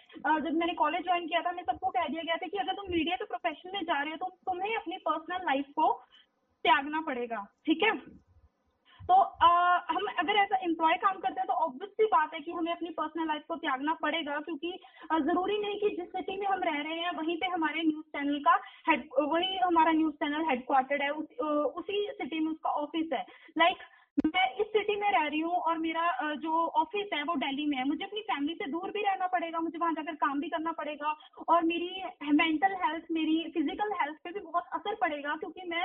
जब 0.40 0.56
मैंने 0.56 0.74
कॉलेज 0.74 1.02
ज्वाइन 1.04 1.26
किया 1.26 1.40
था 1.40 1.50
हमें 1.50 1.62
सबको 1.62 1.90
कह 1.90 2.06
दिया 2.06 2.22
गया 2.22 2.37
था 2.37 2.46
कि 2.46 2.59
अगर 2.59 2.72
तुम 2.72 2.90
मीडिया 2.90 3.16
के 3.16 3.24
प्रोफेशन 3.24 3.70
में 3.74 3.82
जा 3.82 4.00
रहे 4.02 4.11
हो 4.11 4.16
तो 4.18 4.30
तुम्हें 4.46 4.76
अपनी 4.76 4.96
पर्सनल 5.09 5.44
लाइफ 5.46 5.66
को 5.76 5.92
त्यागना 6.64 7.00
पड़ेगा, 7.00 7.46
ठीक 7.66 7.82
है? 7.82 7.90
तो 9.08 9.14
आ, 9.14 9.48
हम 9.90 10.06
अगर 10.18 10.36
ऐसा 10.36 10.56
एम्प्लॉय 10.64 10.94
काम 10.94 11.18
करते 11.18 11.40
हैं 11.40 11.46
तो 11.46 11.54
ऑब्वियसली 11.54 12.06
बात 12.06 12.34
है 12.34 12.40
कि 12.40 12.52
हमें 12.52 12.72
अपनी 12.72 12.88
पर्सनल 12.90 13.26
लाइफ 13.26 13.42
को 13.48 13.56
त्यागना 13.56 13.94
पड़ेगा 14.02 14.38
क्योंकि 14.40 14.70
ज़रूरी 15.12 15.58
नहीं 15.58 15.78
कि 15.80 15.90
जिस 15.96 16.08
सिटी 16.08 16.36
में 16.36 16.46
हम 16.46 16.62
रह 16.62 16.80
रहे 16.80 16.98
हैं 17.00 17.10
वहीं 17.16 17.36
पे 17.36 17.46
हमारे 17.46 17.82
न्यूज़ 17.82 18.06
चैनल 18.06 18.38
का 18.38 18.54
हेड 18.88 19.08
वही 19.18 19.56
हमारा 19.56 19.92
न्यूज़ 19.92 20.14
चैनल 20.14 20.48
हेडक्वार्टर्ड 20.50 21.02
है 21.02 21.10
उस, 21.10 21.26
उसी 21.78 22.06
सिटी 22.12 22.40
में 22.40 22.50
उसका 22.52 22.70
ऑफ़िस 22.70 23.12
है। 23.12 23.24
लाइक 23.58 23.76
like, 23.76 23.95
मैं 24.18 24.44
इस 24.61 24.66
सिटी 24.66 24.94
में 24.96 25.11
रह 25.12 25.26
रही 25.26 25.38
हूँ 25.40 25.57
और 25.61 25.79
मेरा 25.79 26.35
जो 26.35 26.66
ऑफ़िस 26.81 27.09
है 27.14 27.22
वो 27.22 27.35
दिल्ली 27.37 27.64
में 27.66 27.76
है। 27.79 27.85
मुझे 27.88 28.05
अपनी 28.05 28.20
फैमिली 28.20 28.55
से 28.55 28.70
दूर 28.70 28.90
भी 28.90 29.02
रहना 29.02 29.26
पड़ेगा 29.26 29.61
मुझे 29.61 29.79
वहाँ 29.79 29.92
जाकर 29.92 30.14
काम 30.14 30.40
भी 30.40 30.48
करना 30.48 30.72
पड़ेगा 30.72 31.11
और 31.48 31.64
मेरी 31.64 31.90
मेंटल 32.33 32.74
हेल्थ 32.85 33.11
मेरी 33.11 33.37
फ़िज़िकल 33.55 33.92
हेल्थ 33.92 34.16
पे 34.24 34.31
भी 34.31 34.40
बहुत 34.40 34.68
असर 34.72 34.94
पड़ेगा 34.94 35.35
क्योंकि 35.37 35.68
मैं 35.68 35.85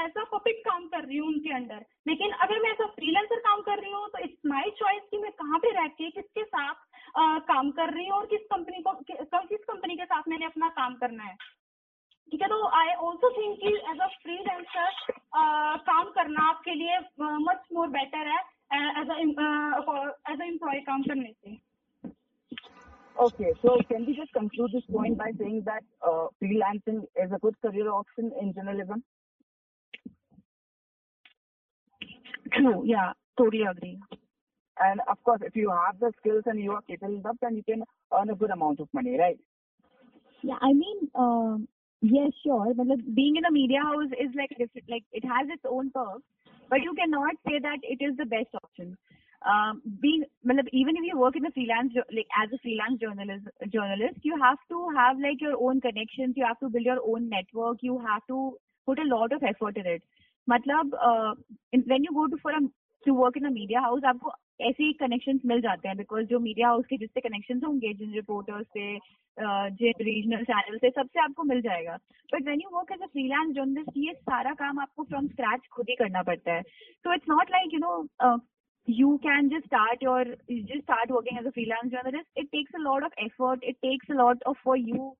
एज 0.00 0.18
अ 0.18 0.24
पपिट 0.32 0.60
काम 0.64 0.86
कर 0.86 1.04
रही 1.04 1.16
हूँ 1.16 1.28
उनके 1.28 1.54
अंडर 1.54 1.84
लेकिन 2.06 2.32
अगर 2.46 2.62
मैं 2.62 2.70
एज 2.70 2.80
अ 2.80 2.86
फ्रीलेंसर 2.94 3.40
काम 3.40 3.60
कर 3.60 3.80
रही 3.80 3.92
हूँ 3.92 4.08
तो 4.08 4.18
इट्स 4.18 4.46
माई 4.46 4.70
चॉइस 4.78 5.02
कि 5.10 5.18
मैं 5.18 5.32
कहाँ 5.32 5.58
पे 5.58 5.70
रह 5.70 5.86
के 5.86 6.10
किसके 6.10 6.44
साथ 6.44 6.74
आ, 7.18 7.38
काम 7.38 7.70
कर 7.70 7.92
रही 7.94 8.06
हूँ 8.06 8.18
और 8.18 8.26
किस 8.26 8.40
कंपनी 8.40 8.82
को 8.82 8.92
किस 9.10 9.64
कंपनी 9.64 9.96
के 9.96 10.04
साथ 10.04 10.28
मैंने 10.28 10.46
अपना 10.46 10.68
काम 10.68 10.94
करना 10.94 11.24
है। 11.24 11.34
ठीक 12.32 12.42
है 12.42 12.48
तो 12.48 12.66
आई 12.78 12.92
ऑल्सो 13.06 13.30
थिंक 13.30 13.58
कि 13.58 13.74
एज 13.90 14.00
अ 14.00 14.06
फ्री 14.22 14.36
डांसर 14.44 15.18
काम 15.88 16.10
करना 16.18 16.48
आपके 16.48 16.74
लिए 16.74 16.98
मच 17.48 17.66
मोर 17.72 17.88
बेटर 17.96 18.28
है 18.28 18.38
एज 19.00 19.10
एज 20.30 20.40
एम्प्लॉय 20.48 20.80
काम 20.90 21.02
करने 21.02 21.32
से 21.32 21.58
Okay, 23.22 23.48
so 23.62 23.72
can 23.88 24.06
we 24.06 24.12
just 24.16 24.30
conclude 24.34 24.72
this 24.72 24.84
point 24.92 25.18
by 25.18 25.26
saying 25.38 25.56
that 25.64 25.82
uh, 26.10 26.28
freelancing 26.42 27.00
is 27.24 27.32
a 27.36 27.38
good 27.42 27.56
career 27.64 27.90
option 27.92 28.30
in 28.42 28.54
journalism? 28.58 29.02
True, 32.54 32.82
yeah, 32.92 33.12
totally 33.36 33.62
agree. 33.72 33.98
And 34.78 35.02
of 35.06 35.22
course, 35.22 35.42
if 35.44 35.54
you 35.54 35.70
have 35.70 36.00
the 36.00 36.12
skills 36.20 36.44
and 36.46 36.58
you 36.58 36.72
are 36.72 36.82
capable 36.88 37.14
enough, 37.14 37.36
then 37.42 37.56
you 37.56 37.62
can 37.62 37.84
earn 38.18 38.30
a 38.30 38.34
good 38.34 38.50
amount 38.50 38.80
of 38.80 38.88
money, 38.94 39.18
right? 39.18 39.38
Yeah, 40.42 40.56
I 40.62 40.72
mean, 40.72 41.10
uh, 41.14 41.58
Yes, 42.01 42.31
sure. 42.43 42.73
But 42.75 42.87
being 43.15 43.35
in 43.37 43.45
a 43.45 43.51
media 43.51 43.81
house 43.81 44.11
is 44.19 44.31
like 44.35 44.49
different. 44.57 44.89
Like 44.89 45.03
it 45.11 45.23
has 45.25 45.47
its 45.49 45.63
own 45.67 45.91
perks, 45.91 46.23
but 46.69 46.81
you 46.81 46.93
cannot 46.93 47.35
say 47.47 47.59
that 47.59 47.79
it 47.81 48.03
is 48.03 48.15
the 48.17 48.25
best 48.25 48.49
option. 48.63 48.97
Um, 49.45 49.81
being, 50.01 50.23
even 50.43 50.95
if 50.97 51.03
you 51.03 51.17
work 51.17 51.35
in 51.35 51.45
a 51.45 51.51
freelance, 51.51 51.93
like 51.95 52.27
as 52.41 52.51
a 52.51 52.57
freelance 52.59 52.99
journalist, 52.99 53.47
journalist, 53.71 54.19
you 54.23 54.37
have 54.41 54.57
to 54.69 54.89
have 54.95 55.17
like 55.19 55.41
your 55.41 55.55
own 55.61 55.81
connections. 55.81 56.33
You 56.37 56.45
have 56.45 56.59
to 56.59 56.69
build 56.69 56.85
your 56.85 56.99
own 57.05 57.29
network. 57.29 57.77
You 57.81 57.99
have 57.99 58.25
to 58.27 58.57
put 58.85 58.99
a 58.99 59.03
lot 59.15 59.31
of 59.33 59.43
effort 59.43 59.77
in 59.77 59.85
it. 59.85 60.03
मतलब 60.49 60.93
uh, 61.01 61.33
when 61.87 62.03
you 62.03 62.13
go 62.13 62.27
to 62.27 62.37
for 62.41 62.51
a 62.51 62.61
to 63.05 63.13
work 63.13 63.37
in 63.37 63.45
a 63.45 63.51
media 63.51 63.81
house, 63.81 64.01
आपको 64.05 64.31
ऐसे 64.68 64.84
ही 64.84 64.92
connection 65.00 65.40
मिल 65.46 65.60
जाते 65.60 65.88
हैं 65.88 65.96
because 65.96 66.26
जो 66.26 66.38
media 66.40 66.68
house 66.68 66.84
के 66.90 66.96
जिससे 66.98 67.20
connection 67.20 67.60
होंगे, 67.64 67.92
जिन 67.94 68.12
reporters 68.14 68.66
से 68.76 68.98
जिन 69.80 70.04
रीजनल 70.04 70.44
चैनल 70.44 70.78
से, 70.78 70.90
सबसे 70.90 71.20
आपको 71.20 71.42
मिल 71.50 71.60
जाएगा। 71.62 71.96
But 72.34 72.46
when 72.48 72.60
you 72.60 72.76
work 72.76 72.92
as 72.92 73.02
a 73.02 73.06
freelance 73.06 73.54
journalist 73.56 73.96
ये 73.96 74.12
सारा 74.14 74.54
काम 74.62 74.80
आपको 74.80 75.04
फ्रॉम 75.04 75.26
स्क्रैच 75.28 75.66
खुद 75.72 75.86
ही 75.90 75.96
करना 76.04 76.22
पड़ता 76.30 76.54
है। 76.54 76.62
So 76.62 77.14
it's 77.14 77.28
not 77.28 77.50
like 77.50 77.74
you 77.74 77.80
know 77.80 78.38
you 78.88 79.08
can 79.24 79.48
just 79.50 79.66
start 79.66 80.02
your 80.04 80.20
just 80.68 80.82
start 80.82 81.10
working 81.14 81.38
as 81.40 81.48
a 81.48 81.50
freelance 81.56 81.90
journalist. 81.94 82.28
It 82.42 82.46
takes 82.54 82.78
a 82.78 82.80
lot 82.84 83.04
of 83.08 83.18
effort. 83.24 83.66
It 83.70 83.76
takes 83.86 84.12
a 84.14 84.16
lot 84.20 84.46
of, 84.50 84.56
for 84.62 84.76
you 84.76 85.10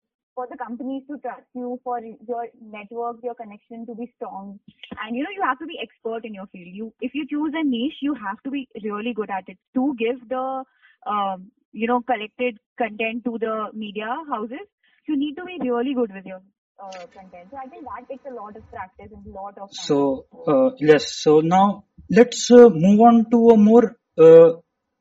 for 0.40 0.46
the 0.50 0.56
companies 0.56 1.02
to 1.06 1.18
trust 1.18 1.48
you, 1.54 1.78
for 1.84 2.00
your 2.00 2.46
network, 2.74 3.16
your 3.22 3.34
connection 3.34 3.84
to 3.86 3.94
be 3.94 4.10
strong. 4.16 4.58
And 5.02 5.16
you 5.16 5.22
know, 5.22 5.34
you 5.36 5.42
have 5.46 5.58
to 5.58 5.66
be 5.66 5.78
expert 5.82 6.24
in 6.24 6.32
your 6.32 6.46
field. 6.46 6.72
You, 6.72 6.92
if 7.00 7.12
you 7.14 7.26
choose 7.28 7.52
a 7.54 7.62
niche, 7.62 8.00
you 8.00 8.14
have 8.14 8.42
to 8.44 8.50
be 8.50 8.66
really 8.82 9.12
good 9.12 9.28
at 9.28 9.44
it 9.48 9.58
to 9.74 9.94
give 9.98 10.26
the, 10.28 10.64
um, 11.06 11.50
you 11.72 11.86
know, 11.86 12.00
collected 12.00 12.58
content 12.78 13.24
to 13.24 13.36
the 13.38 13.68
media 13.74 14.16
houses. 14.30 14.66
You 15.08 15.18
need 15.18 15.34
to 15.36 15.44
be 15.44 15.58
really 15.60 15.94
good 15.94 16.14
with 16.14 16.24
your 16.24 16.40
uh, 16.82 17.06
content. 17.14 17.48
So 17.50 17.58
I 17.58 17.66
think 17.66 17.84
that 17.84 18.08
takes 18.08 18.24
a 18.30 18.34
lot 18.34 18.56
of 18.56 18.70
practice 18.70 19.10
and 19.12 19.26
a 19.26 19.30
lot 19.38 19.58
of. 19.58 19.68
Time. 19.68 19.84
So 19.88 20.26
uh, 20.46 20.70
yes. 20.78 21.14
So 21.16 21.40
now 21.40 21.84
let's 22.08 22.50
uh, 22.50 22.70
move 22.70 23.00
on 23.00 23.30
to 23.30 23.50
a 23.50 23.56
more 23.58 23.96
uh, 24.16 24.52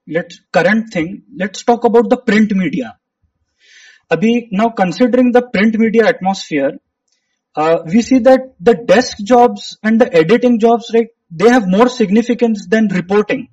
let's 0.06 0.41
current 0.52 0.91
thing. 0.91 1.23
Let's 1.34 1.63
talk 1.63 1.86
about 1.86 2.10
the 2.10 2.17
print 2.17 2.52
media. 2.52 2.99
Abhi, 4.11 4.49
now 4.51 4.68
considering 4.70 5.33
the 5.33 5.42
print 5.42 5.79
media 5.79 6.07
atmosphere, 6.07 6.73
uh, 7.57 7.79
we 7.87 8.03
see 8.03 8.18
that 8.18 8.55
the 8.61 8.75
desk 8.75 9.18
jobs 9.18 9.79
and 9.83 10.01
the 10.01 10.12
editing 10.12 10.59
jobs, 10.59 10.90
right, 10.92 11.09
they 11.31 11.49
have 11.49 11.68
more 11.68 11.88
significance 11.88 12.66
than 12.66 12.88
reporting. 12.88 13.49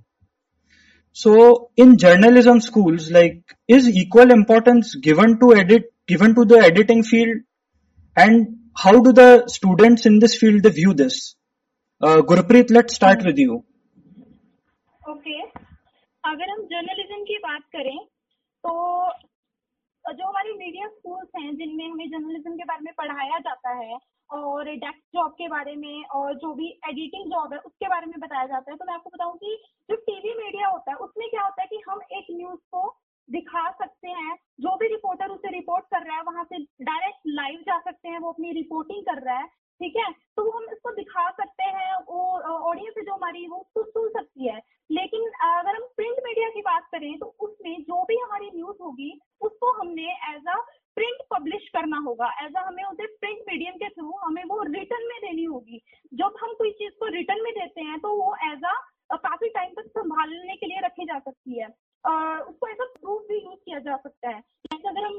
So 1.14 1.70
in 1.76 1.98
journalism 1.98 2.62
schools, 2.62 3.12
like, 3.12 3.44
is 3.68 3.88
equal 3.88 4.32
importance 4.32 4.96
given 4.96 5.40
to 5.40 5.54
edit, 5.54 5.94
given 6.08 6.36
to 6.36 6.46
the 6.46 6.60
editing 6.60 7.04
field? 7.04 7.38
And 8.16 8.60
how 8.76 9.02
do 9.02 9.12
the 9.14 9.48
students 9.48 10.06
in 10.06 10.20
this 10.20 10.36
field 10.36 10.64
they 10.64 10.70
view 10.70 10.94
this? 10.94 11.36
Uh, 12.02 12.22
Gurpreet, 12.22 12.72
let's 12.72 12.96
start 12.96 13.24
with 13.24 13.38
you. 13.38 13.64
Okay. 15.08 15.42
अगर 16.26 16.50
हम 16.50 16.60
journalism 16.72 17.24
की 17.28 17.38
बात 17.44 17.62
करें 17.76 17.98
तो 18.66 18.72
जो 20.13 20.27
हमारी 20.27 20.53
media 20.53 20.89
schools 20.89 21.29
हैं, 21.37 21.57
जिनमें 21.57 21.89
हमें 21.89 22.11
जर्नलिज्म 22.11 22.53
के 22.57 22.65
बारे 22.65 22.83
में 22.83 22.93
पढ़ाया 22.95 23.39
जाता 23.39 23.71
है 23.75 23.99
और 24.31 24.65
डेस्क 24.65 25.01
जॉब 25.15 25.33
के 25.33 25.49
बारे 25.49 25.75
में 25.77 26.05
और 26.15 26.35
जो 26.35 26.53
भी 26.55 26.69
एडिटिंग 26.89 27.31
जॉब 27.33 27.53
है, 27.53 27.59
उसके 27.59 27.89
बारे 27.89 28.07
में 28.07 28.21
बताया 28.21 28.47
जाता 28.47 28.71
है 28.71 28.77
तो 28.77 28.85
मैं 28.85 28.95
आपको 28.95 29.11
बताऊँ 29.11 29.37
कि 29.37 29.57
जो 29.91 29.97
टीवी 29.97 30.35
मीडिया 30.45 30.69
होता 30.69 30.91
है, 30.91 30.97
उसमें 30.97 31.29
क्या 31.31 31.43
होता 31.43 31.63
है 31.63 31.69
कि 31.69 31.83
हम 31.91 32.01
एक 32.13 32.27
न्यूज़ 32.31 32.61
को 32.73 32.97
दिखा 33.29 33.71
सकते 33.71 34.09
हैं, 34.09 34.37
जो 34.61 34.77
भी 34.77 34.89
रिपोर्टर 34.89 35.29
उसे 35.29 35.51
रिपोर्ट 35.51 35.85
कर 35.85 36.07
रहा 36.07 36.17
है, 36.17 36.23
वहाँ 36.23 36.45
से 36.45 36.59
डायरेक्ट 36.85 37.21
लाइव 37.27 37.61
जा 37.61 37.79
सकते 37.79 38.09
हैं, 38.09 38.19
वो 38.19 38.33
अपनी 38.33 38.53
रिपोर्टिंग 38.53 39.03
कर 39.03 39.23
रहा 39.23 39.39
है 39.39 39.49
ठीक 39.81 39.97
है? 39.97 40.11
तो 40.37 40.51
हम 40.51 40.65
इसको 40.73 40.91
दिखा 40.95 41.29
सकते 41.31 41.65
हैं, 41.65 41.95
वो 42.09 42.21
ऑडियंस 42.71 43.05
जो 43.07 43.15
हमारी, 43.15 43.47
वो 43.47 43.57
उसको 43.59 43.83
सुन 43.85 44.09
सकती 44.11 44.49
है। 44.49 44.61
लेकिन 44.91 45.27
अगर 45.45 45.75
हम 45.77 45.87
प्रिंट 45.97 46.17
मीडिया 46.25 46.49
की 46.51 46.61
बात 46.63 46.89
करें 46.93 47.19
तो 47.19 47.27
उसमें 47.41 47.83
जो 47.83 48.03
भी 48.09 48.17
हमारी 48.19 48.51
न्यूज़ 48.55 48.83
होगी, 48.83 49.11
उसको 49.41 49.73
हमने 49.81 50.07
एज 50.33 50.49
अ 50.49 50.57
प्रिंट 50.97 51.23
पब्लिश 51.33 51.69
करना 51.69 51.99
होगा। 52.07 52.31
एज 52.45 52.55
अ 52.57 52.61
हमें 52.67 52.85
उसे 52.85 53.07
प्रिंट 53.17 53.39
मीडियम 53.49 53.75
के 53.77 53.89
थ्रू 53.89 54.13
हमें 54.19 54.43
वो 54.45 54.63
रिटर्न 54.73 55.07
में 55.09 55.19
देनी 55.23 55.45
होगी। 55.45 55.81
जब 56.13 56.37
हम 56.43 56.53
कोई 56.55 56.71
चीज़ 56.73 56.93
को 57.01 57.07
रिटर्न 57.17 57.43
में 57.45 57.53
देते 57.55 57.81
हैं 57.91 57.99
तो 58.01 58.15
वो 58.23 58.35
एज 58.53 58.65
अ, 59.11 59.17
काफ़ी 59.17 59.49
टाइम 59.49 59.73
तक 59.75 59.89
संभालने 59.91 60.55
के 60.57 60.67
लिए 60.67 60.81
रखी 60.85 61.05
जा 61.05 61.19
सकती 61.19 61.59
है। 61.61 61.69
उसको 62.07 62.69
एज 62.69 62.81
अ 62.81 62.85
प्रूफ 62.97 63.23
भी 63.29 63.37
यूज़ 63.37 63.59
किया 63.59 63.79
जा 63.81 63.97
सकता 63.99 64.29
है। 64.29 64.41
जैसे 64.67 64.89
अगर 64.89 65.05
हम 65.05 65.15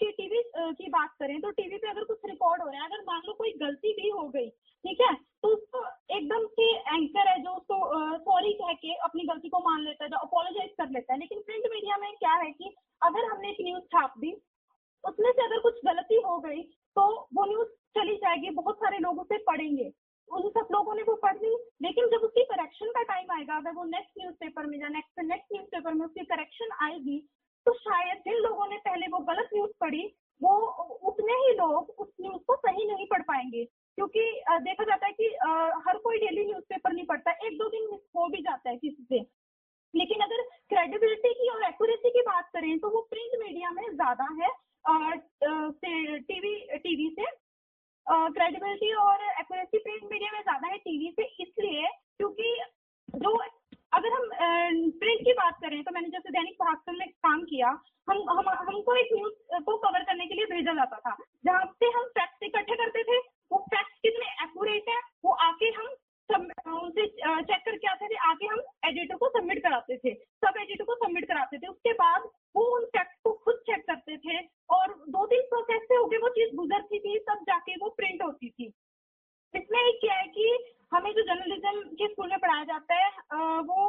टीवी 0.00 0.42
की 0.74 0.88
बात 0.90 1.10
करें 1.20 1.40
तो 1.40 1.50
टीवी 1.52 1.76
पे 1.76 1.88
अगर 1.90 2.04
कुछ 2.04 2.18
रिकॉर्ड 2.26 2.62
हो 2.62 2.68
रहा 2.68 2.80
है, 2.80 2.86
अगर 2.86 3.02
मान 3.06 3.20
लो 3.26 3.32
कोई 3.34 3.52
गलती 3.60 3.92
भी 3.94 4.08
हो 4.10 4.28
गई, 4.28 4.48
ठीक 4.84 5.00
है 5.00 5.14
तो 5.14 5.48
उसको 5.48 5.84
एकदम 6.16 6.46
से 6.50 6.68
एंकर 6.72 7.28
है, 7.28 7.38
जो 7.42 7.50
उसको 7.50 7.76
सॉरी 8.20 8.52
कह 8.54 8.72
के 8.82 8.94
अपनी 9.04 9.24
गलती 9.24 9.48
को 9.48 9.58
मान 9.60 9.80
लेता 9.82 10.04
है, 10.04 10.10
जो 10.10 10.16
अपोलोजाइज 10.18 10.70
कर 10.78 10.90
लेता 10.90 11.12
है। 11.12 11.18
लेकिन 11.20 11.40
प्रिंट 11.42 11.66
मीडिया 11.72 11.96
में 11.96 12.12
क्या 12.16 12.34
है 12.36 12.50
कि 12.52 12.74
अगर 13.02 13.24
हमने 13.24 13.50
एक 13.50 13.56
न्यूज़ 13.62 13.84
छाप 13.86 14.18
दी, 14.18 14.32
उसमें 15.04 15.30
से 15.30 15.44
अगर 15.44 15.60
कुछ 15.60 15.80
गलती 15.86 16.20
हो 16.22 16.38
गई 16.40 16.62
तो 16.96 17.02
वो 17.34 17.44
न्यूज़ 17.46 17.68
चली 17.96 18.16
जाएगी, 18.16 18.50
बहुत 18.52 18.76
सारे 18.76 18.98
लोग 18.98 19.20
उसे 19.20 19.38
पढ़ेंगे। 19.44 19.90
उन 20.28 20.48
सब 20.50 20.68
लोगों 20.72 20.94
ने 20.94 21.02
वो 21.02 21.14
पढ़ 21.22 21.36
ली। 21.36 21.54
लेकिन 21.82 22.06
जब 22.10 22.24
उसकी 22.24 22.42
करेक्शन 22.46 22.90
का 22.90 23.02
टाइम 23.04 23.32
आएगा, 23.32 23.56
अगर 23.56 23.72
वो 23.72 23.84
नेक्स्ट 23.86 24.18
न्यूज़पेपर 24.18 24.66
में 24.66 24.78
या 24.80 24.88
नेक्स्ट 24.90 25.20
नेक्स्ट 25.24 25.52
न्यूज़पेपर 25.52 25.94
में 25.94 26.04
उसकी 26.06 26.24
करेक्शन 26.26 26.76
आएगी 26.84 27.18
तो 27.66 27.72
शायद 27.74 28.18
जिन 28.20 28.38
लोगों 28.42 28.66
ने 28.68 28.76
पहले 28.84 29.06
वो 29.08 29.18
गलत 29.24 29.50
न्यूज़ 29.54 29.70
पढ़ी, 29.80 30.02
वो 30.40 30.54
उतने 31.08 31.32
ही 31.36 31.52
लोग 31.56 31.90
उस 32.00 32.08
न्यूज़ 32.20 32.42
को 32.46 32.56
सही 32.56 32.86
नहीं 32.86 33.06
पढ़ 33.06 33.22
पाएँगे। 33.22 33.64
क्योंकि 33.98 34.20
देखा 34.62 34.84
जाता 34.84 35.06
है 35.06 35.12
कि 35.12 35.26
हर 35.86 35.98
कोई 36.04 36.18
डेली 36.18 36.44
न्यूज़पेपर 36.46 36.92
नहीं 36.92 37.06
पढ़ता। 37.06 37.30
एक 37.46 37.58
दो 37.58 37.68
दिन 37.68 37.88
मिस 37.90 38.00
हो 38.16 38.26
भी 38.28 38.42
जाता 38.42 38.70
है 38.70 38.76
किसी 38.76 39.04
से। 39.04 39.20
लेकिन 39.94 40.20
अगर 40.22 40.42
क्रेडिबिलिटी 40.70 41.32
की 41.34 41.48
और 41.50 41.62
एक्यूरेसी 41.64 42.10
की 42.10 42.20
बात 42.28 42.48
करें 42.52 42.78
तो 42.78 42.90
वो 42.90 43.00
प्रिंट 43.10 43.38
मीडिया 43.42 43.70
में 43.70 43.82
ज़्यादा 43.90 44.28
है 44.40 44.50
टीवी 46.20 46.54
टीवी 46.78 47.08
से 47.18 47.26
क्रेडिबिलिटी 48.06 48.92
और 49.00 49.22
एक्यूरेसी 49.22 49.78
प्रिंट 49.78 50.10
मीडिया 50.12 50.30
में 50.32 50.40
ज़्यादा 50.40 50.68
है 50.68 50.78
टीवी 50.78 51.10
से, 51.10 51.24
इसलिए 51.40 51.88
क्योंकि 52.18 52.56
जो 53.16 53.36
अगर 53.92 54.12
हम 54.12 54.28
प्रिंट 55.00 55.20
की 55.24 55.32
बात 55.32 55.56
करें 55.62 55.82
तो 55.84 55.90
मैंने 55.94 56.08
जैसे 56.10 56.30
दैनिक 56.30 56.54
भास्कर 56.62 56.92
में 56.92 57.08
काम 57.08 57.42
किया, 57.44 57.68
हम 58.08 58.22
हम, 58.30 58.48
हमको 58.48 58.94
एक 58.96 59.08
न्यूज़ 59.12 59.62
को 59.64 59.76
कवर 59.78 60.02
करने 60.04 60.26
के 60.26 60.34
लिए 60.34 60.44
भेजा 60.52 60.72
जाता 60.74 60.96
था, 60.98 61.16
जहाँ 61.46 61.64
से 61.80 61.90
हम 61.96 62.04
फैक्ट्स 62.18 62.46
इकट्ठे 62.46 62.76
करते 62.76 63.02
थे, 63.02 63.18
वो 63.52 63.58
फैक्ट्स 63.74 63.98
कितने 64.02 64.30
एक्यूरेट 64.44 64.88
है, 64.88 64.98
वो 65.24 65.32
आके 65.46 65.68
हम 65.78 65.94
उनसे 66.34 67.06
चेक 67.06 67.60
करके 67.64 67.88
आते 67.88 68.08
थे 68.08 68.16
आके 68.28 68.46
हम 68.46 68.60
एडिटर 68.88 69.16
को 69.16 69.28
सबमिट 69.28 69.62
कराते 69.62 69.96
थे। 69.96 70.14
सब 70.14 70.58
एडिटर 70.60 70.84
को 70.84 70.94
सबमिट 70.94 71.24
कराते 71.28 71.58
थे। 71.58 71.66
उसके 71.66 71.92
बाद 71.92 72.28
वो 72.56 72.64
उन 72.76 72.84
फैक्ट 72.96 73.14
को 73.24 73.32
खुद 73.44 73.60
चेक 73.66 73.84
करते 73.86 74.16
थे 74.16 74.38
और 74.76 74.94
दो 75.08 75.26
तीन 75.26 75.42
प्रोसेस 75.50 75.82
से 75.82 75.94
होके 75.94 76.18
वो 76.18 76.28
चीज़ 76.38 76.54
गुजरती 76.56 76.98
थी 76.98 77.18
तब 77.28 77.42
जाके 77.42 77.76
वो 77.76 77.88
प्रिंट 77.98 78.22
होती 78.22 78.50
थी। 78.50 78.66
इसमें 79.54 79.80
एक 79.80 79.98
क्या 80.00 80.14
है 80.14 80.26
कि 80.28 80.48
हमें 80.94 81.10
जो 81.12 81.22
जर्नलिज्म 81.22 81.80
के 82.00 82.08
स्कूल 82.08 82.28
में 82.30 82.38
पढ़ाया 82.38 82.64
जाता 82.64 82.94
है 82.94 83.10
वो 83.62 83.80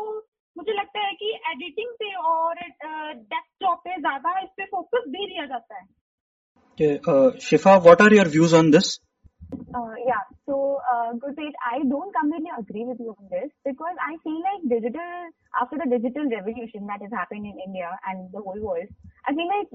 मुझे 0.55 0.73
लगता 0.73 0.99
है 0.99 1.13
कि 1.13 1.31
एडिटिंग 1.51 1.91
पे 1.99 2.13
और 2.15 2.55
डेस्कटॉप 2.55 3.79
पे 3.79 3.95
ज़्यादा 3.99 4.39
इस 4.39 4.49
पे 4.57 4.65
फोकस 4.65 5.03
भी 5.07 5.25
दिया 5.27 5.45
जाता 5.45 5.75
है। 5.75 5.85
Shifa, 7.45 7.73
what 7.85 8.01
are 8.01 8.13
your 8.13 8.25
views 8.25 8.53
on 8.53 8.71
this? 8.71 8.87
Uh, 9.73 9.95
yeah, 10.05 10.21
so 10.45 10.79
uh, 10.93 11.13
Gurpreet, 11.13 11.53
I 11.65 11.79
don't 11.89 12.13
completely 12.13 12.51
agree 12.59 12.85
with 12.85 12.99
you 12.99 13.15
on 13.17 13.25
this 13.31 13.49
because 13.65 13.95
I 14.05 14.17
feel 14.23 14.37
like 14.45 14.61
digital, 14.69 15.11
after 15.59 15.77
the 15.81 15.89
digital 15.97 16.29
revolution 16.29 16.85
that 16.87 17.01
has 17.01 17.09
happened 17.11 17.47
in 17.47 17.57
India 17.65 17.89
and 18.07 18.31
the 18.31 18.39
whole 18.41 18.59
world, 18.61 18.85
I 19.27 19.33
feel 19.33 19.47
like 19.49 19.69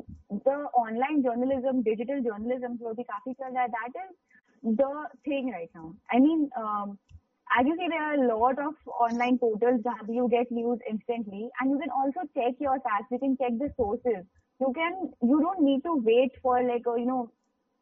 the 0.44 0.70
online 0.78 1.24
journalism, 1.24 1.82
digital 1.82 2.22
journalism, 2.22 2.78
that 2.78 3.90
is 3.90 4.14
the 4.62 4.92
thing 5.24 5.50
right 5.50 5.70
now. 5.74 5.94
I 6.12 6.18
mean, 6.20 6.48
um, 6.56 6.98
as 7.58 7.66
you 7.66 7.76
see, 7.76 7.88
there 7.88 8.02
are 8.02 8.14
a 8.14 8.28
lot 8.38 8.58
of 8.58 8.74
online 9.00 9.38
portals 9.38 9.80
that 9.84 10.06
you 10.08 10.28
get 10.30 10.50
news 10.52 10.78
instantly, 10.88 11.48
and 11.60 11.70
you 11.70 11.78
can 11.78 11.90
also 11.90 12.20
check 12.36 12.54
your 12.60 12.78
facts. 12.80 13.10
You 13.10 13.18
can 13.18 13.36
check 13.36 13.52
the 13.58 13.72
sources. 13.76 14.24
You 14.60 14.72
can 14.74 15.10
you 15.22 15.40
don't 15.40 15.62
need 15.62 15.82
to 15.84 15.94
wait 15.96 16.32
for 16.42 16.62
like 16.62 16.82
a 16.86 16.98
you 17.00 17.06
know 17.06 17.30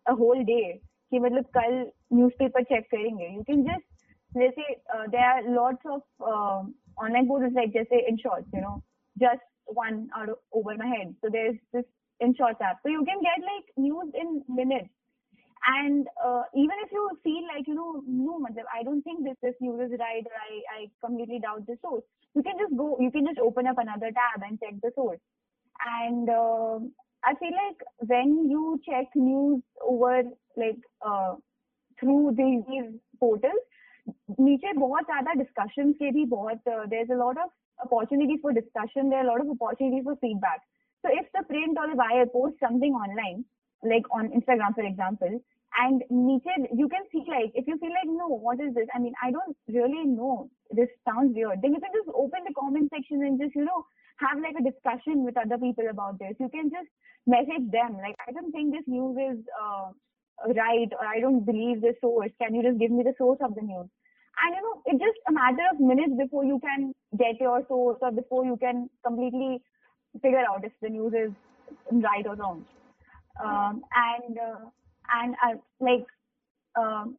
a 0.06 0.14
whole 0.14 0.42
day 0.44 0.80
कि 1.11 1.19
मतलब 1.19 1.45
कल 1.57 1.73
newspaper 2.13 2.63
check 2.73 2.89
करेंगे 2.91 3.27
you 3.35 3.41
can 3.47 3.63
just 3.63 4.37
जैसे 4.37 4.73
there 5.15 5.23
are 5.25 5.49
lots 5.53 5.87
of 5.95 6.23
online 7.03 7.27
portals 7.27 7.53
like 7.55 7.73
जैसे 7.73 7.99
Inshorts 8.25 8.55
you 8.55 8.61
know 8.61 8.79
just 9.25 9.49
one 9.73 10.09
out 10.15 10.29
of, 10.29 10.37
over 10.51 10.75
my 10.77 10.87
head. 10.87 11.15
So 11.23 11.29
there's 11.31 11.55
this 11.73 11.85
in 12.19 12.35
shorts 12.35 12.59
app. 12.61 12.79
So 12.83 12.89
you 12.89 13.03
can 13.05 13.21
get 13.21 13.39
like 13.41 13.65
news 13.77 14.11
in 14.13 14.43
minutes. 14.47 14.89
And 15.61 16.07
uh, 16.25 16.41
even 16.55 16.75
if 16.83 16.91
you 16.91 17.09
feel 17.23 17.43
like, 17.45 17.67
you 17.67 17.75
know, 17.75 18.01
no, 18.07 18.41
I 18.73 18.81
don't 18.83 19.03
think 19.03 19.23
this, 19.23 19.37
this 19.43 19.53
news 19.61 19.79
is 19.91 19.99
right 19.99 20.25
or 20.25 20.33
I, 20.33 20.81
I 20.81 21.05
completely 21.05 21.39
doubt 21.39 21.67
the 21.67 21.77
source, 21.83 22.03
you 22.33 22.41
can 22.41 22.53
just 22.57 22.75
go, 22.75 22.97
you 22.99 23.11
can 23.11 23.27
just 23.27 23.37
open 23.37 23.67
up 23.67 23.77
another 23.77 24.09
tab 24.09 24.41
and 24.41 24.59
check 24.59 24.73
the 24.81 24.89
source. 24.95 25.19
And 25.85 26.29
uh, 26.29 26.79
I 27.25 27.35
feel 27.35 27.51
like 27.51 27.83
when 28.13 28.49
you 28.49 28.79
check 28.85 29.07
news 29.15 29.61
over 29.81 30.23
like 30.57 30.79
uh, 31.05 31.35
through 31.99 32.35
these, 32.37 32.63
these 32.69 32.91
portals, 33.19 33.67
नीचे 34.39 34.71
बहुत 34.73 35.05
ज्यादा 35.05 35.33
discussion 35.39 35.91
के 35.99 36.11
भी 36.11 36.23
बहुत 36.29 36.67
there 36.67 37.01
is 37.01 37.11
a 37.11 37.15
lot 37.15 37.37
of 37.39 37.49
opportunities 37.85 38.41
for 38.43 38.53
discussion 38.53 39.09
there 39.09 39.23
lot 39.25 39.41
of 39.41 39.49
opportunities 39.55 40.03
for 40.05 40.15
feedback 40.23 40.61
so 41.03 41.09
if 41.19 41.25
the 41.35 41.43
print 41.49 41.77
or 41.77 41.89
the 41.89 41.95
buyer 41.95 42.25
posts 42.25 42.59
something 42.59 42.93
online 42.93 43.43
like 43.83 44.05
on 44.17 44.29
instagram 44.39 44.75
for 44.75 44.85
example 44.89 45.39
and 45.83 46.03
niche 46.09 46.49
you 46.81 46.87
can 46.93 47.05
see 47.11 47.23
like 47.27 47.51
if 47.61 47.67
you 47.67 47.77
feel 47.83 47.93
like 47.99 48.11
no 48.17 48.27
what 48.27 48.59
is 48.65 48.73
this 48.75 48.91
i 48.93 48.99
mean 48.99 49.13
i 49.23 49.31
don't 49.31 49.57
really 49.77 50.03
know 50.05 50.49
this 50.79 50.91
sounds 51.09 51.33
weird 51.35 51.61
then 51.61 51.73
you 51.73 51.81
can 51.85 51.95
just 51.97 52.11
open 52.23 52.45
the 52.47 52.53
comment 52.59 52.89
section 52.95 53.23
and 53.23 53.39
just 53.39 53.55
you 53.55 53.65
know 53.65 53.81
have 54.18 54.38
like 54.40 54.56
a 54.58 54.64
discussion 54.64 55.24
with 55.24 55.36
other 55.36 55.58
people 55.58 55.86
about 55.90 56.18
this. 56.18 56.34
You 56.40 56.48
can 56.48 56.70
just 56.70 56.88
message 57.26 57.70
them 57.70 57.98
like, 57.98 58.16
I 58.26 58.32
don't 58.32 58.52
think 58.52 58.72
this 58.72 58.86
news 58.86 59.16
is 59.16 59.44
uh, 59.60 59.90
right 60.54 60.88
or 60.98 61.06
I 61.06 61.20
don't 61.20 61.44
believe 61.44 61.80
this 61.80 61.96
source. 62.00 62.30
Can 62.40 62.54
you 62.54 62.62
just 62.62 62.78
give 62.78 62.90
me 62.90 63.02
the 63.02 63.14
source 63.18 63.38
of 63.42 63.54
the 63.54 63.62
news? 63.62 63.88
And 64.42 64.54
you 64.54 64.62
know, 64.62 64.82
it's 64.86 65.00
just 65.00 65.18
a 65.28 65.32
matter 65.32 65.64
of 65.72 65.80
minutes 65.80 66.12
before 66.18 66.44
you 66.44 66.60
can 66.60 66.92
get 67.18 67.40
your 67.40 67.62
source 67.68 67.98
or 68.02 68.12
before 68.12 68.44
you 68.44 68.56
can 68.56 68.88
completely 69.04 69.62
figure 70.20 70.44
out 70.48 70.64
if 70.64 70.72
the 70.82 70.88
news 70.88 71.12
is 71.14 71.32
right 71.92 72.26
or 72.26 72.36
wrong. 72.36 72.64
Um, 73.42 73.82
and 73.94 74.38
uh, 74.38 74.64
and 75.12 75.34
uh, 75.44 75.58
like 75.80 76.06
um, 76.78 77.16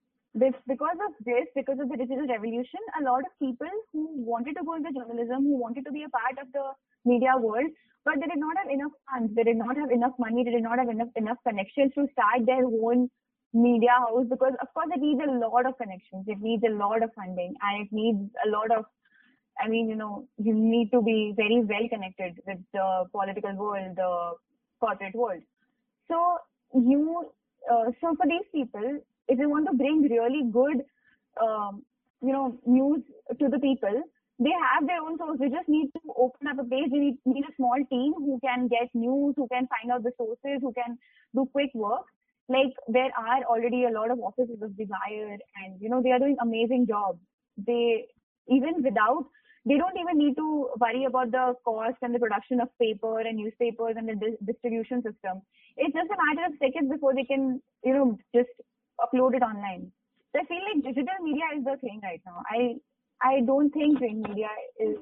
because 0.67 0.97
of 1.07 1.13
this, 1.25 1.47
because 1.55 1.79
of 1.79 1.89
the 1.89 1.97
digital 1.97 2.27
revolution, 2.27 2.79
a 2.99 3.03
lot 3.03 3.19
of 3.19 3.31
people 3.39 3.69
who 3.91 4.07
wanted 4.23 4.55
to 4.57 4.63
go 4.63 4.75
into 4.75 4.91
journalism, 4.93 5.43
who 5.43 5.57
wanted 5.57 5.85
to 5.85 5.91
be 5.91 6.03
a 6.03 6.09
part 6.09 6.37
of 6.41 6.51
the 6.53 6.65
media 7.05 7.33
world, 7.37 7.67
but 8.05 8.15
they 8.19 8.27
did 8.27 8.39
not 8.39 8.57
have 8.57 8.69
enough 8.69 8.91
funds, 9.09 9.33
they 9.35 9.43
did 9.43 9.57
not 9.57 9.75
have 9.75 9.91
enough 9.91 10.13
money, 10.19 10.43
they 10.43 10.51
did 10.51 10.63
not 10.63 10.79
have 10.79 10.89
enough 10.89 11.09
enough 11.15 11.37
connections 11.47 11.91
to 11.95 12.07
start 12.13 12.45
their 12.45 12.65
own 12.65 13.09
media 13.53 13.95
house 13.97 14.25
because 14.29 14.53
of 14.61 14.67
course 14.73 14.89
it 14.93 15.01
needs 15.01 15.21
a 15.25 15.31
lot 15.31 15.65
of 15.65 15.77
connections, 15.77 16.25
it 16.27 16.39
needs 16.39 16.63
a 16.63 16.73
lot 16.73 17.03
of 17.03 17.09
funding 17.15 17.53
and 17.61 17.85
it 17.85 17.91
needs 17.91 18.29
a 18.45 18.49
lot 18.49 18.71
of 18.71 18.85
I 19.59 19.67
mean, 19.67 19.89
you 19.89 19.95
know, 19.95 20.27
you 20.37 20.53
need 20.53 20.91
to 20.91 21.01
be 21.01 21.33
very 21.35 21.61
well 21.61 21.89
connected 21.89 22.39
with 22.45 22.59
the 22.73 23.05
political 23.11 23.55
world, 23.55 23.95
the 23.95 24.33
corporate 24.79 25.15
world. 25.15 25.41
So 26.07 26.37
you, 26.73 27.25
uh, 27.71 27.85
so 27.99 28.15
for 28.15 28.27
these 28.27 28.45
people, 28.53 28.99
if 29.27 29.39
you 29.39 29.49
want 29.49 29.67
to 29.67 29.75
bring 29.75 30.01
really 30.03 30.43
good, 30.51 30.83
um, 31.41 31.83
you 32.21 32.31
know, 32.31 32.57
news 32.65 33.03
to 33.39 33.49
the 33.49 33.59
people, 33.59 34.03
they 34.39 34.51
have 34.51 34.85
their 34.85 35.01
own 35.01 35.17
source. 35.17 35.39
They 35.39 35.49
just 35.49 35.67
need 35.67 35.89
to 35.93 36.13
open 36.15 36.47
up 36.47 36.59
a 36.59 36.63
page. 36.63 36.91
They 36.91 36.99
need, 36.99 37.17
need 37.25 37.43
a 37.43 37.55
small 37.55 37.77
team 37.89 38.13
who 38.17 38.39
can 38.43 38.67
get 38.67 38.89
news, 38.93 39.33
who 39.35 39.47
can 39.47 39.67
find 39.67 39.91
out 39.91 40.03
the 40.03 40.11
sources, 40.17 40.61
who 40.61 40.73
can 40.73 40.97
do 41.33 41.47
quick 41.51 41.71
work. 41.73 42.05
Like 42.49 42.73
there 42.87 43.11
are 43.17 43.43
already 43.43 43.85
a 43.85 43.91
lot 43.91 44.11
of 44.11 44.19
offices 44.19 44.61
of 44.61 44.77
Desire, 44.77 45.37
and 45.63 45.81
you 45.81 45.89
know 45.89 46.01
they 46.01 46.11
are 46.11 46.19
doing 46.19 46.37
amazing 46.41 46.87
jobs. 46.87 47.19
They 47.57 48.05
even 48.47 48.83
without 48.83 49.25
they 49.67 49.75
don't 49.75 49.97
even 49.99 50.17
need 50.17 50.35
to 50.37 50.69
worry 50.79 51.03
about 51.03 51.31
the 51.31 51.53
cost 51.65 51.97
and 52.01 52.15
the 52.15 52.19
production 52.19 52.61
of 52.61 52.69
paper 52.79 53.19
and 53.19 53.37
newspapers 53.37 53.95
and 53.97 54.07
the 54.07 54.15
di- 54.15 54.37
distribution 54.45 55.03
system. 55.03 55.41
It's 55.75 55.93
just 55.93 56.09
a 56.09 56.15
matter 56.23 56.47
of 56.47 56.53
seconds 56.57 56.89
before 56.89 57.13
they 57.13 57.25
can, 57.25 57.61
you 57.83 57.93
know, 57.93 58.17
just 58.33 58.49
upload 59.01 59.35
it 59.35 59.43
online. 59.43 59.91
So 60.31 60.41
I 60.41 60.45
feel 60.45 60.63
like 60.73 60.83
digital 60.83 61.17
media 61.23 61.43
is 61.57 61.63
the 61.63 61.77
thing 61.77 61.99
right 62.03 62.21
now. 62.25 62.41
I 62.49 62.75
I 63.21 63.41
don't 63.45 63.71
think 63.71 63.97
print 63.97 64.27
media 64.27 64.49
is 64.79 64.97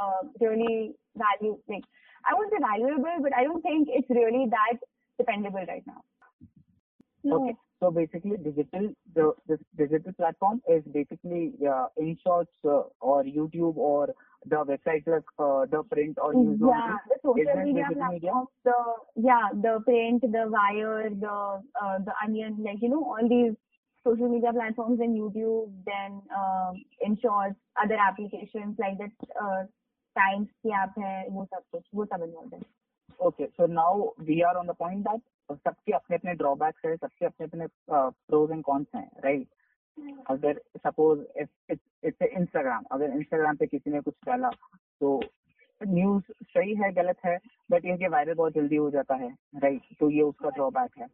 uh, 0.00 0.28
really 0.40 0.92
value 1.16 1.58
like 1.68 1.84
I 2.28 2.34
won't 2.34 2.50
say 2.52 2.60
valuable, 2.60 3.16
but 3.22 3.34
I 3.34 3.44
don't 3.44 3.62
think 3.62 3.88
it's 3.90 4.08
really 4.10 4.46
that 4.50 4.78
dependable 5.18 5.64
right 5.66 5.84
now. 5.86 6.02
No. 7.24 7.42
Okay. 7.42 7.56
So 7.80 7.90
basically, 7.90 8.36
digital 8.36 8.92
the 9.14 9.32
digital 9.76 10.12
platform 10.12 10.60
is 10.68 10.82
basically 10.92 11.52
uh, 11.66 11.86
InShots 11.98 12.56
uh, 12.64 12.82
or 13.00 13.24
YouTube 13.24 13.76
or 13.76 14.14
the 14.45 14.63
website 14.63 15.07
like 15.07 15.23
uh, 15.39 15.65
the 15.65 15.83
print 15.83 16.17
or 16.21 16.33
news. 16.33 16.59
Yeah, 16.61 16.97
the 17.09 17.17
social 17.23 17.63
media 17.63 17.85
platforms. 17.91 18.13
Media? 18.13 18.33
The 18.63 18.79
yeah, 19.15 19.49
the 19.53 19.79
print, 19.85 20.21
the 20.21 20.45
wire, 20.47 21.09
the 21.09 21.61
uh, 21.81 21.97
the 21.99 22.13
onion, 22.23 22.57
like 22.63 22.81
you 22.81 22.89
know 22.89 23.03
all 23.03 23.27
these 23.27 23.55
social 24.05 24.29
media 24.29 24.53
platforms 24.53 24.99
and 24.99 25.17
YouTube, 25.17 25.71
then 25.85 26.21
uh, 26.35 26.73
InShots, 27.05 27.55
other 27.81 27.97
applications 28.09 28.77
like 28.77 28.97
that. 28.99 29.11
Uh, 29.39 29.63
Times 30.15 30.47
की 30.63 30.69
app 30.81 30.93
है 30.99 31.27
वो 31.29 31.43
सब 31.45 31.61
कुछ 31.71 31.83
वो 31.95 32.03
सब 32.05 32.21
involve 32.23 32.53
है 32.55 32.61
okay 33.27 33.45
so 33.45 33.65
now 33.67 34.03
we 34.27 34.39
are 34.41 34.55
on 34.55 34.67
the 34.67 34.75
point 34.79 35.07
that 35.07 35.21
सबके 35.67 35.91
अपने 35.93 36.17
अपने 36.17 36.33
ड्रॉबैक्स 36.41 36.85
है 36.85 36.95
सबके 36.95 37.25
अपने 37.25 37.47
अपने 37.47 37.67
प्रोज 37.87 38.51
एंड 38.51 38.63
कॉन्स 38.63 38.87
हैं 38.95 39.09
राइट 39.23 39.47
अगर 40.30 40.60
सपोज़ 40.76 41.20
इट्स 41.40 42.22
इंस्टाग्राम 42.22 42.84
अगर 42.92 43.16
इंस्टाग्राम 43.16 43.56
पे 43.56 43.66
किसी 43.66 43.90
ने 43.90 44.00
कुछ 44.00 44.14
डाला 44.26 44.50
तो 45.00 45.20
न्यूज़ 45.80 46.32
सही 46.44 46.74
है 46.74 46.92
गलत 46.92 47.24
है 47.24 47.38
बट 47.70 47.84
ये 47.84 48.08
वायरल 48.08 48.34
बहुत 48.34 48.54
जल्दी 48.54 48.76
हो 48.76 48.90
जाता 48.90 49.14
है 49.14 49.34
राइट 49.56 49.96
तो 50.00 50.10
ये 50.10 50.22
उसका 50.22 50.50
ड्रॉबैक 50.50 50.98
है। 50.98 51.06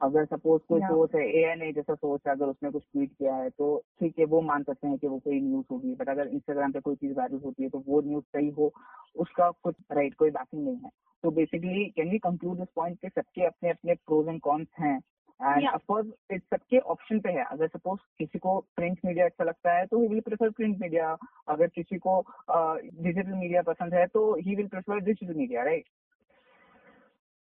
अगर 0.00 0.24
सपोज़ 0.24 0.62
कोई 0.68 0.80
सोच 0.80 1.14
है 1.14 1.22
ए 1.30 1.42
एन 1.50 1.62
ए 1.62 1.72
जैसा 1.72 1.94
सोच 1.94 2.20
है 2.26 2.32
अगर 2.32 2.46
उसने 2.46 2.70
कुछ 2.70 2.82
ट्वीट 2.82 3.10
किया 3.10 3.34
है 3.34 3.50
तो 3.50 3.76
ठीक 4.00 4.18
है 4.18 4.24
वो 4.24 4.40
मान 4.40 4.62
सकते 4.62 4.88
हैं 4.88 4.98
कि 4.98 5.06
वो 5.06 5.18
कोई 5.18 5.40
न्यूज़ 5.40 5.64
होगी 5.72 5.94
बट 5.94 6.08
अगर 6.08 6.28
इंस्टाग्राम 6.28 6.72
पे 6.72 6.80
कोई 6.80 6.94
चीज़ 6.94 7.12
वायरल 7.16 7.40
होती 7.44 7.62
है 7.62 7.68
तो 7.68 7.82
वो 7.86 8.00
न्यूज़ 8.02 8.24
सही 8.26 8.48
हो 8.50 8.72
उसका 9.16 9.50
कुछ 9.62 9.74
राइट 9.92 10.14
कोई 10.14 10.30
बैकिंग 10.30 10.64
नहीं 10.64 10.76
है। 10.76 10.90
तो 11.24 11.30
basically 11.30 11.84
can 11.96 12.10
we 12.10 12.18
conclude 12.18 12.58
this 12.58 12.68
point 12.76 12.98
के 13.00 13.08
सबके 13.08 13.44
अपने 13.46 13.70
अपने 13.70 13.94
प्रोज 13.96 14.28
एंड 14.28 14.40
कॉन्स 14.40 14.68
हैं? 14.80 14.98
एंड 15.40 15.68
अफकोर्स 15.68 16.06
इस 16.32 16.40
सबके 16.50 16.78
ऑप्शन 16.94 17.18
पे 17.20 17.30
है। 17.32 17.44
अगर 17.44 17.66
सपोज़ 17.68 18.00
किसी 18.18 18.38
को 18.38 18.58
प्रिंट 18.76 18.98
मीडिया 19.04 19.24
अच्छा 19.26 19.44
लगता 19.44 19.76
है 19.78 19.86
तो 19.86 20.00
he 20.00 20.08
will 20.08 20.20
prefer 20.20 20.50
print 20.50 20.78
media 20.80 21.16
अगर 21.48 21.66
किसी 21.66 21.98
को 21.98 22.20
डिजिटल 22.50 23.30
uh, 23.30 23.38
मीडिया 23.38 23.62
पसंद 23.62 23.94
है 23.94 24.06
तो 24.06 24.34
he 24.36 24.54
will 24.54 24.66
prefer 24.66 25.00
digital 25.00 25.34
media 25.34 25.64
right 25.64 25.84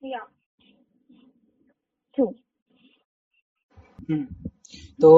या 0.05 0.27
true. 2.17 2.33
So 5.03 5.11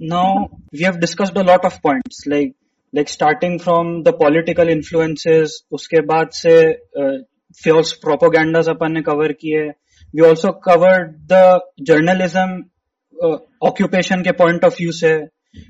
now 0.00 0.48
we 0.72 0.82
have 0.82 0.98
discussed 1.00 1.36
a 1.36 1.42
lot 1.42 1.64
of 1.64 1.80
points 1.82 2.26
like 2.26 2.52
like 2.92 3.08
starting 3.08 3.58
from 3.58 3.88
the 4.02 4.12
political 4.12 4.68
influences 4.68 5.54
उसके 5.72 6.00
बाद 6.10 6.28
से 6.40 6.52
uh, 7.00 7.16
false 7.62 7.92
propagandas 8.04 8.68
अपन 8.68 8.92
ने 8.92 9.02
cover 9.02 9.32
किए 9.40 9.62
we 10.14 10.24
also 10.28 10.52
covered 10.52 11.20
the 11.26 11.42
journalism 11.90 12.70
uh, 13.22 13.38
occupation 13.70 14.24
के 14.24 14.36
point 14.36 14.64
of 14.64 14.76
view 14.76 14.92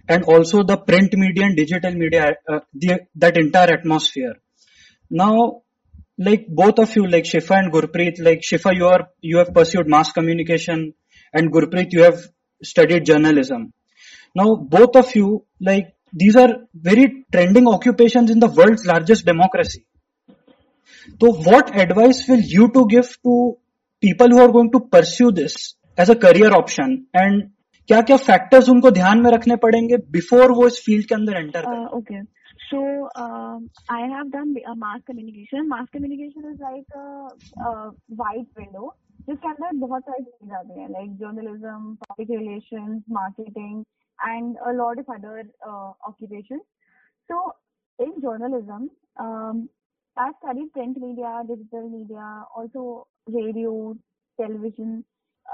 and 0.09 0.25
also 0.25 0.63
the 0.63 0.77
print 0.77 1.15
media 1.15 1.45
and 1.47 1.57
digital 1.57 1.93
media 1.95 2.35
uh, 2.49 2.61
the, 2.73 3.01
that 3.17 3.37
entire 3.37 3.75
atmosphere 3.79 4.35
now 5.11 5.63
like 6.19 6.47
both 6.49 6.79
of 6.79 6.95
you 6.97 7.07
like 7.07 7.25
shifa 7.25 7.59
and 7.59 7.73
gurpreet 7.73 8.23
like 8.29 8.41
shifa 8.51 8.75
you 8.75 8.87
are 8.87 9.09
you 9.21 9.39
have 9.39 9.53
pursued 9.53 9.89
mass 9.97 10.13
communication 10.13 10.95
and 11.35 11.53
gurpreet 11.53 11.93
you 11.93 12.05
have 12.05 12.25
studied 12.65 13.05
journalism. 13.05 13.73
Now, 14.35 14.57
both 14.57 14.97
of 14.97 15.15
you, 15.15 15.45
like, 15.61 15.95
these 16.13 16.37
are 16.37 16.67
very 16.75 17.27
trending 17.33 17.69
occupations 17.69 18.31
in 18.31 18.41
the 18.41 18.49
world's 18.49 18.87
largest 18.87 19.25
democracy. 19.27 19.87
So 21.21 21.33
what 21.33 21.77
advice 21.79 22.27
will 22.29 22.41
you 22.41 22.71
to 22.73 22.87
give 22.87 23.17
to 23.25 23.57
people 24.05 24.37
who 24.37 24.45
are 24.45 24.53
going 24.55 24.71
to 24.77 24.81
pursue 24.95 25.33
this 25.41 25.59
as 25.99 26.15
a 26.15 26.17
career 26.27 26.55
option 26.61 26.97
and 27.25 27.51
क्या 27.89 28.01
क्या 28.09 28.17
factors 28.27 28.69
उनको 28.69 28.91
ध्यान 28.91 29.19
में 29.23 29.31
रखने 29.33 29.57
पड़ेंगे 29.63 29.97
before 30.13 30.53
वो 30.59 30.67
इस 30.67 30.79
field 30.85 31.07
के 31.09 31.15
अंदर 31.15 31.37
एंटर 31.37 31.63
करें? 31.63 31.85
Okay 31.99 32.23
so 32.65 32.79
I 33.95 34.09
have 34.13 34.31
done 34.35 34.55
mass 34.79 35.01
communication 35.09 35.67
mass 35.69 35.89
communication 35.95 36.51
is 36.51 36.63
like 36.63 36.87
white 38.21 38.47
window 38.59 38.95
जिसके 39.29 39.49
अंदर 39.49 39.77
बहुत 39.79 40.03
सारी 40.03 40.23
चीज़ें 40.25 40.57
आती 40.59 40.81
हैं 40.81 40.89
like 40.93 41.11
journalism 41.19 41.95
public 42.05 42.31
relation 42.31 43.03
marketing 43.19 43.85
and 44.19 44.57
a 44.57 44.73
lot 44.81 44.99
of 44.99 45.13
other 45.15 45.39
occupation 46.09 46.59
so 47.31 47.47
in 47.99 48.11
journalism 48.27 48.81
I 50.17 50.31
studied 50.39 50.73
print 50.73 50.97
media, 51.01 51.43
digital 51.47 51.89
media, 51.89 52.45
also 52.55 53.07
radio, 53.27 53.97
television. 54.41 55.05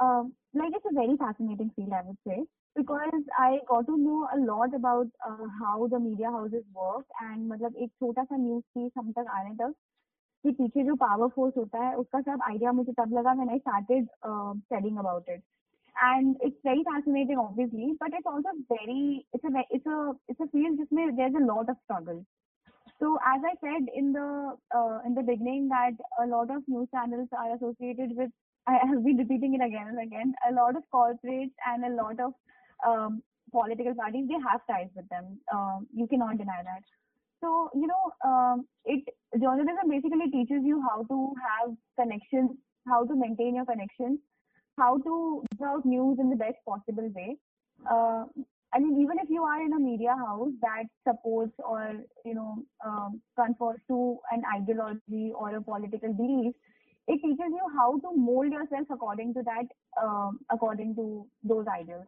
Uh, 0.00 0.24
like 0.54 0.72
it's 0.74 0.84
a 0.90 0.94
very 0.94 1.16
fascinating 1.16 1.70
field, 1.74 1.92
I 1.92 2.02
would 2.02 2.18
say, 2.26 2.44
because 2.76 3.22
I 3.38 3.58
got 3.68 3.86
to 3.86 3.96
know 3.96 4.28
a 4.34 4.38
lot 4.38 4.74
about 4.74 5.06
uh, 5.26 5.46
how 5.60 5.88
the 5.88 5.98
media 5.98 6.30
houses 6.30 6.64
work 6.74 7.06
and 7.22 7.48
मतलब 7.50 7.76
एक 7.82 7.90
छोटा 8.00 8.24
सा 8.24 8.36
news 8.36 8.64
piece 8.74 8.90
हम 8.98 9.12
तक 9.18 9.30
आने 9.38 9.54
तक 9.62 9.72
कि 10.44 10.52
पीछे 10.58 10.84
जो 10.84 10.94
पावर 11.04 11.28
फोर्स 11.36 11.56
होता 11.56 11.86
है 11.86 11.94
उसका 12.02 12.20
सब 12.20 12.42
आइडिया 12.48 12.72
मुझे 12.72 12.92
तब 13.00 13.16
लगा 13.18 13.34
मैंने 13.40 13.58
started 13.58 14.06
studying 14.26 14.98
about 14.98 15.28
it 15.28 15.42
and 15.96 16.36
it's 16.46 16.60
very 16.66 16.82
fascinating 16.84 17.40
obviously 17.40 17.86
but 18.02 18.14
it's 18.18 18.28
also 18.32 18.52
very 18.68 19.26
it's 19.36 19.48
a 19.48 19.64
it's 19.78 19.88
a 19.94 19.98
it's 20.32 20.44
a 20.44 20.46
field 20.52 20.78
जिसमें 20.78 21.16
there's 21.16 21.34
a 21.40 21.44
lot 21.48 21.72
of 21.72 21.76
struggle 21.82 22.22
so 23.00 23.18
as 23.26 23.40
I 23.50 23.54
said 23.64 23.88
in 23.94 24.12
the 24.12 24.56
uh, 24.74 24.98
in 25.06 25.14
the 25.14 25.22
beginning 25.22 25.68
that 25.68 25.92
a 26.22 26.26
lot 26.26 26.50
of 26.50 26.62
news 26.68 26.88
channels 26.94 27.28
are 27.32 27.54
associated 27.56 28.16
with 28.16 28.30
I 28.66 28.74
have 28.86 29.04
been 29.04 29.16
repeating 29.16 29.54
it 29.54 29.64
again 29.64 29.88
and 29.88 30.00
again 30.06 30.34
a 30.48 30.52
lot 30.52 30.76
of 30.76 30.84
corporates 30.94 31.56
and 31.66 31.84
a 31.84 31.94
lot 32.02 32.20
of 32.20 32.32
um, 32.86 33.22
political 33.50 33.94
parties 33.94 34.28
they 34.28 34.40
have 34.48 34.66
ties 34.70 34.90
with 34.94 35.08
them 35.08 35.38
uh, 35.52 35.78
you 35.92 36.06
cannot 36.06 36.38
deny 36.38 36.62
that 36.62 36.82
so, 37.40 37.70
you 37.74 37.86
know, 37.86 38.12
um, 38.24 38.66
it 38.84 39.02
journalism 39.40 39.88
basically 39.88 40.30
teaches 40.30 40.62
you 40.62 40.82
how 40.82 41.04
to 41.04 41.32
have 41.40 41.74
connections, 41.98 42.50
how 42.86 43.04
to 43.06 43.16
maintain 43.16 43.54
your 43.54 43.64
connections, 43.64 44.18
how 44.78 44.98
to 44.98 45.42
give 45.56 45.66
out 45.66 45.86
news 45.86 46.18
in 46.18 46.28
the 46.28 46.36
best 46.36 46.56
possible 46.68 47.08
way. 47.14 47.36
Uh, 47.90 48.24
I 48.72 48.78
mean, 48.78 49.00
even 49.00 49.18
if 49.18 49.28
you 49.28 49.42
are 49.42 49.60
in 49.60 49.72
a 49.72 49.78
media 49.78 50.14
house 50.16 50.52
that 50.62 50.84
supports 51.06 51.52
or, 51.58 51.94
you 52.24 52.34
know, 52.34 52.64
um, 52.84 53.20
conforms 53.36 53.80
to 53.88 54.18
an 54.30 54.42
ideology 54.54 55.32
or 55.34 55.56
a 55.56 55.60
political 55.60 56.12
belief, 56.12 56.54
it 57.08 57.20
teaches 57.20 57.50
you 57.50 57.66
how 57.76 57.98
to 57.98 58.16
mold 58.16 58.52
yourself 58.52 58.86
according 58.90 59.34
to 59.34 59.42
that, 59.42 59.66
uh, 60.00 60.30
according 60.50 60.94
to 60.94 61.26
those 61.42 61.66
ideals. 61.66 62.06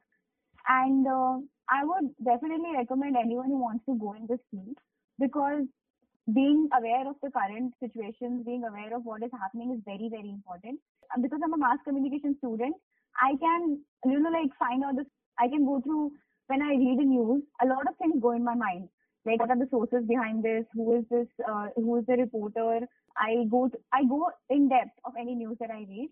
And 0.69 1.07
uh, 1.07 1.39
I 1.69 1.85
would 1.85 2.11
definitely 2.25 2.77
recommend 2.77 3.17
anyone 3.17 3.49
who 3.49 3.59
wants 3.61 3.85
to 3.87 3.99
go 3.99 4.13
in 4.13 4.27
this 4.29 4.39
field 4.51 4.77
because 5.19 5.65
being 6.33 6.69
aware 6.77 7.09
of 7.09 7.17
the 7.23 7.31
current 7.31 7.75
situations, 7.81 8.47
being 8.47 8.63
aware 8.63 8.95
of 8.95 9.03
what 9.05 9.25
is 9.25 9.31
happening 9.33 9.73
is 9.75 9.81
very, 9.85 10.09
very 10.09 10.31
important. 10.31 10.79
And 11.13 11.23
because 11.23 11.41
I'm 11.43 11.55
a 11.55 11.59
mass 11.59 11.79
communication 11.85 12.37
student, 12.39 12.77
I 13.21 13.35
can, 13.41 13.81
you 14.05 14.21
know, 14.21 14.31
like 14.31 14.51
find 14.59 14.85
out 14.85 14.97
this, 14.97 15.07
I 15.39 15.49
can 15.49 15.67
go 15.67 15.81
through, 15.81 16.13
when 16.47 16.62
I 16.62 16.74
read 16.74 16.99
the 16.99 17.05
news, 17.05 17.43
a 17.62 17.66
lot 17.66 17.86
of 17.88 17.97
things 17.99 18.20
go 18.20 18.32
in 18.32 18.45
my 18.45 18.55
mind. 18.55 18.88
Like 19.24 19.40
what 19.40 19.51
are 19.51 19.59
the 19.59 19.68
sources 19.70 20.05
behind 20.09 20.43
this? 20.43 20.64
Who 20.74 20.99
is 20.99 21.05
this? 21.11 21.28
Uh, 21.49 21.68
who 21.76 21.97
is 21.99 22.07
the 22.07 22.16
reporter? 22.16 22.80
I 23.16 23.45
go, 23.51 23.68
to, 23.68 23.78
I 23.93 24.05
go 24.09 24.30
in 24.51 24.68
depth 24.68 24.99
of 25.05 25.12
any 25.20 25.34
news 25.34 25.57
that 25.61 25.70
I 25.70 25.84
read 25.88 26.09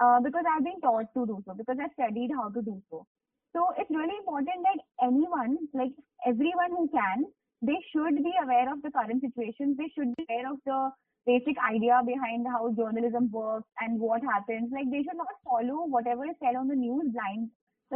uh, 0.00 0.20
because 0.20 0.44
I've 0.44 0.64
been 0.64 0.80
taught 0.80 1.06
to 1.14 1.26
do 1.26 1.42
so, 1.46 1.54
because 1.54 1.76
I've 1.80 1.94
studied 1.94 2.30
how 2.34 2.50
to 2.50 2.60
do 2.62 2.82
so. 2.90 3.06
So 3.54 3.68
it's 3.78 3.90
really 3.90 4.16
important 4.18 4.64
that 4.64 4.80
anyone, 5.06 5.58
like 5.72 5.92
everyone 6.26 6.72
who 6.72 6.88
can, 6.88 7.26
they 7.62 7.78
should 7.92 8.16
be 8.16 8.32
aware 8.42 8.72
of 8.72 8.82
the 8.82 8.90
current 8.90 9.22
situations. 9.22 9.76
They 9.76 9.88
should 9.94 10.16
be 10.16 10.26
aware 10.28 10.52
of 10.52 10.58
the 10.66 10.90
basic 11.26 11.56
idea 11.62 12.00
behind 12.04 12.46
how 12.48 12.72
journalism 12.74 13.30
works 13.30 13.68
and 13.80 14.00
what 14.00 14.22
happens. 14.22 14.72
Like 14.72 14.90
they 14.90 15.04
should 15.04 15.16
not 15.16 15.30
follow 15.44 15.86
whatever 15.86 16.24
is 16.24 16.34
said 16.42 16.56
on 16.56 16.66
the 16.66 16.74
news 16.74 17.12
blind, 17.12 17.50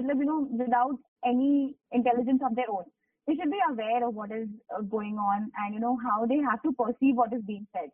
you 0.04 0.24
know, 0.24 0.48
without 0.52 0.98
any 1.24 1.74
intelligence 1.92 2.42
of 2.44 2.54
their 2.54 2.70
own. 2.70 2.84
They 3.28 3.34
should 3.34 3.50
be 3.50 3.58
aware 3.68 4.06
of 4.06 4.14
what 4.14 4.30
is 4.30 4.48
uh, 4.70 4.82
going 4.82 5.18
on 5.18 5.50
and 5.58 5.74
you 5.74 5.80
know 5.80 5.98
how 6.02 6.26
they 6.26 6.36
have 6.38 6.62
to 6.62 6.72
perceive 6.72 7.16
what 7.16 7.32
is 7.32 7.42
being 7.42 7.66
said. 7.72 7.90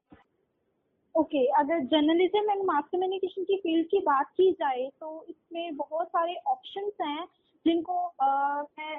Okay 1.14 1.40
अगर 1.60 1.80
journalism 1.86 2.50
and 2.50 2.62
mass 2.66 2.84
communication 2.92 3.44
की 3.44 3.56
field 3.62 3.86
की 3.86 3.98
बात 4.04 4.30
की 4.36 4.50
जाए 4.60 4.88
तो 5.00 5.08
इसमें 5.28 5.76
बहुत 5.76 6.08
सारे 6.08 6.36
ऑप्शंस 6.50 6.92
हैं 7.00 7.24
जिनको 7.66 7.96
मैं 8.18 8.94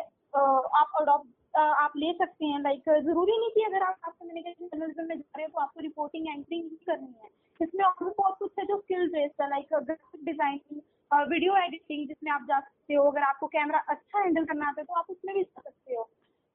आप 0.82 0.91
अडॉप्ट 1.01 1.58
आप 1.58 1.93
ले 1.97 2.12
सकते 2.20 2.45
हैं 2.45 2.60
लाइक 2.62 2.89
ज़रूरी 2.89 3.38
नहीं 3.39 3.49
कि 3.56 3.64
अगर 3.64 3.84
आप 3.88 3.97
मास 4.06 4.14
कम्युनिकेशन 4.20 4.68
जर्नलिज्म 4.68 5.08
में 5.08 5.16
जा 5.18 5.38
रहे 5.38 5.45
हो 5.45 5.51
तो 5.54 5.62
आपको 5.62 5.82
रिपोर्टिंग 5.82 6.28
एंकरिंग 6.28 6.64
ही 6.64 6.78
करनी 6.86 7.14
है 7.24 7.30
इसमें 7.60 7.86
और 7.86 8.04
भी 8.04 8.12
बहुत 8.18 8.38
कुछ 8.39 8.51
है 8.60 8.66
जो 8.66 8.80
स्किल 8.80 9.08
बेस्ड 9.10 9.41
है 9.41 9.49
like 9.49 9.74
graphic 9.74 10.26
designing 10.26 10.82
video 11.22 11.55
editing 11.57 12.07
जिसमें 12.07 12.32
आप 12.32 12.41
जा 12.41 12.59
सकते 12.59 12.93
हो 12.93 13.03
अगर 13.11 13.22
आपको 13.22 13.47
कैमरा 13.47 13.80
अच्छा 13.80 14.20
हैंडल 14.20 14.45
करना 14.45 14.68
आता 14.68 14.82
है 14.82 14.86
तो 14.86 14.93
आप 14.93 15.05
उसमें 15.09 15.36
भी 15.36 15.43
जा 15.43 15.61
सकते 15.61 15.95
हो। 15.95 16.09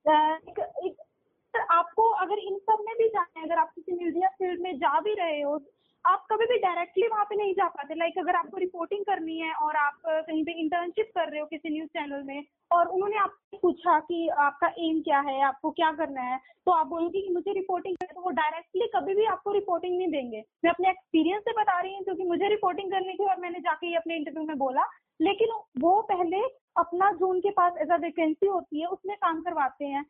एक, 0.06 0.59
एक 0.84 1.66
आपको 1.70 2.09
अगर 2.11 2.38
इन 2.38 2.59
सब 2.59 2.84
में 2.86 2.94
भी 2.98 3.09
जाना 3.09 3.40
है 3.40 3.46
अगर 3.46 3.59
आप 3.59 3.72
किसी 3.74 4.04
मीडिया 4.04 4.28
फ़ील्ड 4.28 4.61
में 4.61 4.76
जा 4.76 5.00
भी 5.00 5.14
रहे 5.14 5.40
हो 5.42 5.59
आप 6.05 6.26
कभी 6.30 6.46
भी 6.46 6.57
डायरेक्टली 6.59 7.07
वहाँ 7.09 7.24
पे 7.24 7.36
नहीं 7.36 7.53
जा 7.55 7.66
पाते। 7.68 7.94
लाइक 7.94 8.18
अगर 8.18 8.34
आपको 8.36 8.57
रिपोर्टिंग 8.59 9.05
करनी 9.05 9.38
है 9.38 9.53
और 9.55 9.76
आप 9.76 10.01
कहीं 10.07 10.44
पे 10.44 10.53
इंटर्नशिप 10.61 11.11
कर 11.14 11.30
रहे 11.30 11.40
हो 11.40 11.46
किसी 11.46 11.70
न्यूज़ 11.70 11.88
चैनल 11.88 12.22
में 12.26 12.44
और 12.70 12.86
उन्होंने 12.88 13.16
आपसे 13.18 13.57
पूछा 13.57 13.99
कि 14.01 14.28
आपका 14.28 14.68
एम 14.80 15.01
क्या 15.01 15.20
है, 15.20 15.40
आपको 15.42 15.70
क्या 15.70 15.90
करना 15.92 16.22
है 16.22 16.38
तो 16.66 16.72
आप 16.72 16.86
बोलोगे 16.86 17.20
कि 17.22 17.32
मुझे 17.34 17.53
रिपोर्टिंग 17.53 17.96
है 18.03 18.07
तो 18.07 18.20
वो 18.20 18.30
डायरेक्टली 18.32 18.86
कभी 18.94 19.14
भी 19.14 19.24
आपको 19.26 19.53
रिपोर्टिंग 19.53 19.96
नहीं 19.99 20.09
देंगे। 20.09 20.42
मैं 20.64 20.70
अपने 20.70 20.88
एक्सपीरियंस 20.90 21.42
से 21.42 21.53
बता 21.53 21.80
रही 21.80 21.94
हूँ 21.94 22.05
क्योंकि 22.05 22.24
मुझे 22.24 22.49
रिपोर्टिंग 22.49 22.90
करनी 22.90 23.14
थी 23.14 23.24
और 23.24 23.40
मैंने 23.40 23.61
जाके 23.61 23.94
अपने 23.96 24.16
इंटरव्यू 24.16 24.44
में 24.44 24.59
बोला। 24.59 24.88
लेकिन 25.20 25.53
वो 25.80 26.01
पहले 26.11 26.42
अपना 26.76 27.11
जो 27.12 27.28
उनके 27.28 27.51
पास 27.51 27.78
एज 27.82 27.90
अ 27.90 27.96
वैकेंसी 27.99 28.46
होती 28.46 28.80
है, 28.80 28.86
उसमें 28.86 29.16
काम 29.16 29.40
करवाते 29.42 29.84
हैं। 29.84 30.05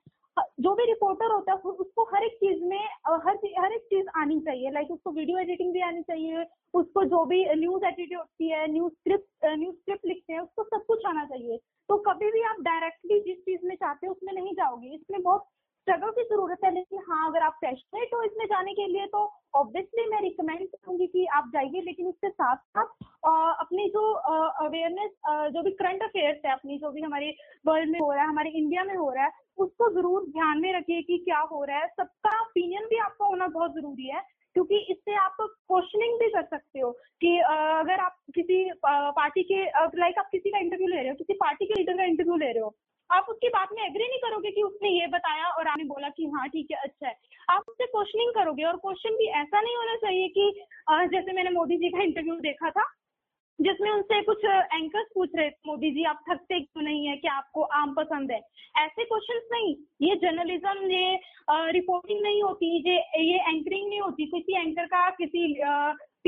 जो 0.61 0.75
भी 0.75 0.85
रिपोर्टर 0.87 1.33
होता 1.33 1.53
है 1.53 1.71
उसको 1.73 2.05
हर 2.15 2.25
एक 2.25 2.37
चीज़ 2.37 2.63
में 2.65 2.79
हर 3.09 3.37
हर 3.59 3.73
एक 3.73 3.83
चीज़ 3.85 4.07
आनी 4.19 4.39
चाहिए। 4.41 4.71
लाइक 4.71 4.91
उसको 4.93 5.11
वीडियो 5.11 5.39
एडिटिंग 5.39 5.73
भी 5.73 5.81
आनी 5.83 6.03
चाहिए, 6.03 6.45
उसको 6.75 7.05
जो 7.05 7.25
भी 7.25 7.45
न्यूज़ 7.57 7.85
एडिटिंग 7.87 8.19
होती 8.19 8.51
है 8.51 8.67
न्यूज़ 8.73 8.93
स्क्रिप्ट 8.93 9.47
न्यूज़ 9.49 9.77
स्क्रिप्ट 9.77 10.07
लिखते 10.07 10.33
हैं, 10.33 10.41
उसको 10.41 10.63
सब 10.65 10.85
कुछ 10.87 11.07
आना 11.07 11.25
चाहिए। 11.27 11.57
तो 11.89 11.97
कभी 12.09 12.31
भी 12.33 12.43
आप 12.49 12.61
डायरेक्टली 12.63 13.21
जिस 13.21 13.39
चीज़ 13.39 13.67
में 13.67 13.75
चाहते 13.77 14.07
हो, 14.07 14.13
उसमें 14.13 14.33
नहीं 14.33 14.55
जाओगे। 14.55 14.95
इसमें 14.95 15.23
बहुत 15.23 15.47
स्ट्रगल 15.87 16.11
की 16.13 16.23
ज़रूरत 16.25 16.65
है, 16.65 16.71
लेकिन 16.75 16.99
हाँ 17.09 17.29
अगर 17.29 17.43
आप 17.43 17.55
पैशनेट 17.61 18.15
हो 18.15 18.23
इसमें 18.23 18.45
जाने 18.47 18.73
के 18.75 18.87
लिए 18.87 19.07
तो 19.07 19.19
ऑब्वियसली 19.57 20.05
मैं 20.11 20.21
रिकमेंड 20.23 20.67
करूँगी 20.67 21.07
कि 21.07 21.25
आप 21.35 21.51
जाइए, 21.53 21.81
लेकिन 21.83 22.07
उसके 22.07 22.29
साथ 22.31 22.57
साथ 22.57 22.87
अपनी 23.61 23.89
जो 23.91 24.03
अवेयरनेस 24.65 25.11
जो 25.55 25.63
भी 25.63 25.71
करंट 25.73 26.03
अफेयर्स 26.03 26.45
है, 26.47 26.53
अपनी 26.53 26.79
जो 26.79 26.91
भी 26.91 27.03
हमारे 27.03 27.35
वर्ल्ड 27.67 27.91
में 27.91 27.99
हो 28.01 28.13
रहा 28.13 28.23
है, 28.23 28.29
हमारे 28.29 28.51
इंडिया 28.53 28.85
में 28.85 28.95
हो 28.97 29.11
रहा 29.11 29.25
है 29.25 29.31
उसको 29.59 29.91
ज़रूर 29.93 30.25
ध्यान 30.31 30.61
में 30.61 30.73
रखिए 30.77 31.03
कि 31.03 31.19
क्या 31.25 31.39
हो 31.53 31.63
रहा 31.65 31.79
है। 31.79 31.87
सबका 31.91 32.41
ओपिनियन 32.41 32.85
भी 32.91 32.99
आपका 33.01 33.27
होना 33.27 33.47
बहुत 33.49 33.75
ज़रूरी 33.75 34.09
है, 34.09 34.21
क्योंकि 34.57 34.77
इससे 34.91 35.15
आप 35.17 35.37
क्वेश्चनिंग 35.41 36.19
भी 36.21 36.29
कर 36.31 36.43
सकते 36.45 36.81
हो 36.81 36.91
कि 37.23 37.39
अगर 37.39 38.01
आप 38.01 38.17
किसी 38.35 38.65
पार्टी 38.85 39.43
के 39.45 39.65
लाइक 39.99 40.19
आप 40.19 40.29
किसी 40.33 40.51
का 40.51 40.59
इंटरव्यू 40.59 40.89
ले 40.89 40.97
रहे 40.97 41.09
हो, 41.09 41.15
किसी 41.15 41.33
पार्टी 41.35 41.67
के 41.67 41.75
लीडर 41.75 41.97
का 41.97 42.05
इंटरव्यू 42.05 42.37
ले 42.37 42.53
रहे 42.53 42.63
हो, 42.63 42.75
आप 43.11 43.27
उसकी 43.31 43.49
बात 43.49 43.69
में 43.73 43.83
एग्री 43.85 44.07
नहीं 44.07 44.19
करोगे 44.21 44.51
कि 44.51 44.63
उसने 44.63 44.89
ये 44.91 45.07
बताया 45.09 45.49
और 45.51 45.67
आपने 45.69 45.85
बोला 45.85 46.09
कि 46.17 46.27
हाँ 46.35 46.49
ठीक 46.49 46.71
है 46.73 46.79
अच्छा 46.79 47.07
है। 47.09 47.15
आप 47.51 47.69
उससे 47.69 47.87
क्वेश्चनिंग 47.87 48.33
करोगे 48.35 48.65
और 48.65 48.77
क्वेश्चन 48.79 49.17
भी 49.19 49.29
ऐसा 49.41 49.61
नहीं 49.61 49.77
होना 49.77 49.95
चाहिए 50.03 50.29
कि 50.29 50.51
जैसे 51.15 51.33
मैंने 51.33 51.51
मोदी 51.51 51.77
जी 51.77 51.89
का 51.89 52.03
इंटरव्यू 52.03 52.35
देखा 52.43 52.71
था 52.71 52.85
जिसमें 53.61 53.91
उनसे 53.91 54.21
कुछ 54.23 54.45
एंकर्स 54.45 55.07
पूछ 55.15 55.31
रहे 55.37 55.49
थे, 55.51 55.55
मोदी 55.67 55.91
जी, 55.91 56.05
आप 56.05 56.21
थकते 56.31 56.61
क्यों 56.61 56.83
नहीं 56.83 57.07
है 57.07 57.17
क्या 57.17 57.33
आपको 57.33 57.63
आम 57.75 57.95
पसंद 57.95 58.31
है? 58.33 58.41
ऐसे 58.79 59.05
क्वेश्चंस 59.05 59.49
नहीं। 59.53 59.75
ये 60.03 60.15
जर्नलिज्म 60.17 60.91
ये 60.91 61.19
रिपोर्टिंग 61.73 62.21
नहीं 62.23 62.43
होती, 62.43 62.67
ये 62.89 62.97
ये 63.23 63.39
एंकरिंग 63.39 63.89
नहीं 63.89 64.01
होती। 64.01 64.27
किसी 64.27 64.61
एंकर 64.61 64.87
का, 64.87 65.09
किसी 65.11 65.55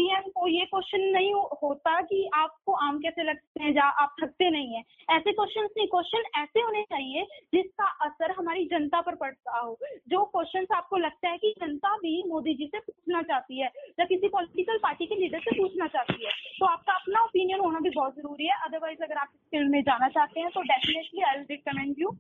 पीएम 0.01 0.29
को 0.31 0.47
ये 0.49 0.65
क्वेश्चन 0.67 1.03
नहीं 1.13 1.33
होता 1.63 2.01
कि 2.03 2.19
आपको 2.35 2.73
आम 2.83 2.99
कैसे 2.99 3.23
लगते 3.23 3.63
हैं 3.63 3.73
या 3.77 3.85
आप 4.03 4.15
थकते 4.23 4.49
नहीं 4.51 4.75
है। 4.75 4.83
ऐसे 5.11 5.33
क्वेश्चन 5.33 5.65
नहीं 5.67 5.87
क्वेश्चन 5.89 6.23
ऐसे 6.39 6.61
होने 6.61 6.83
चाहिए 6.85 7.25
जिसका 7.55 7.89
असर 8.07 8.31
हमारी 8.31 8.65
जनता 8.67 9.01
पर 9.01 9.15
पड़ता 9.15 9.59
हो। 9.59 9.77
जो 10.09 10.23
क्वेश्चन 10.27 10.67
आपको 10.75 10.97
लगता 10.97 11.29
है 11.29 11.39
कि 11.39 11.53
जनता 11.61 11.95
भी 11.97 12.23
मोदी 12.29 12.55
जी 12.55 12.67
से 12.67 12.79
पूछना 12.81 13.23
चाहती 13.23 13.61
है 13.61 13.71
या 14.01 14.05
किसी 14.07 14.29
पॉलिटिकल 14.29 14.79
पार्टी 14.79 15.07
के 15.07 15.15
लीडर 15.15 15.41
से 15.41 15.57
पूछना 15.59 15.87
चाहती 15.89 16.25
है 16.25 16.33
तो 16.59 16.67
आपका 16.67 16.95
अपना 16.95 17.23
ओपिनियन 17.25 17.61
होना 17.61 17.81
भी 17.81 17.91
बहुत 17.91 18.17
ज़रूरी 18.17 18.47
है। 18.47 18.59
अदरवाइज़ 18.65 19.03
अगर 19.03 19.17
आप 19.19 19.31
इस 19.35 19.41
फ़ील्ड 19.51 19.71
में 19.71 19.81
जाना 19.83 20.09
चाहते 20.09 20.41
हैं 20.41 20.51
तो 20.51 20.63
definitely 20.65 21.23
I 21.23 21.37
will 21.37 21.47
recommend 21.51 21.95
you 21.99 22.17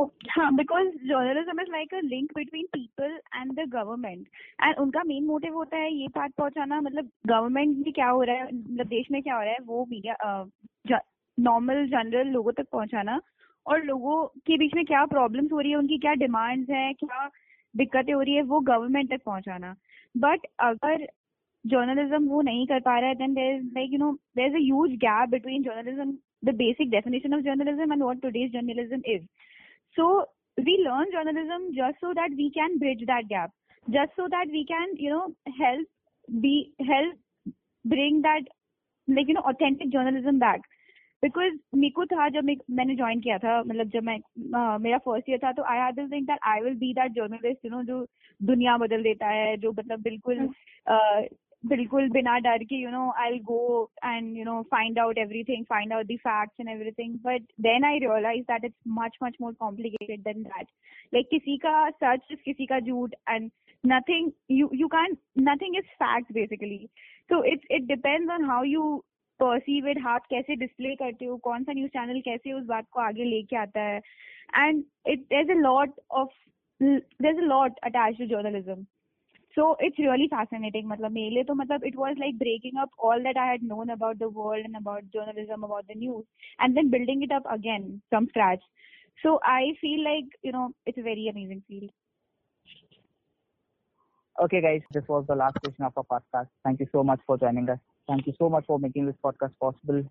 because 0.00 0.88
journalism 1.08 1.60
is 1.60 1.70
like 1.70 1.94
a 1.94 2.00
link 2.04 2.32
between 2.36 2.66
people 2.72 3.18
and 3.36 3.52
the 3.52 3.68
government 3.70 4.26
and 4.62 4.78
उनका 4.78 5.02
मेन 5.06 5.24
मोटिव 5.26 5.54
होता 5.54 5.76
है 5.76 5.92
ये 5.94 6.08
बात 6.16 6.32
पहुंचाना 6.38 6.80
मतलब 6.80 7.10
गवर्नमेंट 7.26 7.76
में 7.78 7.92
क्या 7.92 8.08
हो 8.08 8.22
रहा 8.22 8.36
है 8.36 8.44
मतलब 8.44 8.86
देश 8.86 9.10
में 9.10 9.22
क्या 9.22 9.36
हो 9.36 9.42
रहा 9.42 9.52
है, 9.52 9.58
वो 9.62 9.86
मीडिया 9.90 10.96
नॉर्मल 11.38 11.86
जनरल 11.88 12.28
लोगों 12.28 12.52
तक 12.52 12.66
पहुंचाना 12.72 13.20
और 13.66 13.84
लोगों 13.84 14.24
के 14.46 14.56
बीच 14.58 14.74
में 14.74 14.84
क्या 14.84 15.04
प्रॉब्लम्स 15.06 15.52
हो 15.52 15.60
रही 15.60 15.70
है, 15.70 15.76
उनकी 15.76 15.98
क्या 15.98 16.12
डिमांड्स 16.14 16.70
हैं, 16.70 16.94
क्या 16.94 17.30
दिक्कतें 17.74 18.12
हो 18.12 18.20
रही 18.20 18.34
है, 18.34 18.42
वो 18.42 18.60
गवर्नमेंट 18.60 19.10
तक 19.10 19.22
पहुंचाना. 19.26 19.74
बट 20.16 20.46
अगर 20.60 21.06
जर्नलिज्म 21.64 22.26
वो 22.28 22.40
नहीं 22.42 22.66
कर 22.66 22.80
पा 22.80 22.98
रहा 22.98 23.08
है 23.08 23.14
then 23.14 23.34
there 23.34 23.54
is 23.56 23.64
like 23.74 23.92
you 23.92 23.98
know 23.98 24.12
there 24.36 24.46
is 24.46 24.54
a 24.54 24.86
gap 25.04 25.28
between 25.30 25.62
journalism 25.62 26.10
the 26.44 26.54
basic 26.56 26.90
definition 26.90 27.34
of 27.34 27.42
journalism 27.42 27.92
and 27.92 28.02
what 28.02 28.20
today's 28.22 28.52
journalism 28.52 29.02
is 29.06 29.26
So 29.96 30.26
we 30.58 30.84
learn 30.84 31.06
journalism 31.12 31.74
just 31.74 32.00
so 32.00 32.12
that 32.14 32.30
we 32.36 32.50
can 32.50 32.78
bridge 32.78 33.04
that 33.06 33.28
gap, 33.28 33.50
just 33.86 34.12
so 34.16 34.28
that 34.28 34.46
we 34.48 34.66
can, 34.66 34.96
you 34.96 35.10
know, 35.10 35.34
help 35.58 35.86
be 36.28 36.74
help 36.80 37.14
bring 37.84 38.22
that 38.22 38.42
like 39.08 39.28
you 39.28 39.34
know 39.34 39.46
authentic 39.46 39.92
journalism 39.92 40.38
back. 40.38 40.70
Because 41.22 41.52
मेरे 41.74 41.90
को 41.90 42.04
था 42.06 42.28
जब 42.28 42.44
मैंने 42.70 42.94
join 42.96 43.20
किया 43.20 43.36
था 43.38 43.52
मतलब 43.62 43.90
जब 43.90 44.02
मैं 44.04 44.16
uh, 44.16 44.80
मेरा 44.80 44.96
फ़र्स्ट 45.04 45.28
ईयर 45.30 45.38
था 45.44 45.52
तो 45.52 45.62
I 45.72 45.78
had 45.78 45.94
this 45.96 46.08
that 46.10 46.38
I 46.48 46.60
will 46.62 46.74
be 46.78 46.92
that 46.94 47.12
journalist 47.12 47.64
you 47.64 47.70
know 47.70 47.82
जो 47.82 48.00
दुनिया 48.40 48.76
बदल 48.78 49.02
देता 49.02 49.28
है 49.28 49.56
जो 49.56 49.72
मतलब 49.78 50.02
बिल्कुल 50.02 50.48
uh, 51.63 51.69
बिल्कुल 51.69 52.09
बिना 52.09 52.37
डर 52.39 52.63
के 52.63 52.75
you 52.81 52.89
know 52.89 53.09
I 53.19 53.39
go 53.45 53.61
and 54.05 54.37
you 54.37 54.43
know 54.45 54.61
find 54.71 54.99
out 54.99 55.17
everything 55.17 55.65
find 55.69 55.93
out 55.93 56.05
the 56.05 56.17
facts 56.27 56.59
and 56.59 56.69
everything 56.69 57.15
but 57.25 57.41
then 57.61 57.85
I 57.85 57.99
realise 57.99 58.43
that 58.51 58.65
it's 58.65 58.77
much 58.99 59.17
much 59.23 59.37
more 59.41 59.53
complicated 59.59 60.21
than 60.23 60.43
that 60.43 60.67
like 61.13 61.27
किसी 61.31 61.57
का 61.65 61.89
सच 62.03 62.33
किसी 62.45 62.65
का 62.65 62.79
झूठ 62.79 63.15
and 63.29 63.49
nothing 63.83 64.31
you 64.49 64.69
you 64.73 64.87
can't 64.89 65.17
nothing 65.35 65.75
is 65.75 65.85
fact 65.97 66.33
basically 66.33 66.89
so 67.29 67.41
it 67.41 67.61
it 67.69 67.87
depends 67.87 68.29
on 68.29 68.43
how 68.43 68.61
you 68.63 69.03
perceive 69.39 69.85
it 69.85 69.97
हाथ 70.03 70.19
कैसे 70.29 70.55
display 70.55 70.95
करते 70.95 71.25
हो 71.25 71.37
कौन 71.43 71.63
सा 71.63 71.73
न्यूज 71.73 71.89
चैनल 71.89 72.19
कैसे 72.21 72.53
उस 72.53 72.65
बात 72.65 72.85
को 72.91 72.99
आगे 73.01 73.25
लेके 73.25 73.55
आता 73.55 73.81
है 73.81 73.97
and 74.57 74.83
it 75.09 75.19
there 75.19 75.41
is 75.41 75.51
a 75.51 75.59
lot 75.59 75.93
of 76.11 76.33
there 76.81 77.33
is 77.33 77.37
a 77.37 77.47
lot 77.47 77.79
attached 77.83 78.19
to 78.19 78.25
journalism 78.27 78.85
so 79.54 79.76
it's 79.78 79.98
really 79.98 80.28
fascinating. 80.28 80.88
Matlab 80.88 81.12
mere 81.12 81.44
to 81.44 81.54
matlab 81.54 81.86
it 81.90 81.96
was 81.96 82.16
like 82.20 82.38
breaking 82.38 82.76
up 82.80 82.90
all 82.98 83.22
that 83.22 83.36
i 83.36 83.46
had 83.50 83.62
known 83.62 83.90
about 83.90 84.18
the 84.18 84.28
world 84.28 84.64
and 84.64 84.76
about 84.76 85.10
journalism 85.12 85.64
about 85.64 85.86
the 85.88 85.94
news 85.94 86.24
and 86.58 86.76
then 86.76 86.90
building 86.90 87.22
it 87.22 87.32
up 87.32 87.44
again 87.50 88.02
from 88.10 88.28
scratch. 88.28 88.60
So 89.22 89.38
i 89.44 89.72
feel 89.80 90.02
like 90.04 90.38
you 90.42 90.52
know 90.52 90.70
it's 90.86 90.98
a 90.98 91.02
very 91.02 91.28
amazing 91.28 91.62
field. 91.68 91.90
Okay 94.42 94.60
guys 94.60 94.82
this 94.92 95.04
was 95.08 95.24
the 95.28 95.36
last 95.36 95.56
question 95.64 95.84
of 95.84 95.92
our 95.96 96.04
podcast. 96.04 96.48
Thank 96.64 96.80
you 96.80 96.86
so 96.90 97.04
much 97.04 97.20
for 97.26 97.38
joining 97.38 97.68
us. 97.70 97.78
Thank 98.08 98.26
you 98.26 98.34
so 98.38 98.48
much 98.48 98.64
for 98.66 98.78
making 98.78 99.06
this 99.06 99.16
podcast 99.24 99.58
possible. 99.60 100.02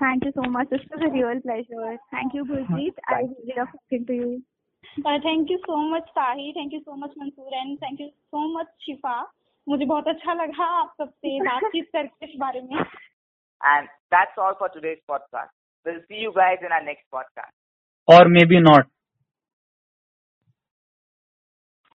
Thank 0.00 0.24
you 0.24 0.32
so 0.34 0.48
much. 0.48 0.70
This 0.70 0.80
was 0.90 1.02
a 1.06 1.12
real 1.12 1.40
pleasure. 1.40 1.96
Thank 2.10 2.32
you 2.34 2.44
Gurjeet 2.44 2.94
i 3.08 3.20
really 3.20 3.54
love 3.56 3.68
talking 3.74 4.06
to 4.06 4.14
you 4.14 4.42
thank 4.84 5.50
you 5.50 5.58
so 5.58 5.76
much 5.76 6.02
Sahi 6.02 6.52
thank 6.52 6.72
you 6.72 6.80
so 6.80 6.94
much 6.94 7.10
Mansoor 7.18 7.54
and 7.54 7.78
thank 7.78 8.00
you 8.00 8.08
so 8.08 8.58
much 8.58 8.66
Shifa 8.80 9.32
मुझे 9.68 9.84
बहुत 9.84 10.08
अच्छा 10.08 10.34
लगा 10.34 10.64
आप 10.64 10.94
सबसे 10.98 11.40
बातचीत 11.48 11.88
करके 11.92 12.26
इस 12.26 12.38
बारे 12.38 12.60
में। 12.60 12.80
And 13.60 13.88
that's 13.88 14.38
all 14.38 14.52
for 14.52 14.68
today's 14.68 14.98
podcast 15.08 15.52
will 15.86 16.00
see 16.00 16.24
you 16.24 16.30
guys 16.30 16.60
in 16.62 16.72
our 16.72 16.84
next 16.84 17.06
podcast 17.12 17.54
और 18.08 18.28
मे 18.28 18.44
बी 18.44 18.62
not. 18.62 18.97